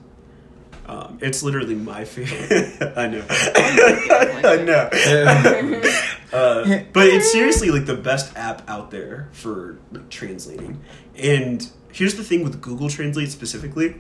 Um, 0.91 1.17
it's 1.21 1.41
literally 1.41 1.75
my 1.75 2.03
favorite. 2.03 2.93
I 2.97 3.07
know. 3.07 3.25
I 3.29 4.61
know. 4.61 5.81
Uh, 6.31 6.79
but 6.93 7.07
it's 7.07 7.29
seriously 7.29 7.69
like 7.71 7.85
the 7.85 7.93
best 7.93 8.33
app 8.37 8.61
out 8.69 8.89
there 8.89 9.27
for 9.33 9.77
like, 9.91 10.09
translating. 10.09 10.81
And 11.17 11.69
here's 11.91 12.15
the 12.15 12.23
thing 12.23 12.41
with 12.41 12.61
Google 12.61 12.87
Translate 12.87 13.29
specifically, 13.29 13.99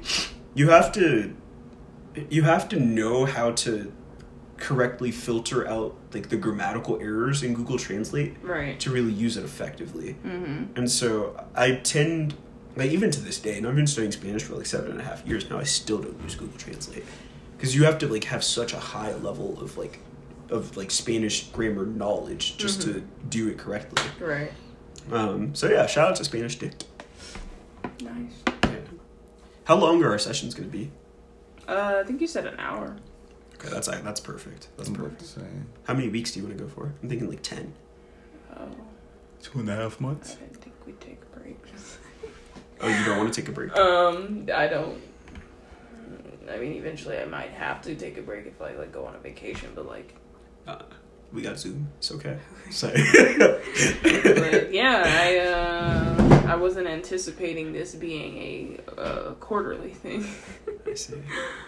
you 0.53 0.69
have 0.69 0.93
to 0.93 1.35
you 2.29 2.43
have 2.43 2.69
to 2.69 2.79
know 2.79 3.25
how 3.25 3.51
to 3.51 3.91
correctly 4.55 5.11
filter 5.11 5.67
out 5.67 5.95
like 6.13 6.29
the 6.29 6.37
grammatical 6.37 7.01
errors 7.01 7.43
in 7.43 7.53
Google 7.53 7.77
Translate 7.77 8.37
Right. 8.41 8.79
to 8.79 8.91
really 8.91 9.11
use 9.11 9.35
it 9.35 9.43
effectively. 9.43 10.15
Mm-hmm. 10.25 10.77
And 10.77 10.89
so 10.89 11.45
I 11.53 11.75
tend, 11.83 12.35
like 12.75 12.91
even 12.91 13.11
to 13.11 13.19
this 13.21 13.39
day, 13.39 13.57
and 13.57 13.67
I've 13.67 13.75
been 13.75 13.87
studying 13.87 14.11
Spanish 14.11 14.43
for 14.43 14.55
like 14.55 14.65
seven 14.65 14.91
and 14.91 15.01
a 15.01 15.03
half 15.03 15.25
years 15.27 15.49
now. 15.49 15.59
I 15.59 15.63
still 15.63 15.99
don't 15.99 16.21
use 16.23 16.35
Google 16.35 16.57
Translate 16.57 17.03
because 17.57 17.75
you 17.75 17.83
have 17.83 17.97
to 17.99 18.07
like 18.07 18.23
have 18.25 18.43
such 18.43 18.73
a 18.73 18.79
high 18.79 19.13
level 19.15 19.59
of 19.61 19.77
like 19.77 19.99
of 20.49 20.75
like 20.77 20.91
Spanish 20.91 21.47
grammar 21.47 21.85
knowledge 21.85 22.57
just 22.57 22.81
to 22.83 23.01
do 23.29 23.47
it 23.49 23.57
correctly. 23.57 24.03
Right. 24.19 24.51
Um, 25.11 25.55
so 25.55 25.67
yeah, 25.69 25.85
shout 25.87 26.09
out 26.09 26.15
to 26.17 26.23
SpanishDict. 26.23 26.83
Nice. 28.01 28.33
Yeah. 28.63 28.75
How 29.65 29.75
long 29.75 30.03
are 30.03 30.11
our 30.11 30.19
sessions 30.19 30.53
going 30.53 30.69
to 30.69 30.77
be? 30.77 30.91
Uh, 31.67 32.01
I 32.03 32.03
think 32.07 32.21
you 32.21 32.27
said 32.27 32.45
an 32.45 32.59
hour. 32.59 32.97
Okay, 33.55 33.69
that's 33.69 33.87
that's 33.87 34.19
perfect. 34.19 34.69
That's 34.77 34.89
I'm 34.89 34.95
perfect. 34.95 35.37
How 35.83 35.93
many 35.93 36.09
weeks 36.09 36.31
do 36.31 36.39
you 36.39 36.45
want 36.47 36.57
to 36.57 36.63
go 36.63 36.69
for? 36.69 36.93
I'm 37.01 37.09
thinking 37.09 37.29
like 37.29 37.41
ten. 37.43 37.73
Oh, 38.57 38.67
two 39.41 39.59
and 39.59 39.69
a 39.69 39.75
half 39.75 40.01
I 40.01 40.03
months. 40.05 40.35
didn't 40.35 40.57
think 40.57 40.75
we'd 40.85 40.99
take 40.99 41.19
a 41.21 41.39
break. 41.39 41.57
Oh, 42.81 42.87
you 42.87 43.05
don't 43.05 43.17
want 43.17 43.33
to 43.33 43.41
take 43.41 43.49
a 43.49 43.51
break? 43.51 43.75
um, 43.77 44.47
I 44.53 44.67
don't. 44.67 45.01
I 46.51 46.57
mean, 46.57 46.73
eventually 46.73 47.17
I 47.17 47.25
might 47.25 47.51
have 47.51 47.81
to 47.83 47.95
take 47.95 48.17
a 48.17 48.21
break 48.21 48.45
if 48.45 48.61
I 48.61 48.73
like 48.73 48.91
go 48.91 49.05
on 49.05 49.15
a 49.15 49.19
vacation, 49.19 49.69
but 49.75 49.87
like, 49.87 50.13
Uh, 50.67 50.79
we 51.31 51.41
got 51.41 51.57
Zoom. 51.59 51.87
It's 51.97 52.11
okay. 52.11 52.37
So. 52.71 52.87
but 54.03 54.71
yeah, 54.73 55.03
I 55.05 55.37
uh, 55.39 56.43
I 56.47 56.55
wasn't 56.55 56.87
anticipating 56.87 57.73
this 57.73 57.95
being 57.95 58.79
a 58.97 58.99
uh, 58.99 59.33
quarterly 59.33 59.91
thing. 59.93 60.25
I 60.89 60.93
see. 60.93 61.15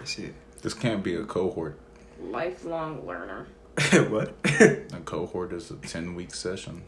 I 0.02 0.06
see. 0.06 0.30
This 0.62 0.74
can't 0.74 1.04
be 1.04 1.16
a 1.16 1.26
cohort. 1.26 1.78
Lifelong 2.22 3.06
learner. 3.06 3.48
what? 4.10 4.34
A 4.46 5.02
cohort 5.04 5.52
is 5.52 5.72
a 5.72 5.76
ten 5.76 6.16
week 6.16 6.34
session. 6.34 6.84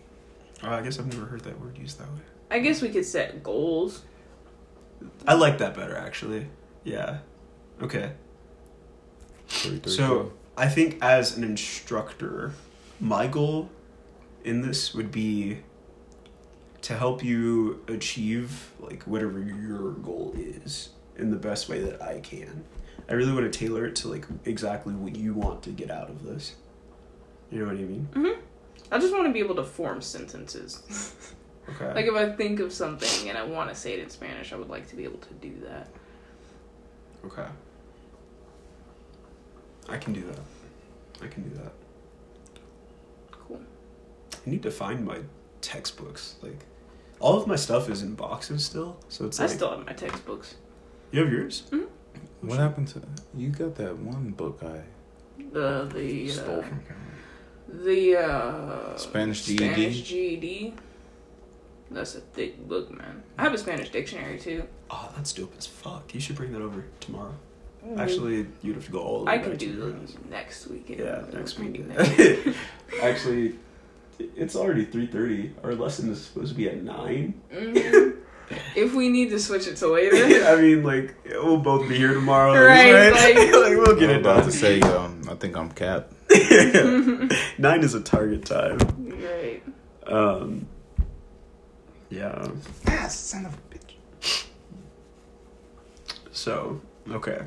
Oh, 0.64 0.70
I 0.70 0.82
guess 0.82 0.98
I've 0.98 1.08
never 1.08 1.26
heard 1.26 1.42
that 1.42 1.60
word 1.60 1.78
used 1.78 2.00
that 2.00 2.08
way. 2.08 2.22
I 2.50 2.60
guess 2.60 2.82
we 2.82 2.90
could 2.90 3.06
set 3.06 3.44
goals. 3.44 4.04
I 5.28 5.34
like 5.34 5.58
that 5.60 5.76
better, 5.76 5.96
actually. 5.96 6.48
Yeah. 6.84 7.20
Okay. 7.82 8.12
Three, 9.48 9.78
three, 9.80 9.92
So 9.92 10.08
four. 10.08 10.32
I 10.58 10.68
think 10.68 10.98
as 11.02 11.38
an 11.38 11.44
instructor, 11.44 12.54
my 13.00 13.28
goal 13.28 13.70
in 14.44 14.62
this 14.62 14.94
would 14.94 15.12
be 15.12 15.60
to 16.84 16.96
help 16.96 17.24
you 17.24 17.84
achieve 17.88 18.72
like 18.80 19.04
whatever 19.04 19.40
your 19.40 19.92
goal 19.94 20.34
is 20.38 20.90
in 21.18 21.32
the 21.32 21.38
best 21.38 21.68
way 21.68 21.80
that 21.80 22.02
I 22.02 22.20
can. 22.20 22.64
I 23.10 23.14
really 23.14 23.34
want 23.34 23.52
to 23.52 23.60
tailor 23.60 23.86
it 23.86 23.96
to 23.98 24.08
like 24.08 24.26
exactly 24.46 24.94
what 24.94 25.16
you 25.16 25.34
want 25.34 25.64
to 25.64 25.72
get 25.72 25.90
out 25.90 26.10
of 26.10 26.24
this. 26.24 26.56
You 27.52 27.60
know 27.60 27.66
what 27.66 27.76
I 27.76 27.80
mean? 27.80 28.08
hmm 28.14 28.40
I 28.92 29.00
just 29.00 29.14
want 29.14 29.26
to 29.26 29.34
be 29.34 29.40
able 29.40 29.56
to 29.56 29.64
form 29.64 30.02
sentences. 30.02 31.34
Okay. 31.70 31.94
like 31.94 32.06
if 32.06 32.14
I 32.14 32.30
think 32.32 32.60
of 32.60 32.72
something 32.72 33.30
and 33.30 33.38
I 33.38 33.44
want 33.44 33.70
to 33.70 33.76
say 33.76 33.94
it 33.94 34.00
in 34.00 34.10
Spanish, 34.10 34.54
I 34.54 34.56
would 34.56 34.70
like 34.70 34.88
to 34.90 34.96
be 34.96 35.04
able 35.04 35.18
to 35.20 35.34
do 35.36 35.52
that. 35.68 35.88
Okay. 37.26 37.48
I 39.90 39.98
can 39.98 40.14
do 40.14 40.22
that. 40.22 41.24
I 41.24 41.28
can 41.28 41.44
do 41.50 41.56
that. 41.58 41.72
Cool. 43.32 43.62
I 44.46 44.50
need 44.50 44.64
to 44.64 44.72
find 44.72 45.06
my 45.06 45.20
textbooks. 45.62 46.36
Like, 46.42 46.66
all 47.20 47.38
of 47.40 47.48
my 47.48 47.56
stuff 47.56 47.90
is 47.90 48.02
in 48.02 48.16
boxes 48.16 48.64
still, 48.66 48.98
so 49.10 49.26
it's 49.26 49.40
I 49.40 49.46
like 49.46 49.56
still 49.56 49.72
have 49.72 49.86
my 49.86 49.94
textbooks. 49.94 50.56
you 51.12 51.22
have 51.24 51.32
yours. 51.32 51.64
What 52.42 52.60
happened 52.60 52.88
to 52.90 53.02
you? 53.36 53.50
Got 53.50 53.76
that 53.76 53.98
one 53.98 54.32
book 54.32 54.62
I 54.64 54.82
The 55.52 55.90
the 55.92 56.28
stole 56.30 56.60
uh, 56.60 56.62
from 56.62 56.80
Cameron. 56.82 57.84
the 57.86 58.18
uh, 58.18 58.98
Spanish 58.98 59.46
GED? 59.46 59.58
Spanish 59.58 60.02
GED. 60.04 60.74
That's 61.92 62.16
a 62.16 62.20
thick 62.20 62.68
book, 62.68 62.92
man. 62.92 63.24
I 63.38 63.44
have 63.44 63.54
a 63.54 63.58
Spanish 63.58 63.90
dictionary 63.90 64.40
too. 64.40 64.64
Oh, 64.90 65.12
that's 65.16 65.32
dope 65.34 65.54
as 65.58 65.66
fuck. 65.68 66.14
You 66.14 66.20
should 66.20 66.36
bring 66.36 66.52
that 66.54 66.62
over 66.62 66.86
tomorrow. 67.00 67.34
Actually, 67.98 68.48
you'd 68.64 68.76
have 68.76 68.86
to 68.86 68.92
go 68.92 69.00
all 69.00 69.20
the 69.20 69.26
way 69.26 69.34
I 69.34 69.38
back 69.38 69.46
could 69.46 69.60
to 69.60 69.66
do 69.68 69.72
yours. 69.78 70.16
next 70.30 70.66
week. 70.68 70.90
Yeah, 70.90 71.24
next 71.32 71.60
week. 71.60 71.86
Next. 71.88 72.58
Actually, 73.04 73.56
it's 74.18 74.56
already 74.56 74.86
three 74.86 75.06
thirty. 75.06 75.52
Our 75.64 75.76
lesson 75.76 76.10
is 76.12 76.26
supposed 76.26 76.50
to 76.50 76.56
be 76.58 76.68
at 76.68 76.82
nine. 76.82 77.40
Mhm. 77.54 78.18
if 78.76 78.94
we 78.96 79.10
need 79.10 79.30
to 79.30 79.40
switch 79.40 79.68
it 79.68 79.76
to 79.78 79.88
later. 79.94 80.16
I 80.48 80.60
mean, 80.60 80.84
like 80.84 81.16
we'll 81.30 81.58
both 81.58 81.88
be 81.88 81.96
here 81.98 82.14
tomorrow, 82.16 82.54
Right, 82.66 82.92
right? 82.92 83.14
like- 83.14 83.36
Like, 83.54 83.78
we'll 83.78 83.96
get 84.00 84.10
I'm 84.10 84.16
it 84.16 84.22
about 84.22 84.38
done. 84.38 84.46
to 84.46 84.52
say, 84.52 84.82
um, 84.82 85.22
I 85.30 85.36
think 85.36 85.56
I'm 85.56 85.70
capped. 85.72 86.12
nine 87.60 87.84
is 87.84 87.94
a 87.94 88.02
target 88.02 88.46
time. 88.46 88.80
right. 89.22 89.62
Um, 90.08 90.68
yeah. 92.10 92.48
Ah, 92.88 93.08
son 93.08 93.46
of 93.46 93.54
a 93.54 93.58
bitch. 93.76 94.46
So 96.32 96.82
okay. 97.10 97.46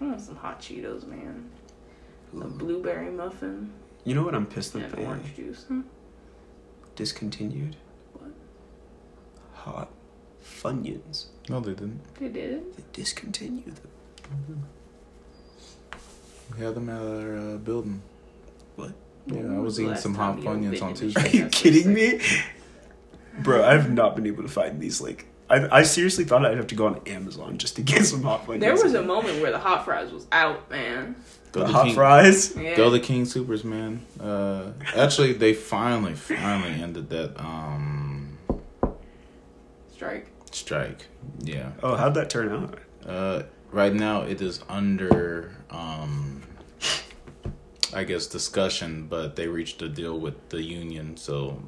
I 0.00 0.04
want 0.04 0.20
some 0.20 0.36
hot 0.36 0.60
Cheetos, 0.60 1.06
man. 1.06 1.50
A 2.34 2.44
blueberry 2.46 3.10
muffin 3.10 3.70
You 4.04 4.14
know 4.14 4.22
what 4.22 4.34
I'm 4.34 4.46
pissed 4.46 4.72
that 4.72 4.84
and 4.84 4.92
they 4.92 5.04
orange 5.04 5.36
juice. 5.36 5.64
Hmm? 5.64 5.82
discontinued? 6.96 7.76
What? 8.14 8.30
Hot 9.54 9.90
Funyuns. 10.44 11.26
No, 11.48 11.60
they 11.60 11.72
didn't. 11.72 12.00
They 12.18 12.28
did. 12.28 12.76
They 12.76 12.84
discontinued 12.92 13.76
them. 13.76 14.66
We 16.56 16.64
had 16.64 16.74
them 16.74 16.88
at 16.88 17.00
our 17.00 17.36
uh, 17.36 17.56
building. 17.58 18.02
What? 18.76 18.92
Yeah, 19.26 19.34
When 19.34 19.56
I 19.56 19.58
was 19.60 19.76
the 19.76 19.84
eating 19.84 19.96
some 19.96 20.14
hot 20.14 20.38
you 20.38 20.44
Funyuns 20.44 20.82
on 20.82 20.94
Tuesday. 20.94 21.22
Are 21.22 21.28
you 21.28 21.48
kidding 21.48 21.92
me? 21.94 22.20
Bro, 23.42 23.64
I've 23.64 23.90
not 23.90 24.16
been 24.16 24.26
able 24.26 24.42
to 24.42 24.48
find 24.48 24.80
these. 24.80 25.00
Like, 25.00 25.26
I, 25.50 25.78
I 25.78 25.82
seriously 25.82 26.24
thought 26.24 26.44
I'd 26.46 26.56
have 26.56 26.66
to 26.68 26.74
go 26.74 26.86
on 26.86 27.00
Amazon 27.06 27.58
just 27.58 27.76
to 27.76 27.82
get 27.92 28.04
some 28.04 28.22
hot 28.22 28.46
fries. 28.46 28.60
There 28.60 28.72
was 28.74 28.94
a 28.94 29.02
moment 29.02 29.40
where 29.42 29.50
the 29.50 29.58
hot 29.58 29.84
fries 29.84 30.12
was 30.12 30.26
out, 30.32 30.70
man. 30.70 31.16
Go 31.52 31.60
the 31.60 31.66
to 31.66 31.72
hot 31.72 31.84
King- 31.86 31.94
fries. 31.94 32.56
Yeah. 32.56 32.76
Go 32.76 32.88
the 32.90 33.00
King 33.00 33.24
Soopers, 33.24 33.62
man. 33.64 34.04
Uh, 34.18 34.72
actually, 34.96 35.32
they 35.34 35.52
finally, 35.54 36.14
finally 36.14 36.70
ended 36.80 37.10
that 37.10 37.38
um 37.38 38.38
Strike. 39.92 40.28
strike. 40.50 41.06
Yeah. 41.40 41.72
Oh, 41.82 41.94
how'd 41.94 42.14
that 42.14 42.28
turn 42.30 42.50
out? 42.50 42.78
Uh, 43.06 43.42
right 43.70 43.92
now 43.94 44.22
it 44.22 44.40
is 44.40 44.60
under 44.68 45.54
um, 45.70 46.42
I 47.94 48.04
guess 48.04 48.26
discussion, 48.26 49.06
but 49.08 49.36
they 49.36 49.46
reached 49.48 49.82
a 49.82 49.88
deal 49.88 50.18
with 50.18 50.48
the 50.48 50.62
union, 50.62 51.16
so 51.16 51.62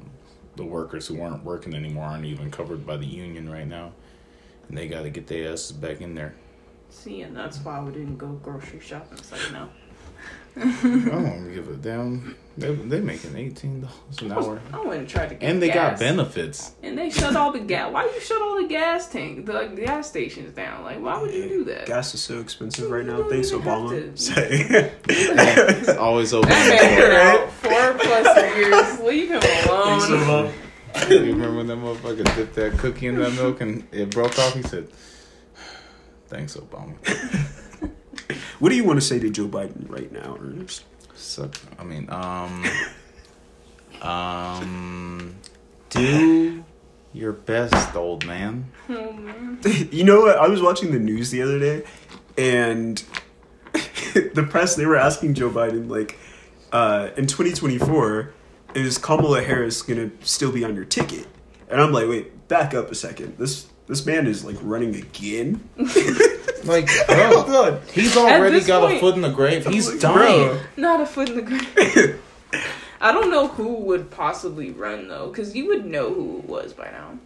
the 0.55 0.63
workers 0.63 1.07
who 1.07 1.21
aren't 1.21 1.43
working 1.43 1.73
anymore 1.73 2.05
aren't 2.05 2.25
even 2.25 2.51
covered 2.51 2.85
by 2.85 2.97
the 2.97 3.05
union 3.05 3.49
right 3.49 3.67
now, 3.67 3.91
and 4.67 4.77
they 4.77 4.87
got 4.87 5.03
to 5.03 5.09
get 5.09 5.27
their 5.27 5.51
asses 5.51 5.71
back 5.71 6.01
in 6.01 6.15
there. 6.15 6.35
See, 6.89 7.21
and 7.21 7.35
that's 7.35 7.57
why 7.59 7.81
we 7.81 7.91
didn't 7.91 8.17
go 8.17 8.27
grocery 8.27 8.79
shopping. 8.79 9.21
So 9.21 9.35
you 9.35 9.53
know, 9.53 9.69
I 10.57 10.61
don't 10.61 11.53
give 11.53 11.67
a 11.69 11.73
damn. 11.75 12.35
They 12.57 12.73
they 12.73 13.01
making 13.01 13.35
eighteen 13.35 13.81
dollars 13.81 14.21
an 14.21 14.31
hour, 14.31 14.61
I 14.71 14.79
went 14.79 14.99
and 15.01 15.09
try 15.09 15.27
to 15.27 15.35
get 15.35 15.43
and 15.49 15.61
they 15.61 15.67
got 15.69 15.99
benefits. 15.99 16.71
And 16.81 16.97
they 16.97 17.09
shut 17.09 17.35
all 17.35 17.51
the 17.51 17.59
gas. 17.59 17.91
Why 17.91 18.05
you 18.05 18.21
shut 18.21 18.41
all 18.41 18.61
the 18.61 18.67
gas 18.69 19.09
tank, 19.09 19.45
the 19.45 19.73
gas 19.75 20.07
stations 20.07 20.55
down? 20.55 20.83
Like, 20.85 21.01
why 21.01 21.19
would 21.21 21.33
you 21.33 21.49
do 21.49 21.63
that? 21.65 21.87
Gas 21.87 22.13
is 22.13 22.21
so 22.21 22.39
expensive 22.39 22.89
right 22.89 23.05
now. 23.05 23.27
Thanks, 23.27 23.51
Obama. 23.51 24.17
Say. 24.17 24.91
It's 25.09 25.89
always 25.89 26.33
open. 26.33 26.47
That 26.49 26.81
man 26.81 26.99
been 27.01 27.11
out 27.41 27.51
four 27.51 27.93
plus 28.05 28.55
years. 28.55 28.99
Leave 29.01 29.31
him 29.31 29.41
Thanks, 29.41 30.07
alone. 30.07 30.53
Obama. 30.93 31.09
you 31.09 31.19
remember 31.33 31.57
when 31.57 31.67
that 31.67 31.77
motherfucker 31.77 32.35
dipped 32.37 32.55
that 32.55 32.77
cookie 32.77 33.07
in 33.07 33.17
that 33.19 33.33
milk 33.33 33.59
and 33.59 33.85
it 33.91 34.11
broke 34.11 34.39
off? 34.39 34.53
He 34.53 34.61
said, 34.61 34.87
"Thanks, 36.29 36.55
Obama." 36.55 36.93
What 38.59 38.69
do 38.69 38.75
you 38.75 38.83
want 38.83 38.99
to 38.99 39.05
say 39.05 39.19
to 39.19 39.29
Joe 39.29 39.47
Biden 39.47 39.89
right 39.89 40.11
now, 40.11 40.37
Ernest? 40.39 40.83
Suck. 41.15 41.55
I 41.77 41.83
mean, 41.83 42.09
um, 42.09 42.63
um, 44.01 45.35
do 45.89 46.63
your 47.13 47.31
best, 47.33 47.95
old 47.95 48.25
man. 48.25 48.71
Oh, 48.89 49.11
man. 49.13 49.59
You 49.91 50.03
know 50.03 50.21
what? 50.21 50.37
I 50.37 50.47
was 50.47 50.61
watching 50.61 50.91
the 50.91 50.99
news 50.99 51.31
the 51.31 51.41
other 51.41 51.59
day, 51.59 51.83
and 52.37 53.03
the 53.73 54.47
press 54.49 54.75
they 54.75 54.85
were 54.85 54.97
asking 54.97 55.33
Joe 55.33 55.49
Biden 55.49 55.89
like, 55.89 56.17
uh, 56.71 57.09
in 57.17 57.27
2024, 57.27 58.33
is 58.75 58.97
Kamala 58.97 59.41
Harris 59.41 59.81
gonna 59.81 60.11
still 60.21 60.51
be 60.51 60.63
on 60.63 60.75
your 60.75 60.85
ticket? 60.85 61.27
And 61.69 61.81
I'm 61.81 61.91
like, 61.91 62.07
wait, 62.07 62.47
back 62.47 62.73
up 62.73 62.91
a 62.91 62.95
second. 62.95 63.37
This 63.37 63.67
this 63.87 64.05
man 64.05 64.27
is 64.27 64.43
like 64.43 64.57
running 64.61 64.95
again. 64.95 65.67
Like, 66.65 66.89
Hold 67.09 67.45
bro, 67.47 67.63
on. 67.73 67.81
he's 67.93 68.15
already 68.17 68.57
this 68.57 68.67
got 68.67 68.91
a 68.91 68.99
foot 68.99 69.15
in 69.15 69.21
the 69.21 69.29
grave. 69.29 69.65
He's 69.65 69.89
Like, 69.89 69.99
dying. 69.99 70.47
bro. 70.49 70.59
Not 70.77 71.01
a 71.01 71.05
foot 71.05 71.29
in 71.29 71.35
the 71.35 71.41
grave. 71.41 72.21
I 73.01 73.11
don't 73.11 73.29
know 73.29 73.47
who 73.47 73.75
would 73.75 74.09
possibly 74.11 74.71
run 74.71 75.07
though, 75.07 75.27
because 75.29 75.55
you 75.55 75.67
would 75.67 75.85
know 75.85 76.13
who 76.13 76.39
it 76.39 76.45
was 76.45 76.73
by 76.73 76.85
now. 76.91 77.19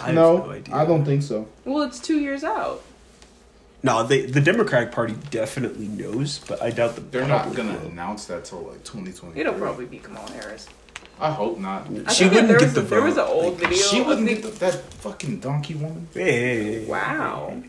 I 0.00 0.06
have 0.06 0.14
no, 0.14 0.50
idea. 0.50 0.74
I 0.74 0.84
don't 0.84 1.04
think 1.04 1.22
so. 1.22 1.48
Well, 1.64 1.82
it's 1.84 1.98
two 1.98 2.18
years 2.20 2.44
out. 2.44 2.82
No, 3.82 4.02
they, 4.02 4.26
the 4.26 4.40
Democratic 4.40 4.90
Party 4.92 5.14
definitely 5.30 5.86
knows, 5.86 6.40
but 6.40 6.60
I 6.60 6.70
doubt 6.70 6.96
the 6.96 7.00
They're 7.02 7.26
not 7.26 7.54
gonna 7.54 7.78
announce 7.78 8.24
that 8.26 8.44
till 8.44 8.62
like 8.62 8.82
2020. 8.84 9.38
It'll 9.40 9.54
probably 9.54 9.86
be 9.86 9.98
Kamala 9.98 10.30
Harris. 10.32 10.66
I 11.18 11.30
hope 11.30 11.58
not. 11.58 11.86
I 12.06 12.12
She 12.12 12.24
wouldn't 12.28 12.58
get 12.58 12.74
the 12.74 12.80
a, 12.80 12.84
There 12.84 13.00
was 13.02 13.16
an 13.16 13.24
old 13.24 13.54
Like, 13.60 13.70
video. 13.70 13.78
She 13.84 14.02
wouldn't 14.02 14.28
get 14.28 14.42
the, 14.42 14.48
that 14.48 14.74
fucking 14.94 15.40
donkey 15.40 15.74
woman. 15.74 16.08
Hey. 16.12 16.84
Wow. 16.84 17.62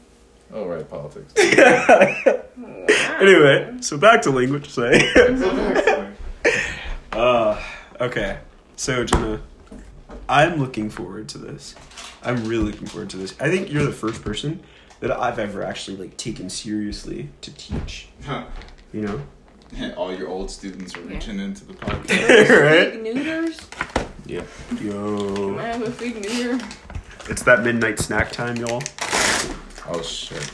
Oh 0.54 0.66
right, 0.66 0.88
politics. 0.90 1.34
Anyway, 3.20 3.74
so 3.82 3.98
back 3.98 4.22
to 4.22 4.30
language. 4.30 4.70
Say. 4.70 5.12
uh, 7.12 7.62
okay. 8.00 8.38
So 8.76 9.04
Jenna, 9.04 9.42
I'm 10.30 10.58
looking 10.60 10.90
forward 10.92 11.28
to 11.30 11.38
this. 11.40 11.74
I'm 12.24 12.46
really 12.46 12.66
looking 12.72 12.88
forward 12.88 13.10
to 13.12 13.18
this. 13.18 13.34
I 13.40 13.50
think 13.50 13.72
you're 13.72 13.84
the 13.86 13.92
first 13.92 14.24
person 14.24 14.62
that 15.00 15.12
I've 15.12 15.40
ever 15.40 15.64
actually 15.64 15.98
like 15.98 16.16
taken 16.18 16.50
seriously 16.50 17.30
to 17.42 17.54
teach. 17.56 18.08
You 18.94 19.02
know, 19.02 19.22
All 19.98 20.14
your 20.16 20.28
old 20.30 20.50
students 20.52 20.96
are 20.96 21.02
Yeah. 21.02 21.14
reaching 21.16 21.40
into 21.40 21.66
the 21.66 21.74
podcast. 21.74 22.50
right? 22.62 22.94
Fig 22.94 23.04
Newtons. 23.04 23.60
yeah. 24.28 24.44
Yo, 24.80 25.56
Can 25.56 25.60
I 25.60 25.68
have 25.68 25.82
a 25.82 25.92
fig 25.92 26.22
Newton? 26.22 26.62
it's 27.30 27.42
that 27.44 27.64
midnight 27.64 28.00
snack 28.00 28.32
time, 28.32 28.56
y'all. 28.58 28.82
Oh 29.90 30.02
shit. 30.02 30.52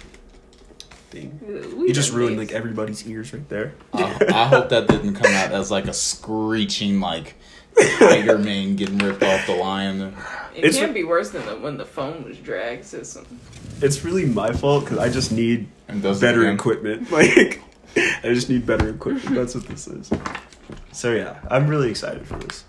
Thing. 1.09 1.39
We 1.77 1.87
You 1.89 1.93
just 1.93 2.11
ruined 2.11 2.37
made- 2.37 2.47
like 2.49 2.55
everybody's 2.55 3.05
ears 3.07 3.33
right 3.33 3.47
there. 3.49 3.73
I, 3.93 4.03
I 4.29 4.45
hope 4.47 4.69
that 4.69 4.87
didn't 4.87 5.15
come 5.15 5.31
out 5.33 5.51
as 5.51 5.69
like 5.69 5.85
a 5.87 5.93
screeching 5.93 6.99
like 6.99 7.35
tiger 7.99 8.37
mane 8.37 8.75
getting 8.77 8.97
ripped 8.97 9.21
off 9.23 9.45
the 9.45 9.55
lion. 9.55 10.15
It 10.55 10.59
It's- 10.65 10.75
can't 10.75 10.93
be 10.93 11.03
worse 11.03 11.29
than 11.31 11.45
the, 11.45 11.55
when 11.57 11.77
the 11.77 11.85
phone 11.85 12.23
was 12.23 12.37
dragged. 12.37 12.85
So 12.85 13.03
some, 13.03 13.25
It's 13.81 14.03
really 14.03 14.25
my 14.25 14.53
fault 14.53 14.85
because 14.85 14.97
I 14.99 15.09
just 15.09 15.31
need 15.31 15.67
And 15.87 16.01
does 16.01 16.17
it 16.21 16.25
better 16.25 16.49
equipment. 16.51 17.09
Like, 17.11 17.61
I 17.95 18.21
just 18.33 18.49
need 18.49 18.65
better 18.65 18.89
equipment. 18.89 19.35
That's 19.35 19.53
what 19.53 19.67
this 19.67 19.87
is. 19.87 20.09
So 20.93 21.11
yeah, 21.13 21.39
I'm 21.51 21.67
really 21.67 21.91
excited 21.91 22.25
for 22.27 22.37
this. 22.39 22.63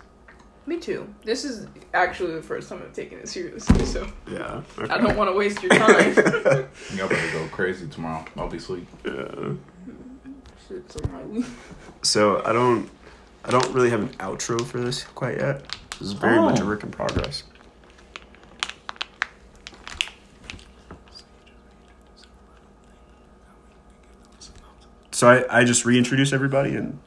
Me 0.67 0.79
too. 0.79 1.07
This 1.23 1.45
is 1.45 1.67
actually 1.93 2.33
the 2.33 2.41
first 2.41 2.69
time 2.69 2.81
I've 2.83 2.93
taken 2.93 3.19
it 3.19 3.29
seriously. 3.29 3.85
So 3.85 4.07
Yeah. 4.29 4.61
okay. 4.77 4.91
I 4.93 4.97
don't 4.97 5.15
want 5.15 5.29
to 5.29 5.35
waste 5.35 5.61
your 5.61 5.71
time. 5.71 6.13
Y'all 6.95 7.07
better 7.07 7.31
go 7.31 7.47
crazy 7.51 7.87
tomorrow. 7.87 8.25
I'll 8.37 8.47
be 8.49 8.57
asleep. 8.57 8.87
Yeah. 9.05 9.53
Shit's 10.67 10.95
on 10.97 11.11
my 11.11 11.23
week. 11.23 11.45
So 12.01 12.41
I 12.45 12.51
don't, 12.53 12.89
I 13.43 13.51
don't 13.51 13.69
really 13.73 13.91
have 13.91 14.01
an 14.01 14.09
outro 14.17 14.65
for 14.65 14.79
this 14.79 15.03
quite 15.03 15.37
yet. 15.37 15.63
This 15.91 16.01
is 16.01 16.13
very 16.13 16.39
much 16.39 16.59
a 16.59 16.63
Oh. 16.63 16.67
work 16.67 16.83
in 16.83 16.89
progress. 16.91 17.43
So 25.11 25.29
I, 25.29 25.59
I 25.61 25.63
just 25.63 25.85
reintroduce 25.85 26.33
everybody 26.33 26.75
and 26.75 26.99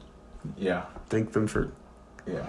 Yeah. 0.57 0.83
thank 1.09 1.33
them 1.33 1.47
for. 1.47 1.71
Yeah. 2.25 2.47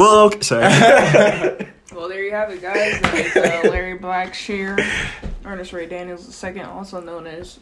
Well, 0.00 0.26
okay, 0.26 0.40
sorry. 0.40 1.66
Well, 1.92 2.08
there 2.08 2.22
you 2.22 2.30
have 2.30 2.50
it, 2.50 2.62
guys. 2.62 3.00
That 3.02 3.14
is 3.14 3.36
uh, 3.36 3.68
Larry 3.68 3.98
Blackshear, 3.98 4.80
Ernest 5.44 5.72
Ray 5.74 5.86
Daniels 5.86 6.42
II, 6.42 6.60
also 6.62 7.00
known 7.00 7.26
as. 7.26 7.58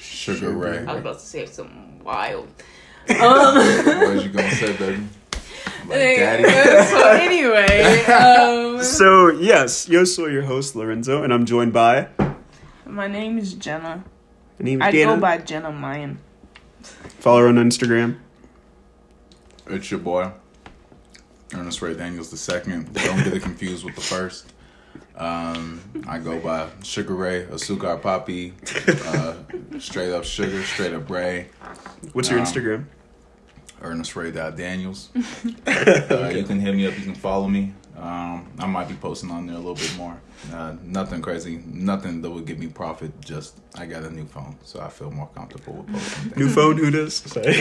Sugar 0.00 0.50
Ray. 0.50 0.78
I 0.78 0.94
was 0.94 1.00
about 1.02 1.18
to 1.20 1.24
say 1.24 1.46
something 1.46 2.02
wild. 2.02 2.48
Um. 3.08 3.54
what 3.54 4.14
was 4.14 4.24
you 4.24 4.30
gonna 4.30 4.50
say, 4.50 4.76
baby? 4.76 5.04
Like 5.88 5.98
daddy. 5.98 6.88
so 6.88 7.08
anyway, 7.10 8.04
um, 8.06 8.82
so 8.82 9.28
yes, 9.28 9.88
yo 9.88 10.02
soy 10.02 10.26
your 10.28 10.42
host 10.42 10.74
Lorenzo, 10.74 11.22
and 11.22 11.32
I'm 11.32 11.44
joined 11.44 11.72
by. 11.72 12.08
my 12.84 13.06
name 13.06 13.38
is 13.38 13.54
Jenna. 13.54 14.02
My 14.58 14.64
name 14.64 14.82
I 14.82 14.90
Dana. 14.90 15.14
go 15.14 15.20
by 15.20 15.38
Jenna 15.38 15.70
Mayan. 15.70 16.18
Follow 16.82 17.42
her 17.42 17.48
on 17.48 17.54
Instagram. 17.56 18.18
It's 19.68 19.88
your 19.92 20.00
boy, 20.00 20.32
Ernest 21.56 21.80
Ray 21.82 21.94
Daniels 21.94 22.30
the 22.30 22.36
second. 22.36 22.92
Don't 22.92 23.24
get 23.24 23.32
it 23.32 23.42
confused 23.42 23.84
with 23.84 23.94
the 23.94 24.00
first. 24.00 24.52
Um, 25.16 25.80
I 26.06 26.18
go 26.18 26.38
by 26.38 26.68
Sugar 26.82 27.14
Ray, 27.14 27.44
Azúcar 27.46 28.00
Papi, 28.00 28.52
uh, 29.06 29.78
straight 29.80 30.12
up 30.12 30.24
Sugar, 30.24 30.62
straight 30.62 30.92
up 30.92 31.08
Ray, 31.08 31.48
What's 32.12 32.28
your 32.30 32.38
Um, 32.40 32.44
Instagram? 32.44 32.84
Ernest 33.82 34.14
Ray 34.16 34.30
Daniels. 34.30 35.08
Uh, 35.66 36.30
you 36.34 36.44
can 36.44 36.60
hit 36.60 36.74
me 36.74 36.86
up. 36.86 36.96
You 36.98 37.04
can 37.04 37.14
follow 37.14 37.48
me. 37.48 37.72
Um, 37.98 38.46
I 38.58 38.66
might 38.66 38.88
be 38.88 38.94
posting 38.94 39.30
on 39.30 39.46
there 39.46 39.56
a 39.56 39.58
little 39.58 39.74
bit 39.74 39.94
more. 39.96 40.16
Uh, 40.52 40.74
nothing 40.82 41.20
crazy. 41.22 41.62
Nothing 41.66 42.20
that 42.22 42.30
would 42.30 42.46
give 42.46 42.58
me 42.58 42.66
profit. 42.68 43.18
Just 43.20 43.58
I 43.74 43.86
got 43.86 44.02
a 44.04 44.10
new 44.10 44.26
phone, 44.26 44.56
so 44.64 44.80
I 44.80 44.88
feel 44.88 45.10
more 45.10 45.28
comfortable 45.34 45.74
with 45.74 45.88
posting. 45.92 46.32
New 46.36 46.48
phone? 46.48 46.76
Who 46.78 46.90
does? 46.90 47.16
Sorry. 47.16 47.52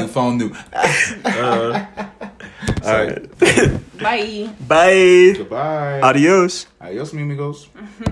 new 0.00 0.08
phone, 0.08 0.38
new. 0.38 0.54
Uh, 1.24 1.86
all 2.86 2.92
Sorry. 2.92 3.08
right. 3.08 3.98
Bye. 3.98 4.50
Bye. 4.68 5.34
Goodbye. 5.38 6.00
Adios. 6.02 6.66
Adios, 6.80 7.12
mi 7.14 7.22
amigos. 7.22 7.68
Mm-hmm. 7.74 8.04